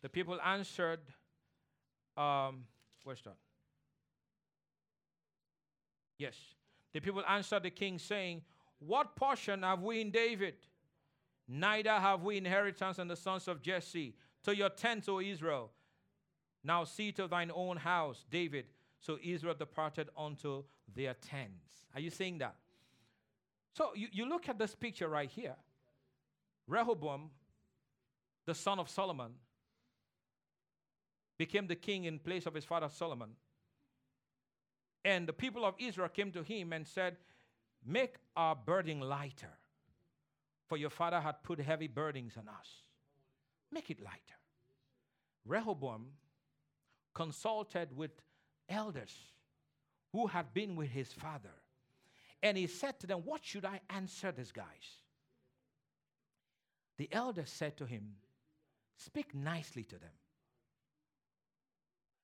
The 0.03 0.09
people 0.09 0.38
answered, 0.44 1.01
um, 2.16 2.64
where's 3.05 3.22
that? 3.22 3.36
Yes. 6.18 6.34
The 6.92 7.01
people 7.01 7.22
answered 7.28 7.62
the 7.62 7.70
king, 7.70 7.99
saying, 7.99 8.42
What 8.80 9.16
portion 9.16 9.62
have 9.62 9.82
we 9.82 10.01
in 10.01 10.11
David? 10.11 10.55
Neither 11.46 11.92
have 11.92 12.22
we 12.22 12.36
inheritance 12.36 12.99
in 12.99 13.09
the 13.09 13.16
sons 13.16 13.49
of 13.49 13.62
Jesse. 13.62 14.14
To 14.44 14.55
your 14.55 14.68
tent, 14.68 15.09
O 15.09 15.20
Israel. 15.20 15.70
Now 16.64 16.84
see 16.84 17.12
to 17.12 17.28
thine 17.28 17.51
own 17.55 17.76
house, 17.76 18.24
David. 18.30 18.66
So 19.01 19.18
Israel 19.22 19.55
departed 19.55 20.11
unto 20.16 20.64
their 20.94 21.14
tents. 21.14 21.86
Are 21.94 22.01
you 22.01 22.11
seeing 22.11 22.38
that? 22.38 22.57
So 23.74 23.90
you, 23.94 24.09
you 24.11 24.28
look 24.28 24.49
at 24.49 24.59
this 24.59 24.74
picture 24.74 25.09
right 25.09 25.30
here. 25.30 25.55
Rehoboam, 26.66 27.30
the 28.44 28.55
son 28.55 28.78
of 28.78 28.88
Solomon, 28.88 29.32
became 31.39 31.66
the 31.66 31.76
king 31.76 32.05
in 32.05 32.18
place 32.18 32.47
of 32.47 32.55
his 32.55 32.64
father 32.64 32.89
Solomon. 32.89 33.30
And 35.05 35.26
the 35.26 35.32
people 35.32 35.64
of 35.64 35.74
Israel 35.78 36.09
came 36.09 36.32
to 36.32 36.43
him 36.43 36.72
and 36.72 36.86
said, 36.86 37.16
Make 37.86 38.16
our 38.36 38.57
burden 38.57 39.01
lighter, 39.01 39.57
for 40.66 40.76
your 40.76 40.91
father 40.91 41.20
had 41.20 41.43
put 41.45 41.61
heavy 41.61 41.86
burdens 41.86 42.36
on 42.36 42.49
us. 42.49 42.68
Make 43.70 43.91
it 43.91 44.01
lighter. 44.01 44.18
Rehoboam 45.47 46.07
consulted 47.14 47.97
with 47.97 48.11
elders 48.68 49.14
who 50.12 50.26
had 50.26 50.53
been 50.53 50.76
with 50.76 50.89
his 50.91 51.12
father. 51.12 51.55
And 52.43 52.57
he 52.57 52.66
said 52.66 52.99
to 53.01 53.07
them, 53.07 53.20
What 53.24 53.45
should 53.45 53.64
I 53.64 53.80
answer 53.91 54.32
these 54.32 54.53
guys? 54.53 54.66
The 56.97 57.09
elders 57.12 57.51
said 57.51 57.76
to 57.78 57.86
him, 57.86 58.16
Speak 58.97 59.34
nicely 59.34 59.84
to 59.84 59.99
them, 59.99 60.11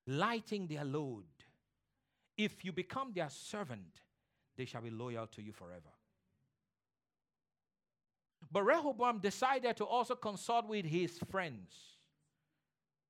lighting 0.06 0.66
their 0.66 0.84
load 0.84 1.24
if 2.36 2.64
you 2.64 2.72
become 2.72 3.12
their 3.14 3.30
servant, 3.30 4.00
they 4.56 4.64
shall 4.64 4.82
be 4.82 4.90
loyal 4.90 5.26
to 5.28 5.42
you 5.42 5.52
forever. 5.52 5.90
But 8.50 8.64
Rehoboam 8.64 9.18
decided 9.18 9.76
to 9.78 9.84
also 9.84 10.14
consult 10.14 10.68
with 10.68 10.84
his 10.84 11.18
friends, 11.30 11.72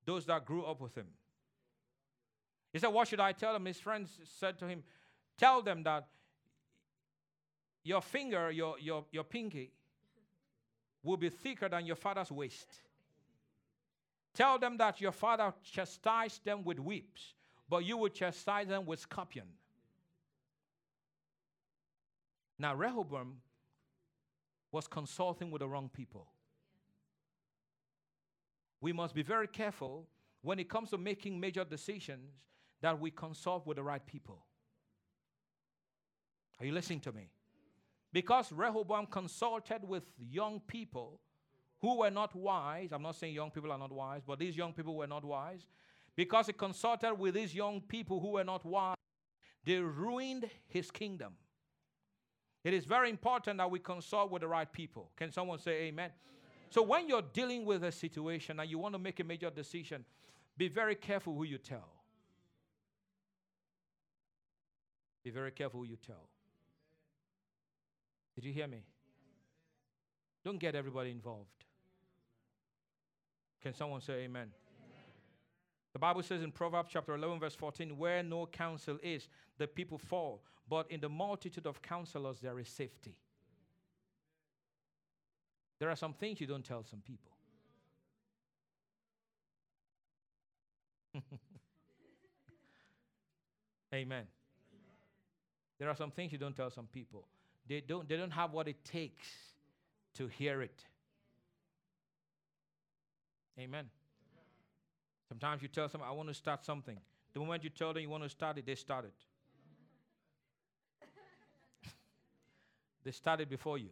those 0.05 0.25
that 0.25 0.45
grew 0.45 0.63
up 0.63 0.81
with 0.81 0.95
him. 0.95 1.07
He 2.71 2.79
said, 2.79 2.87
What 2.87 3.07
should 3.07 3.19
I 3.19 3.31
tell 3.31 3.53
them? 3.53 3.65
His 3.65 3.79
friends 3.79 4.19
said 4.39 4.59
to 4.59 4.67
him, 4.67 4.83
Tell 5.37 5.61
them 5.61 5.83
that 5.83 6.07
your 7.83 8.01
finger, 8.01 8.51
your, 8.51 8.79
your, 8.79 9.05
your 9.11 9.23
pinky, 9.23 9.71
will 11.03 11.17
be 11.17 11.29
thicker 11.29 11.69
than 11.69 11.85
your 11.85 11.95
father's 11.95 12.31
waist. 12.31 12.67
Tell 14.35 14.59
them 14.59 14.77
that 14.77 15.01
your 15.01 15.11
father 15.11 15.51
chastised 15.63 16.45
them 16.45 16.63
with 16.63 16.79
whips 16.79 17.33
but 17.69 17.85
you 17.85 17.97
would 17.97 18.13
chastise 18.13 18.67
them 18.67 18.85
with 18.85 18.99
scorpion. 18.99 19.47
Now, 22.57 22.75
Rehoboam 22.75 23.37
was 24.71 24.87
consulting 24.87 25.51
with 25.51 25.59
the 25.59 25.67
wrong 25.67 25.89
people. 25.91 26.27
We 28.81 28.93
must 28.93 29.15
be 29.15 29.23
very 29.23 29.47
careful 29.47 30.07
when 30.41 30.59
it 30.59 30.69
comes 30.69 30.91
to 30.91 30.97
making 30.97 31.39
major 31.39 31.65
decisions 31.65 32.31
that 32.81 32.99
we 32.99 33.09
consult 33.09 33.65
with 33.65 33.77
the 33.77 33.83
right 33.83 34.05
people. 34.05 34.45
Are 36.59 36.65
you 36.65 36.71
listening 36.71 36.99
to 37.01 37.11
me? 37.11 37.29
Because 38.13 38.51
Rehoboam 38.51 39.07
consulted 39.07 39.83
with 39.83 40.03
young 40.17 40.61
people 40.67 41.19
who 41.85 41.99
were 41.99 42.09
not 42.09 42.35
wise. 42.35 42.89
I'm 42.91 43.03
not 43.03 43.15
saying 43.15 43.35
young 43.35 43.51
people 43.51 43.71
are 43.71 43.77
not 43.77 43.91
wise, 43.91 44.23
but 44.25 44.39
these 44.39 44.57
young 44.57 44.73
people 44.73 44.95
were 44.95 45.05
not 45.05 45.23
wise 45.23 45.67
because 46.15 46.47
he 46.47 46.53
consulted 46.53 47.13
with 47.13 47.35
these 47.35 47.53
young 47.53 47.79
people 47.79 48.19
who 48.19 48.29
were 48.31 48.43
not 48.43 48.65
wise, 48.65 48.95
they 49.63 49.77
ruined 49.77 50.49
his 50.67 50.89
kingdom. 50.89 51.33
It 52.63 52.73
is 52.73 52.85
very 52.85 53.11
important 53.11 53.59
that 53.59 53.69
we 53.69 53.77
consult 53.77 54.31
with 54.31 54.41
the 54.41 54.47
right 54.47 54.71
people. 54.71 55.11
Can 55.15 55.31
someone 55.31 55.59
say 55.59 55.83
amen? 55.83 56.05
amen? 56.05 56.11
So, 56.71 56.81
when 56.81 57.07
you're 57.07 57.21
dealing 57.21 57.65
with 57.65 57.83
a 57.83 57.91
situation 57.91 58.59
and 58.59 58.67
you 58.67 58.79
want 58.79 58.95
to 58.95 58.99
make 58.99 59.19
a 59.19 59.23
major 59.23 59.51
decision, 59.51 60.03
be 60.57 60.67
very 60.67 60.95
careful 60.95 61.35
who 61.35 61.43
you 61.43 61.59
tell. 61.59 61.89
Be 65.23 65.29
very 65.29 65.51
careful 65.51 65.81
who 65.81 65.85
you 65.85 65.97
tell. 65.97 66.29
Did 68.33 68.45
you 68.45 68.53
hear 68.53 68.67
me? 68.67 68.81
Don't 70.43 70.57
get 70.57 70.73
everybody 70.73 71.11
involved. 71.11 71.64
Can 73.65 73.73
someone 73.73 73.99
say 73.99 74.25
amen? 74.25 74.51
The 75.91 75.97
Bible 75.97 76.21
says 76.21 76.43
in 76.43 76.51
Proverbs 76.51 76.89
chapter 76.93 77.15
11, 77.15 77.39
verse 77.39 77.55
14, 77.55 77.97
where 77.97 78.21
no 78.21 78.45
counsel 78.45 78.99
is, 79.01 79.27
the 79.57 79.65
people 79.65 79.97
fall. 79.97 80.43
But 80.69 80.91
in 80.91 80.99
the 80.99 81.09
multitude 81.09 81.65
of 81.65 81.81
counselors, 81.81 82.39
there 82.39 82.59
is 82.59 82.69
safety. 82.69 83.15
There 85.79 85.89
are 85.89 85.95
some 85.95 86.13
things 86.13 86.39
you 86.39 86.45
don't 86.45 86.63
tell 86.63 86.83
some 86.83 86.99
people. 86.99 87.31
Amen. 93.95 94.25
There 95.79 95.89
are 95.89 95.95
some 95.95 96.11
things 96.11 96.31
you 96.31 96.37
don't 96.37 96.55
tell 96.55 96.69
some 96.69 96.85
people. 96.85 97.25
They 97.67 97.81
don't, 97.81 98.07
they 98.07 98.15
don't 98.15 98.29
have 98.29 98.53
what 98.53 98.67
it 98.67 98.85
takes 98.85 99.27
to 100.17 100.27
hear 100.27 100.61
it. 100.61 100.85
Amen. 103.59 103.85
Sometimes 105.27 105.61
you 105.61 105.67
tell 105.67 105.89
someone, 105.89 106.09
I 106.09 106.13
want 106.13 106.27
to 106.29 106.33
start 106.33 106.65
something. 106.65 106.97
The 107.33 107.39
moment 107.39 107.63
you 107.63 107.69
tell 107.69 107.93
them 107.93 108.01
you 108.01 108.09
want 108.09 108.23
to 108.23 108.29
start 108.29 108.57
it, 108.57 108.65
they 108.65 108.75
start 108.75 109.05
it. 109.05 109.13
they 113.03 113.11
started 113.11 113.49
before 113.49 113.77
you. 113.77 113.89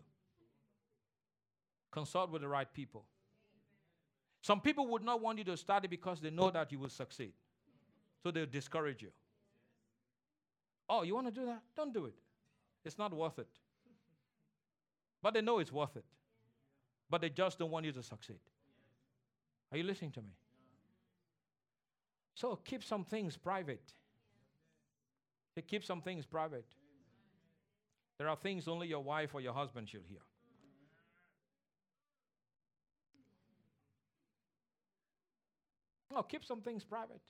Consult 1.91 2.31
with 2.31 2.41
the 2.41 2.47
right 2.47 2.71
people. 2.73 3.05
Some 4.41 4.59
people 4.59 4.87
would 4.87 5.03
not 5.03 5.21
want 5.21 5.37
you 5.37 5.43
to 5.45 5.55
start 5.55 5.85
it 5.85 5.89
because 5.89 6.19
they 6.19 6.29
know 6.29 6.49
that 6.51 6.71
you 6.71 6.79
will 6.79 6.89
succeed. 6.89 7.33
So 8.21 8.31
they'll 8.31 8.45
discourage 8.45 9.01
you. 9.01 9.09
Oh, 10.89 11.03
you 11.03 11.15
want 11.15 11.27
to 11.27 11.33
do 11.33 11.45
that? 11.45 11.61
Don't 11.75 11.93
do 11.93 12.05
it. 12.05 12.15
It's 12.83 12.97
not 12.97 13.13
worth 13.13 13.39
it. 13.39 13.47
But 15.21 15.33
they 15.33 15.41
know 15.41 15.59
it's 15.59 15.71
worth 15.71 15.95
it. 15.95 16.03
But 17.09 17.21
they 17.21 17.29
just 17.29 17.57
don't 17.57 17.71
want 17.71 17.85
you 17.85 17.93
to 17.93 18.03
succeed. 18.03 18.39
Are 19.73 19.77
you 19.77 19.83
listening 19.83 20.11
to 20.11 20.21
me? 20.21 20.35
So 22.35 22.55
keep 22.63 22.83
some 22.83 23.03
things 23.03 23.35
private. 23.35 23.91
keep 25.67 25.83
some 25.83 26.01
things 26.01 26.27
private. 26.27 26.65
There 28.19 28.29
are 28.29 28.35
things 28.35 28.67
only 28.67 28.87
your 28.87 29.03
wife 29.03 29.33
or 29.33 29.41
your 29.41 29.53
husband 29.53 29.89
should 29.89 30.03
hear. 30.07 30.19
No, 36.11 36.21
keep 36.21 36.45
some 36.45 36.61
things 36.61 36.83
private. 36.83 37.21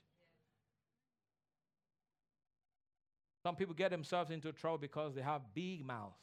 Some 3.42 3.56
people 3.56 3.74
get 3.74 3.90
themselves 3.90 4.30
into 4.30 4.52
trouble 4.52 4.78
because 4.78 5.14
they 5.14 5.22
have 5.22 5.40
big 5.54 5.82
mouths. 5.86 6.18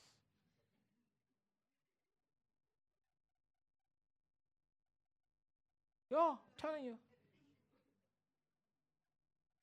Yeah, 6.12 6.18
I'm 6.32 6.38
telling 6.58 6.84
you. 6.84 6.96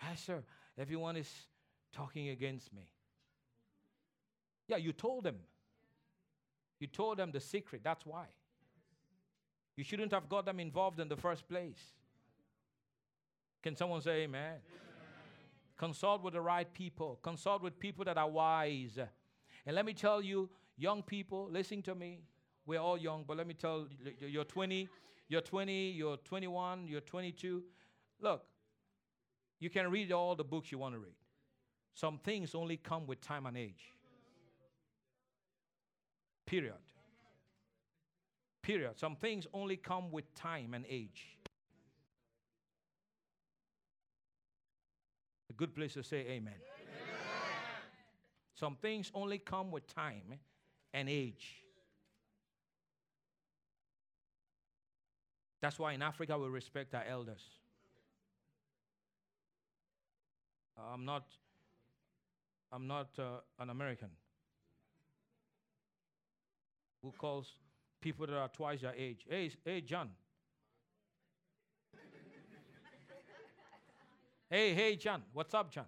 Pastor, 0.00 0.42
everyone 0.78 1.16
is 1.16 1.30
talking 1.92 2.30
against 2.30 2.72
me. 2.72 2.88
Yeah, 4.66 4.76
you 4.76 4.92
told 4.92 5.24
them. 5.24 5.36
You 6.80 6.86
told 6.86 7.18
them 7.18 7.32
the 7.32 7.40
secret. 7.40 7.82
That's 7.84 8.06
why. 8.06 8.26
You 9.76 9.84
shouldn't 9.84 10.12
have 10.12 10.28
got 10.28 10.46
them 10.46 10.58
involved 10.58 11.00
in 11.00 11.08
the 11.08 11.16
first 11.16 11.48
place. 11.48 11.78
Can 13.62 13.76
someone 13.76 14.00
say 14.00 14.22
amen? 14.22 14.40
amen? 14.42 14.60
Consult 15.76 16.22
with 16.22 16.34
the 16.34 16.40
right 16.40 16.72
people. 16.72 17.18
Consult 17.22 17.62
with 17.62 17.78
people 17.78 18.04
that 18.04 18.16
are 18.16 18.28
wise. 18.28 18.98
And 19.66 19.76
let 19.76 19.84
me 19.84 19.92
tell 19.92 20.22
you, 20.22 20.48
young 20.76 21.02
people, 21.02 21.48
listen 21.50 21.82
to 21.82 21.94
me. 21.94 22.20
We're 22.66 22.80
all 22.80 22.98
young, 22.98 23.24
but 23.26 23.36
let 23.36 23.46
me 23.46 23.54
tell 23.54 23.86
you, 24.20 24.28
you're 24.28 24.44
20, 24.44 24.88
you're 25.28 25.40
20, 25.40 25.90
you're 25.90 26.16
21, 26.16 26.86
you're 26.86 27.00
22. 27.00 27.62
Look, 28.20 28.44
you 29.60 29.70
can 29.70 29.90
read 29.90 30.12
all 30.12 30.34
the 30.34 30.44
books 30.44 30.72
you 30.72 30.78
want 30.78 30.94
to 30.94 30.98
read. 30.98 31.14
Some 31.94 32.18
things 32.18 32.54
only 32.54 32.76
come 32.76 33.06
with 33.06 33.20
time 33.20 33.46
and 33.46 33.56
age. 33.56 33.92
Period. 36.46 36.74
Period. 38.62 38.98
Some 38.98 39.16
things 39.16 39.46
only 39.52 39.76
come 39.76 40.10
with 40.10 40.32
time 40.34 40.74
and 40.74 40.84
age. 40.88 41.38
A 45.50 45.52
good 45.52 45.74
place 45.74 45.94
to 45.94 46.02
say 46.02 46.18
amen. 46.18 46.54
amen. 46.54 46.54
Some 48.54 48.76
things 48.76 49.10
only 49.14 49.38
come 49.38 49.70
with 49.70 49.86
time 49.92 50.38
and 50.94 51.08
age. 51.08 51.64
That's 55.60 55.78
why 55.78 55.92
in 55.92 56.02
Africa 56.02 56.38
we 56.38 56.48
respect 56.48 56.94
our 56.94 57.04
elders. 57.04 57.42
I'm 60.92 61.04
not, 61.04 61.24
I'm 62.72 62.86
not 62.86 63.08
uh, 63.18 63.40
an 63.58 63.70
American 63.70 64.10
who 67.02 67.10
calls 67.12 67.56
people 68.00 68.26
that 68.26 68.36
are 68.36 68.48
twice 68.48 68.82
their 68.82 68.94
age. 68.94 69.26
Hey, 69.28 69.50
hey, 69.64 69.80
John. 69.80 70.10
hey, 74.50 74.74
hey, 74.74 74.94
John. 74.96 75.22
What's 75.32 75.54
up, 75.54 75.72
John? 75.72 75.86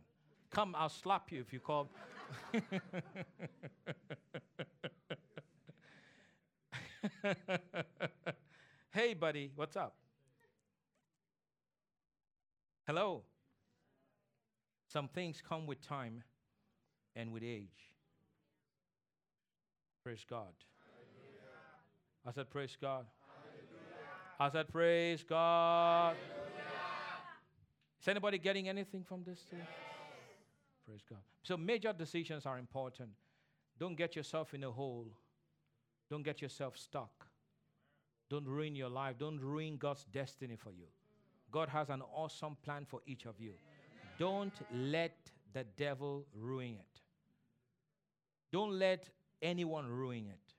Come, 0.51 0.75
I'll 0.77 0.89
slap 0.89 1.31
you 1.31 1.41
if 1.41 1.53
you 1.53 1.61
call. 1.61 1.89
hey, 8.93 9.15
buddy, 9.15 9.51
what's 9.55 9.77
up? 9.77 9.95
Hello. 12.87 13.23
Some 14.89 15.09
things 15.09 15.43
come 15.47 15.67
with 15.67 15.81
time 15.81 16.25
and 17.15 17.33
with 17.33 17.45
age. 17.45 17.91
Praise 20.03 20.25
God. 20.29 20.53
I 22.27 22.33
said, 22.33 22.51
Praise 22.51 22.77
God. 22.81 23.07
I 24.39 24.51
said, 24.51 24.69
Praise 24.69 25.23
God. 25.23 26.17
Is 28.01 28.09
anybody 28.09 28.39
getting 28.39 28.69
anything 28.69 29.05
from 29.05 29.23
this? 29.25 29.45
Too? 29.49 29.57
Praise 30.87 31.03
God. 31.09 31.21
So, 31.43 31.57
major 31.57 31.93
decisions 31.93 32.47
are 32.47 32.59
important. 32.59 33.11
Don't 33.79 33.95
get 33.95 34.17
yourself 34.17 34.55
in 34.55 34.65
a 34.65 34.71
hole, 34.71 35.07
don't 36.11 36.23
get 36.23 36.43
yourself 36.43 36.77
stuck. 36.77 37.30
Don't 38.31 38.47
ruin 38.47 38.77
your 38.77 38.89
life. 38.89 39.17
Don't 39.19 39.41
ruin 39.41 39.77
God's 39.77 40.05
destiny 40.13 40.57
for 40.57 40.71
you. 40.71 40.87
God 41.51 41.69
has 41.69 41.91
an 41.91 42.03
awesome 42.15 42.57
plan 42.65 42.87
for 42.89 43.01
each 43.05 43.27
of 43.27 43.35
you. 43.41 43.53
Don't 44.19 44.55
let 44.73 45.17
the 45.53 45.65
devil 45.77 46.25
ruin 46.35 46.75
it. 46.75 47.01
Don't 48.53 48.79
let 48.79 49.09
anyone 49.43 49.89
ruin 49.89 50.27
it. 50.29 50.55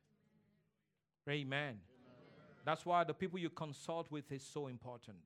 Amen. 1.29 1.59
Amen. 1.59 1.79
That's 2.65 2.85
why 2.85 3.05
the 3.05 3.13
people 3.13 3.39
you 3.39 3.49
consult 3.49 4.11
with 4.11 4.29
is 4.31 4.43
so 4.43 4.67
important. 4.67 5.17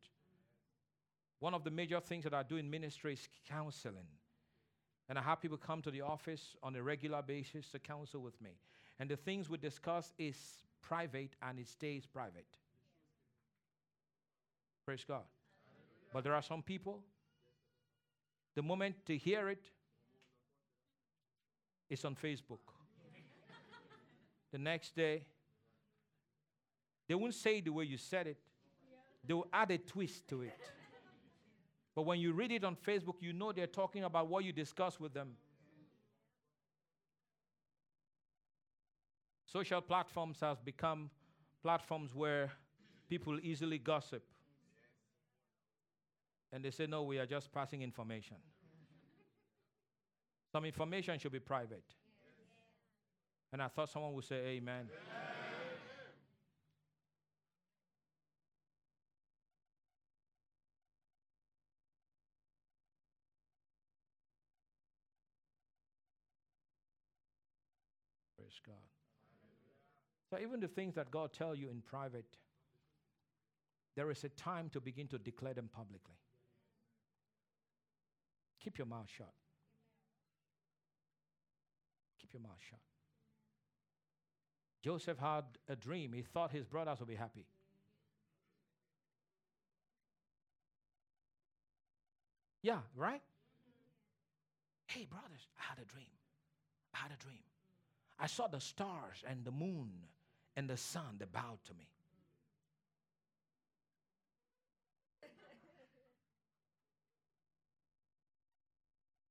One 1.39 1.53
of 1.53 1.63
the 1.63 1.71
major 1.71 1.99
things 1.99 2.23
that 2.25 2.33
I 2.33 2.43
do 2.43 2.57
in 2.57 2.69
ministry 2.69 3.13
is 3.13 3.27
counseling. 3.49 4.07
And 5.09 5.17
I 5.17 5.21
have 5.21 5.41
people 5.41 5.57
come 5.57 5.81
to 5.83 5.91
the 5.91 6.01
office 6.01 6.55
on 6.63 6.75
a 6.75 6.83
regular 6.83 7.21
basis 7.21 7.69
to 7.71 7.79
counsel 7.79 8.21
with 8.21 8.39
me. 8.41 8.51
And 8.99 9.09
the 9.09 9.17
things 9.17 9.49
we 9.49 9.57
discuss 9.57 10.13
is 10.17 10.35
private 10.87 11.31
and 11.41 11.59
it 11.59 11.67
stays 11.67 12.05
private. 12.05 12.45
Praise 14.85 15.03
God. 15.07 15.23
But 16.13 16.23
there 16.23 16.33
are 16.33 16.41
some 16.41 16.61
people 16.61 17.01
the 18.55 18.61
moment 18.61 18.95
to 19.05 19.17
hear 19.17 19.49
it, 19.49 19.65
it's 21.89 22.05
on 22.05 22.15
Facebook. 22.15 22.59
the 24.51 24.57
next 24.57 24.95
day, 24.95 25.25
they 27.07 27.15
won't 27.15 27.33
say 27.33 27.59
the 27.59 27.71
way 27.71 27.83
you 27.83 27.97
said 27.97 28.27
it, 28.27 28.37
they 29.27 29.33
will 29.33 29.47
add 29.51 29.71
a 29.71 29.77
twist 29.77 30.27
to 30.29 30.43
it. 30.43 30.57
But 31.93 32.03
when 32.03 32.19
you 32.19 32.33
read 32.33 32.51
it 32.51 32.63
on 32.63 32.75
Facebook, 32.75 33.15
you 33.21 33.33
know 33.33 33.51
they're 33.51 33.67
talking 33.67 34.03
about 34.03 34.27
what 34.27 34.43
you 34.43 34.53
discussed 34.53 34.99
with 34.99 35.13
them. 35.13 35.31
Social 39.55 39.79
platforms 39.79 40.41
have 40.41 40.65
become 40.65 41.09
platforms 41.63 42.13
where 42.13 42.51
people 43.07 43.39
easily 43.41 43.77
gossip. 43.77 44.21
And 46.51 46.61
they 46.61 46.71
say, 46.71 46.87
no, 46.87 47.03
we 47.03 47.19
are 47.19 47.25
just 47.25 47.53
passing 47.53 47.81
information. 47.81 48.35
Some 50.51 50.65
information 50.65 51.17
should 51.19 51.31
be 51.31 51.39
private. 51.39 51.85
And 53.53 53.61
I 53.61 53.69
thought 53.69 53.87
someone 53.87 54.13
would 54.15 54.25
say, 54.25 54.35
Amen. 54.35 54.57
Amen. 54.57 54.89
Praise 68.35 68.59
God. 68.67 68.94
So 70.35 70.41
even 70.41 70.59
the 70.59 70.67
things 70.67 70.95
that 70.95 71.11
God 71.11 71.31
tell 71.31 71.55
you 71.55 71.69
in 71.69 71.81
private, 71.81 72.25
there 73.95 74.11
is 74.11 74.21
a 74.25 74.29
time 74.29 74.69
to 74.73 74.81
begin 74.81 75.07
to 75.07 75.17
declare 75.17 75.53
them 75.53 75.69
publicly. 75.73 76.17
Keep 78.61 78.77
your 78.77 78.87
mouth 78.87 79.07
shut. 79.17 79.31
Keep 82.19 82.33
your 82.33 82.41
mouth 82.41 82.59
shut. 82.69 82.79
Joseph 84.83 85.17
had 85.19 85.45
a 85.69 85.75
dream. 85.77 86.11
He 86.11 86.21
thought 86.21 86.51
his 86.51 86.65
brothers 86.65 86.99
would 86.99 87.07
be 87.07 87.15
happy. 87.15 87.45
Yeah, 92.61 92.79
right? 92.93 93.21
Hey, 94.87 95.07
brothers, 95.09 95.47
I 95.57 95.63
had 95.69 95.79
a 95.81 95.85
dream. 95.85 96.07
I 96.93 96.97
had 96.97 97.11
a 97.11 97.23
dream. 97.23 97.43
I 98.19 98.27
saw 98.27 98.47
the 98.47 98.59
stars 98.59 99.23
and 99.25 99.45
the 99.45 99.51
moon 99.51 99.91
and 100.55 100.69
the 100.69 100.77
sun, 100.77 101.17
they 101.19 101.25
bowed 101.25 101.59
to 101.65 101.73
me. 101.73 101.87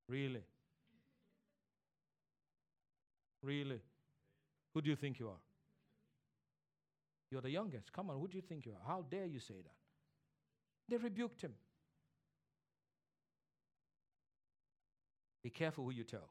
Really? 0.09 0.45
Really? 3.43 3.81
Who 4.73 4.83
do 4.83 4.91
you 4.91 4.97
think 4.97 5.19
you 5.19 5.29
are? 5.29 5.41
You're 7.31 7.41
the 7.41 7.51
youngest. 7.51 7.93
Come 7.93 8.11
on, 8.11 8.19
who 8.19 8.29
do 8.29 8.37
you 8.37 8.43
think 8.43 8.67
you 8.67 8.73
are? 8.73 8.87
How 8.87 9.05
dare 9.11 9.27
you 9.27 9.41
say 9.41 9.55
that? 9.55 9.75
They 10.89 10.97
rebuked 10.97 11.41
him. 11.43 11.53
Be 15.43 15.51
careful 15.51 15.85
who 15.85 15.91
you 15.91 16.05
tell. 16.05 16.29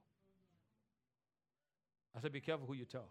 I 2.16 2.22
said, 2.22 2.32
be 2.32 2.42
careful 2.42 2.66
who 2.68 2.74
you 2.74 2.86
tell. 2.86 3.10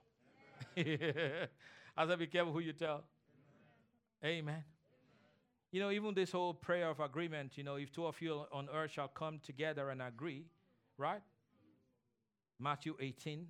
I 1.97 2.07
said, 2.07 2.19
be 2.19 2.27
careful 2.27 2.53
who 2.53 2.61
you 2.61 2.73
tell. 2.73 3.05
Amen. 4.25 4.39
Amen. 4.39 4.65
You 5.71 5.81
know, 5.81 5.91
even 5.91 6.15
this 6.15 6.33
whole 6.33 6.55
prayer 6.55 6.89
of 6.89 7.01
agreement, 7.01 7.57
you 7.57 7.65
know, 7.65 7.77
if 7.77 7.91
two 7.93 8.07
of 8.07 8.21
you 8.21 8.45
on 8.53 8.69
earth 8.73 8.93
shall 8.93 9.09
come 9.09 9.41
together 9.43 9.91
and 9.91 10.03
agree, 10.03 10.45
right? 10.99 11.23
Matthew 12.59 12.95
18, 13.01 13.47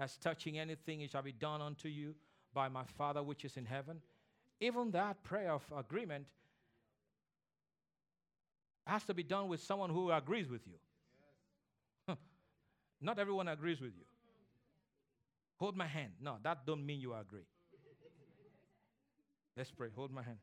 as 0.00 0.16
touching 0.16 0.58
anything, 0.58 1.02
it 1.02 1.10
shall 1.10 1.22
be 1.22 1.32
done 1.32 1.62
unto 1.62 1.88
you 1.88 2.14
by 2.52 2.68
my 2.68 2.84
Father 2.98 3.22
which 3.22 3.44
is 3.44 3.56
in 3.56 3.64
heaven. 3.64 4.00
Even 4.60 4.90
that 4.90 5.22
prayer 5.22 5.52
of 5.52 5.62
agreement, 5.76 6.26
has 8.86 9.02
to 9.04 9.14
be 9.14 9.22
done 9.22 9.48
with 9.48 9.60
someone 9.62 9.90
who 9.90 10.10
agrees 10.10 10.48
with 10.48 10.62
you. 10.66 12.14
Not 13.00 13.18
everyone 13.18 13.48
agrees 13.48 13.80
with 13.80 13.92
you. 13.96 14.04
Hold 15.58 15.76
my 15.76 15.86
hand. 15.86 16.12
No, 16.20 16.36
that 16.42 16.66
don't 16.66 16.84
mean 16.84 17.00
you 17.00 17.14
agree. 17.14 17.46
Let's 19.56 19.70
pray. 19.70 19.88
Hold 19.94 20.12
my 20.12 20.22
hand. 20.22 20.38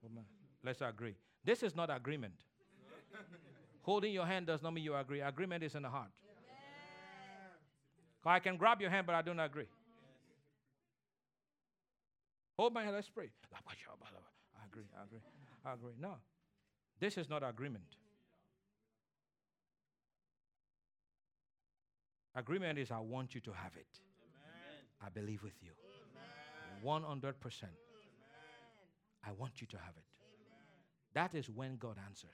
Hold 0.00 0.14
my, 0.14 0.22
let's 0.64 0.80
agree. 0.80 1.14
This 1.44 1.62
is 1.62 1.76
not 1.76 1.90
agreement. 1.94 2.44
Holding 3.82 4.12
your 4.12 4.26
hand 4.26 4.46
does 4.46 4.62
not 4.62 4.72
mean 4.72 4.84
you 4.84 4.94
agree. 4.94 5.20
Agreement 5.20 5.62
is 5.62 5.74
in 5.74 5.82
the 5.82 5.90
heart. 5.90 6.10
I 8.24 8.38
can 8.38 8.56
grab 8.56 8.80
your 8.80 8.90
hand, 8.90 9.06
but 9.06 9.14
I 9.14 9.22
don't 9.22 9.40
agree. 9.40 9.66
Hold 12.58 12.74
my 12.74 12.82
hand, 12.82 12.94
let's 12.94 13.08
pray. 13.08 13.30
I 13.54 14.66
agree, 14.66 14.84
I 14.98 15.04
agree, 15.04 15.20
I 15.64 15.72
agree. 15.72 15.92
No, 15.98 16.16
this 16.98 17.16
is 17.16 17.28
not 17.28 17.42
agreement. 17.42 17.96
Agreement 22.34 22.78
is 22.78 22.90
I 22.90 22.98
want 22.98 23.34
you 23.34 23.40
to 23.40 23.52
have 23.52 23.72
it. 23.76 24.00
Amen. 25.00 25.06
I 25.06 25.08
believe 25.08 25.42
with 25.42 25.62
you. 25.62 25.72
Amen. 26.84 27.02
100%. 27.02 27.62
Amen. 27.62 27.70
I 29.24 29.32
want 29.32 29.60
you 29.60 29.66
to 29.68 29.76
have 29.76 29.96
it. 29.96 30.04
That 31.14 31.34
is 31.34 31.50
when 31.50 31.76
God 31.76 31.96
answers. 32.06 32.30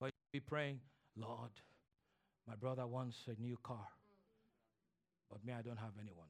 But 0.00 0.06
you 0.06 0.12
be 0.32 0.40
praying, 0.40 0.80
Lord, 1.16 1.50
my 2.46 2.54
brother 2.54 2.86
wants 2.86 3.18
a 3.26 3.40
new 3.40 3.56
car, 3.62 3.86
but 5.30 5.44
me, 5.44 5.52
I 5.52 5.62
don't 5.62 5.78
have 5.78 5.92
anyone. 6.00 6.28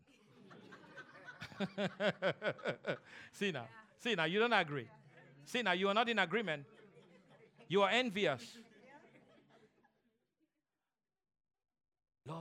See 3.33 3.51
now, 3.53 3.67
see 3.99 4.15
now, 4.15 4.25
you 4.25 4.39
don't 4.39 4.53
agree. 4.53 4.89
See 5.45 5.63
now, 5.63 5.73
you 5.73 5.89
are 5.89 5.95
not 5.95 6.09
in 6.09 6.19
agreement. 6.19 6.65
You 7.69 7.83
are 7.83 7.91
envious. 7.91 8.59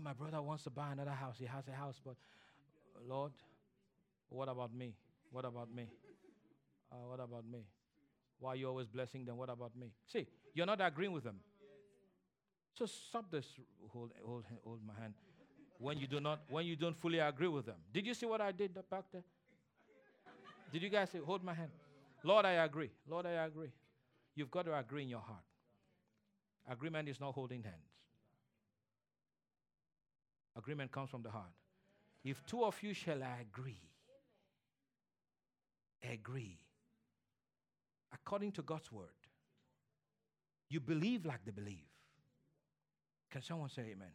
My 0.05 0.13
brother 0.13 0.39
wants 0.39 0.63
to 0.63 0.69
buy 0.69 0.91
another 0.91 1.17
house. 1.23 1.37
He 1.39 1.45
has 1.45 1.67
a 1.67 1.71
house, 1.71 1.99
but 2.05 2.15
Lord, 3.09 3.31
what 4.29 4.47
about 4.47 4.71
me? 4.71 4.93
What 5.31 5.45
about 5.45 5.73
me? 5.73 5.87
Uh, 6.91 7.07
what 7.09 7.19
about 7.19 7.43
me? 7.51 7.65
Why 8.39 8.51
are 8.51 8.55
you 8.55 8.67
always 8.67 8.85
blessing 8.85 9.25
them? 9.25 9.35
What 9.37 9.49
about 9.49 9.71
me? 9.75 9.87
See, 10.05 10.27
you're 10.53 10.67
not 10.67 10.79
agreeing 10.79 11.11
with 11.11 11.23
them. 11.23 11.37
So 12.75 12.85
stop 12.85 13.31
this. 13.31 13.47
Hold, 13.89 14.11
hold, 14.23 14.43
hold 14.63 14.79
my 14.85 14.93
hand. 15.01 15.15
When 15.79 15.97
you 15.97 16.05
do 16.05 16.19
not, 16.19 16.41
when 16.49 16.67
you 16.67 16.75
don't 16.75 16.95
fully 16.95 17.17
agree 17.17 17.47
with 17.47 17.65
them. 17.65 17.77
Did 17.91 18.05
you 18.05 18.13
see 18.13 18.27
what 18.27 18.41
I 18.41 18.51
did 18.51 18.75
back 18.75 19.05
there? 19.11 19.23
Did 20.71 20.83
you 20.83 20.89
guys 20.89 21.09
say, 21.09 21.17
hold 21.17 21.43
my 21.43 21.55
hand? 21.55 21.71
Lord, 22.23 22.45
I 22.45 22.53
agree. 22.63 22.91
Lord, 23.09 23.25
I 23.25 23.31
agree. 23.31 23.71
You've 24.35 24.51
got 24.51 24.65
to 24.65 24.77
agree 24.77 25.01
in 25.01 25.09
your 25.09 25.21
heart. 25.21 25.43
Agreement 26.69 27.09
is 27.09 27.19
not 27.19 27.33
holding 27.33 27.63
hands. 27.63 27.94
Agreement 30.57 30.91
comes 30.91 31.09
from 31.09 31.21
the 31.21 31.29
heart. 31.29 31.51
If 32.23 32.43
two 32.45 32.63
of 32.63 32.81
you 32.81 32.93
shall 32.93 33.21
agree, 33.21 33.81
agree 36.03 36.59
according 38.13 38.51
to 38.53 38.61
God's 38.61 38.91
word. 38.91 39.09
You 40.69 40.79
believe 40.79 41.25
like 41.25 41.45
they 41.45 41.51
believe. 41.51 41.85
Can 43.29 43.41
someone 43.41 43.69
say 43.69 43.81
amen? 43.81 43.93
amen? 43.93 44.09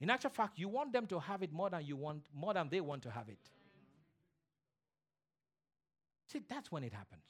In 0.00 0.10
actual 0.10 0.30
fact, 0.30 0.58
you 0.58 0.68
want 0.68 0.92
them 0.92 1.06
to 1.06 1.20
have 1.20 1.42
it 1.42 1.52
more 1.52 1.70
than 1.70 1.84
you 1.84 1.96
want, 1.96 2.22
more 2.34 2.54
than 2.54 2.68
they 2.68 2.80
want 2.80 3.02
to 3.02 3.10
have 3.10 3.28
it. 3.28 3.38
See, 6.26 6.40
that's 6.48 6.72
when 6.72 6.82
it 6.82 6.92
happens. 6.92 7.26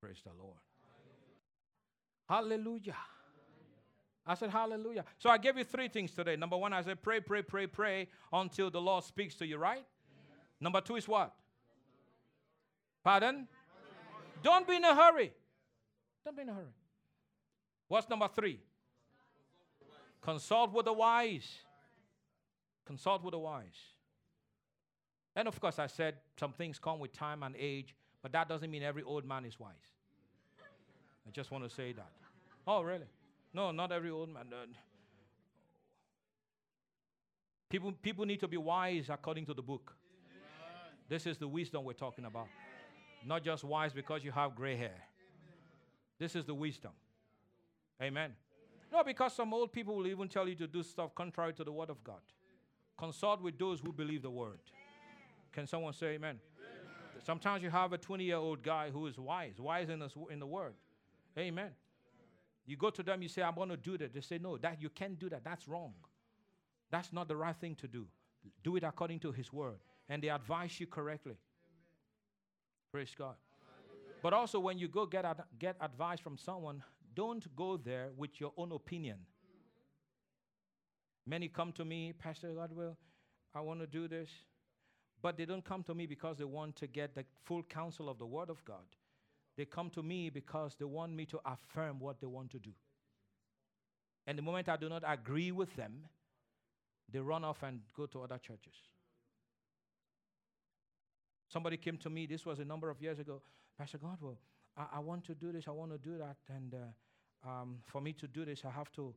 Praise 0.00 0.22
the 0.24 0.32
Lord. 0.42 0.58
Hallelujah. 2.28 2.96
I 4.26 4.34
said, 4.34 4.50
Hallelujah. 4.50 5.04
So 5.18 5.28
I 5.28 5.38
gave 5.38 5.58
you 5.58 5.64
three 5.64 5.88
things 5.88 6.12
today. 6.12 6.36
Number 6.36 6.56
one, 6.56 6.72
I 6.72 6.82
said, 6.82 7.02
pray, 7.02 7.20
pray, 7.20 7.42
pray, 7.42 7.66
pray 7.66 8.08
until 8.32 8.70
the 8.70 8.80
Lord 8.80 9.04
speaks 9.04 9.34
to 9.36 9.46
you, 9.46 9.58
right? 9.58 9.84
Number 10.60 10.80
two 10.80 10.96
is 10.96 11.06
what? 11.06 11.34
Pardon? 13.02 13.46
Don't 14.42 14.66
be 14.66 14.76
in 14.76 14.84
a 14.84 14.94
hurry. 14.94 15.32
Don't 16.24 16.36
be 16.36 16.42
in 16.42 16.48
a 16.48 16.54
hurry. 16.54 16.72
What's 17.88 18.08
number 18.08 18.28
three? 18.28 18.60
Consult 20.22 20.72
with 20.72 20.86
the 20.86 20.92
wise. 20.92 21.58
Consult 22.86 23.22
with 23.22 23.32
the 23.32 23.38
wise. 23.38 23.78
And 25.36 25.48
of 25.48 25.60
course, 25.60 25.78
I 25.78 25.86
said 25.86 26.14
some 26.38 26.52
things 26.52 26.78
come 26.78 26.98
with 26.98 27.12
time 27.12 27.42
and 27.42 27.54
age, 27.58 27.94
but 28.22 28.32
that 28.32 28.48
doesn't 28.48 28.70
mean 28.70 28.82
every 28.82 29.02
old 29.02 29.26
man 29.26 29.44
is 29.44 29.60
wise. 29.60 29.74
I 31.26 31.30
just 31.30 31.50
want 31.50 31.64
to 31.64 31.70
say 31.70 31.92
that. 31.92 32.10
Oh, 32.66 32.82
really? 32.82 33.06
No, 33.54 33.70
not 33.70 33.92
every 33.92 34.10
old 34.10 34.28
man. 34.34 34.46
Uh, 34.52 34.66
people, 37.70 37.92
people 37.92 38.26
need 38.26 38.40
to 38.40 38.48
be 38.48 38.56
wise 38.56 39.06
according 39.08 39.46
to 39.46 39.54
the 39.54 39.62
book. 39.62 39.94
This 41.08 41.24
is 41.26 41.38
the 41.38 41.46
wisdom 41.46 41.84
we're 41.84 41.92
talking 41.92 42.24
about. 42.24 42.48
Not 43.24 43.44
just 43.44 43.62
wise 43.62 43.92
because 43.92 44.24
you 44.24 44.32
have 44.32 44.56
gray 44.56 44.76
hair. 44.76 44.96
This 46.18 46.34
is 46.34 46.44
the 46.44 46.54
wisdom. 46.54 46.92
Amen. 48.02 48.32
No, 48.92 49.04
because 49.04 49.34
some 49.34 49.54
old 49.54 49.72
people 49.72 49.96
will 49.96 50.06
even 50.06 50.28
tell 50.28 50.48
you 50.48 50.54
to 50.56 50.66
do 50.66 50.82
stuff 50.82 51.14
contrary 51.14 51.52
to 51.54 51.64
the 51.64 51.72
word 51.72 51.90
of 51.90 52.02
God. 52.02 52.20
Consult 52.98 53.40
with 53.40 53.58
those 53.58 53.80
who 53.80 53.92
believe 53.92 54.22
the 54.22 54.30
word. 54.30 54.60
Can 55.52 55.66
someone 55.66 55.92
say 55.92 56.14
amen? 56.14 56.40
Sometimes 57.24 57.62
you 57.62 57.70
have 57.70 57.92
a 57.92 57.98
20 57.98 58.24
year 58.24 58.36
old 58.36 58.62
guy 58.62 58.90
who 58.90 59.06
is 59.06 59.18
wise, 59.18 59.54
wise 59.58 59.88
in, 59.88 60.00
this, 60.00 60.14
in 60.30 60.40
the 60.40 60.46
word. 60.46 60.74
Amen. 61.38 61.70
You 62.66 62.76
go 62.76 62.90
to 62.90 63.02
them, 63.02 63.22
you 63.22 63.28
say, 63.28 63.42
I'm 63.42 63.54
going 63.54 63.68
to 63.68 63.76
do 63.76 63.98
that. 63.98 64.14
They 64.14 64.20
say, 64.20 64.38
No, 64.38 64.56
that 64.58 64.80
you 64.80 64.88
can't 64.88 65.18
do 65.18 65.28
that. 65.28 65.44
That's 65.44 65.68
wrong. 65.68 65.92
That's 66.90 67.12
not 67.12 67.28
the 67.28 67.36
right 67.36 67.56
thing 67.56 67.74
to 67.76 67.88
do. 67.88 68.06
Do 68.62 68.76
it 68.76 68.84
according 68.84 69.20
to 69.20 69.32
his 69.32 69.52
word. 69.52 69.78
And 70.08 70.22
they 70.22 70.28
advise 70.28 70.78
you 70.78 70.86
correctly. 70.86 71.36
Praise 72.92 73.14
God. 73.16 73.34
But 74.22 74.32
also, 74.32 74.58
when 74.60 74.78
you 74.78 74.88
go 74.88 75.04
get, 75.04 75.24
ad- 75.24 75.42
get 75.58 75.76
advice 75.80 76.20
from 76.20 76.38
someone, 76.38 76.82
don't 77.14 77.44
go 77.56 77.76
there 77.76 78.10
with 78.16 78.40
your 78.40 78.52
own 78.56 78.72
opinion. 78.72 79.18
Many 81.26 81.48
come 81.48 81.72
to 81.72 81.84
me, 81.84 82.12
Pastor 82.12 82.48
Godwill, 82.48 82.96
I 83.54 83.60
want 83.60 83.80
to 83.80 83.86
do 83.86 84.08
this. 84.08 84.30
But 85.22 85.36
they 85.36 85.46
don't 85.46 85.64
come 85.64 85.82
to 85.84 85.94
me 85.94 86.06
because 86.06 86.38
they 86.38 86.44
want 86.44 86.76
to 86.76 86.86
get 86.86 87.14
the 87.14 87.24
full 87.44 87.62
counsel 87.62 88.08
of 88.08 88.18
the 88.18 88.26
Word 88.26 88.50
of 88.50 88.64
God. 88.64 88.84
They 89.56 89.64
come 89.64 89.90
to 89.90 90.02
me 90.02 90.30
because 90.30 90.74
they 90.78 90.84
want 90.84 91.12
me 91.12 91.26
to 91.26 91.40
affirm 91.44 92.00
what 92.00 92.20
they 92.20 92.26
want 92.26 92.50
to 92.50 92.58
do. 92.58 92.72
And 94.26 94.38
the 94.38 94.42
moment 94.42 94.68
I 94.68 94.76
do 94.76 94.88
not 94.88 95.02
agree 95.06 95.52
with 95.52 95.74
them, 95.76 96.06
they 97.12 97.20
run 97.20 97.44
off 97.44 97.62
and 97.62 97.80
go 97.96 98.06
to 98.06 98.22
other 98.22 98.38
churches. 98.38 98.74
Somebody 101.48 101.76
came 101.76 101.98
to 101.98 102.10
me, 102.10 102.26
this 102.26 102.44
was 102.44 102.58
a 102.58 102.64
number 102.64 102.90
of 102.90 103.00
years 103.00 103.18
ago. 103.18 103.42
Pastor 103.78 103.98
Godwill, 103.98 104.36
I, 104.76 104.96
I 104.96 104.98
want 104.98 105.24
to 105.26 105.34
do 105.34 105.52
this, 105.52 105.68
I 105.68 105.72
want 105.72 105.92
to 105.92 105.98
do 105.98 106.18
that. 106.18 106.36
And 106.48 106.74
uh, 106.74 107.48
um, 107.48 107.76
for 107.84 108.00
me 108.00 108.12
to 108.14 108.26
do 108.26 108.44
this, 108.44 108.62
I 108.64 108.70
have 108.70 108.90
to 108.92 109.14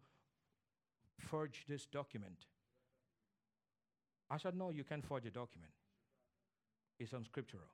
forge 1.18 1.64
this 1.68 1.86
document. 1.86 2.46
I 4.30 4.38
said, 4.38 4.56
No, 4.56 4.70
you 4.70 4.84
can't 4.84 5.06
forge 5.06 5.26
a 5.26 5.32
document, 5.32 5.72
it's 7.00 7.14
unscriptural. 7.14 7.70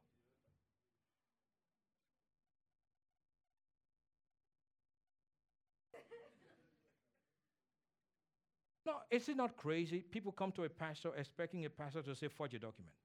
No, 8.85 8.95
is 9.09 9.29
it 9.29 9.37
not 9.37 9.55
crazy? 9.55 9.99
People 9.99 10.31
come 10.31 10.51
to 10.53 10.63
a 10.63 10.69
pastor 10.69 11.11
expecting 11.17 11.63
a 11.65 11.69
pastor 11.69 12.01
to 12.01 12.15
say, 12.15 12.27
forge 12.27 12.53
a 12.53 12.59
document. 12.59 12.93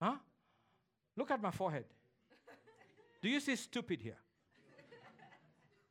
Huh? 0.00 0.16
Look 1.16 1.30
at 1.30 1.40
my 1.40 1.52
forehead. 1.52 1.84
Do 3.20 3.28
you 3.28 3.38
see 3.38 3.54
stupid 3.54 4.00
here? 4.00 4.16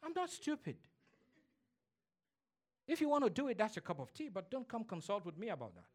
I'm 0.04 0.14
not 0.14 0.30
stupid. 0.30 0.76
If 2.88 3.00
you 3.00 3.08
want 3.08 3.24
to 3.24 3.30
do 3.30 3.48
it, 3.48 3.58
that's 3.58 3.78
a 3.78 3.82
cup 3.82 4.00
of 4.00 4.14
tea, 4.14 4.28
but 4.28 4.52
don't 4.52 4.68
come 4.68 4.84
consult 4.84 5.26
with 5.26 5.38
me 5.38 5.50
about 5.50 5.76
that. 5.76 5.86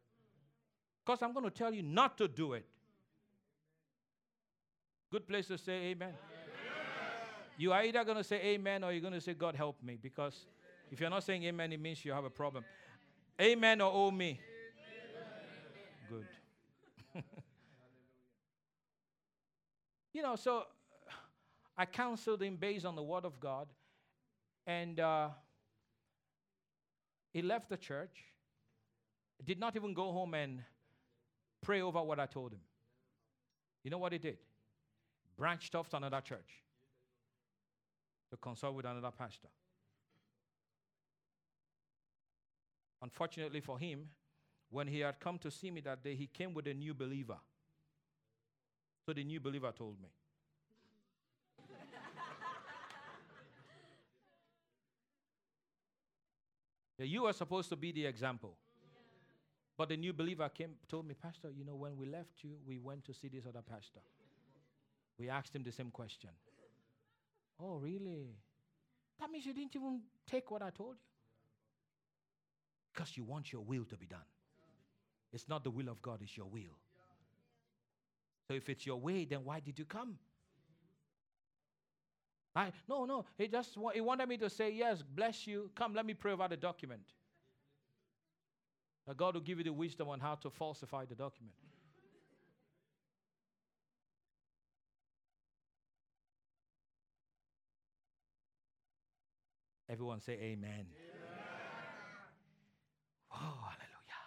Because 1.05 1.21
I'm 1.21 1.31
going 1.33 1.45
to 1.45 1.51
tell 1.51 1.73
you 1.73 1.83
not 1.83 2.17
to 2.17 2.27
do 2.27 2.53
it. 2.53 2.65
Good 5.11 5.27
place 5.27 5.47
to 5.47 5.57
say 5.57 5.73
amen. 5.73 6.09
amen. 6.09 6.36
You 7.57 7.73
are 7.73 7.83
either 7.83 8.03
going 8.03 8.17
to 8.17 8.23
say 8.23 8.39
amen 8.39 8.83
or 8.83 8.91
you're 8.91 9.01
going 9.01 9.13
to 9.13 9.21
say, 9.21 9.33
God 9.33 9.55
help 9.55 9.81
me. 9.83 9.97
Because 9.99 10.45
if 10.91 11.01
you're 11.01 11.09
not 11.09 11.23
saying 11.23 11.43
amen, 11.43 11.73
it 11.73 11.81
means 11.81 12.05
you 12.05 12.11
have 12.11 12.23
a 12.23 12.29
problem. 12.29 12.63
Amen 13.41 13.81
or 13.81 13.91
oh 13.93 14.11
me. 14.11 14.39
Good. 16.09 16.25
You 20.13 20.23
know, 20.23 20.35
so 20.35 20.63
I 21.77 21.85
counseled 21.85 22.41
him 22.41 22.55
based 22.55 22.87
on 22.87 22.95
the 22.95 23.03
Word 23.03 23.23
of 23.23 23.39
God, 23.39 23.67
and 24.65 24.99
uh, 24.99 25.29
he 27.31 27.43
left 27.43 27.69
the 27.69 27.77
church, 27.77 28.23
did 29.45 29.59
not 29.59 29.75
even 29.75 29.93
go 29.93 30.11
home 30.11 30.33
and 30.33 30.63
pray 31.61 31.81
over 31.83 32.01
what 32.01 32.19
I 32.19 32.25
told 32.25 32.53
him. 32.53 32.61
You 33.83 33.91
know 33.91 33.99
what 33.99 34.11
he 34.11 34.17
did? 34.17 34.39
Branched 35.37 35.75
off 35.75 35.87
to 35.89 35.97
another 35.97 36.21
church 36.21 36.63
to 38.29 38.37
consult 38.37 38.75
with 38.75 38.85
another 38.85 39.11
pastor. 39.11 39.47
Unfortunately 43.01 43.61
for 43.61 43.79
him, 43.79 44.09
when 44.69 44.87
he 44.87 44.99
had 44.99 45.19
come 45.19 45.37
to 45.39 45.51
see 45.51 45.71
me 45.71 45.81
that 45.81 46.03
day, 46.03 46.15
he 46.15 46.27
came 46.27 46.53
with 46.53 46.67
a 46.67 46.73
new 46.73 46.93
believer. 46.93 47.37
So 49.05 49.13
the 49.13 49.23
new 49.23 49.39
believer 49.39 49.71
told 49.71 49.95
me. 50.01 50.09
you 57.05 57.25
are 57.25 57.33
supposed 57.33 57.69
to 57.69 57.75
be 57.77 57.91
the 57.93 58.05
example. 58.05 58.57
But 59.77 59.89
the 59.89 59.97
new 59.97 60.11
believer 60.11 60.49
came, 60.49 60.71
told 60.89 61.07
me, 61.07 61.13
Pastor, 61.13 61.51
you 61.55 61.63
know, 61.63 61.75
when 61.75 61.95
we 61.95 62.07
left 62.07 62.43
you, 62.43 62.55
we 62.67 62.79
went 62.79 63.05
to 63.05 63.13
see 63.13 63.27
this 63.27 63.45
other 63.47 63.61
pastor. 63.61 64.01
We 65.19 65.29
asked 65.29 65.55
him 65.55 65.63
the 65.63 65.71
same 65.71 65.91
question. 65.91 66.31
Oh, 67.59 67.77
really? 67.77 68.35
That 69.19 69.31
means 69.31 69.45
you 69.45 69.53
didn't 69.53 69.75
even 69.75 70.01
take 70.29 70.51
what 70.51 70.61
I 70.61 70.69
told 70.69 70.95
you. 70.95 71.01
Because 72.93 73.17
you 73.17 73.23
want 73.23 73.51
your 73.51 73.61
will 73.61 73.85
to 73.85 73.97
be 73.97 74.05
done. 74.05 74.19
It's 75.33 75.47
not 75.47 75.63
the 75.63 75.69
will 75.69 75.89
of 75.89 76.01
God, 76.01 76.19
it's 76.21 76.35
your 76.37 76.47
will. 76.47 76.77
So 78.47 78.53
if 78.53 78.69
it's 78.69 78.85
your 78.85 78.97
way, 78.97 79.25
then 79.25 79.43
why 79.43 79.59
did 79.59 79.77
you 79.77 79.85
come? 79.85 80.17
I 82.55 82.71
no 82.87 83.05
no. 83.05 83.25
He 83.37 83.47
just 83.47 83.77
he 83.93 84.01
wanted 84.01 84.27
me 84.27 84.37
to 84.37 84.49
say 84.49 84.71
yes. 84.71 85.03
Bless 85.03 85.45
you. 85.45 85.69
Come, 85.75 85.93
let 85.93 86.05
me 86.05 86.13
pray 86.13 86.31
over 86.31 86.47
the 86.47 86.57
document. 86.57 87.03
God 89.15 89.35
will 89.35 89.41
give 89.41 89.59
you 89.59 89.63
the 89.63 89.73
wisdom 89.73 90.09
on 90.09 90.19
how 90.19 90.35
to 90.35 90.49
falsify 90.49 91.05
the 91.05 91.15
document. 91.15 91.55
Everyone 99.89 100.19
say 100.21 100.33
amen. 100.33 100.69
amen. 100.69 100.87
Oh, 103.31 103.35
hallelujah. 103.35 104.23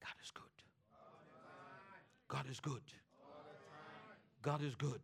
God 0.00 0.16
is 0.22 0.30
good. 0.30 0.44
God 2.28 2.46
is 2.50 2.60
good. 2.60 2.82
God 4.42 4.62
is 4.62 4.74
good. 4.74 5.00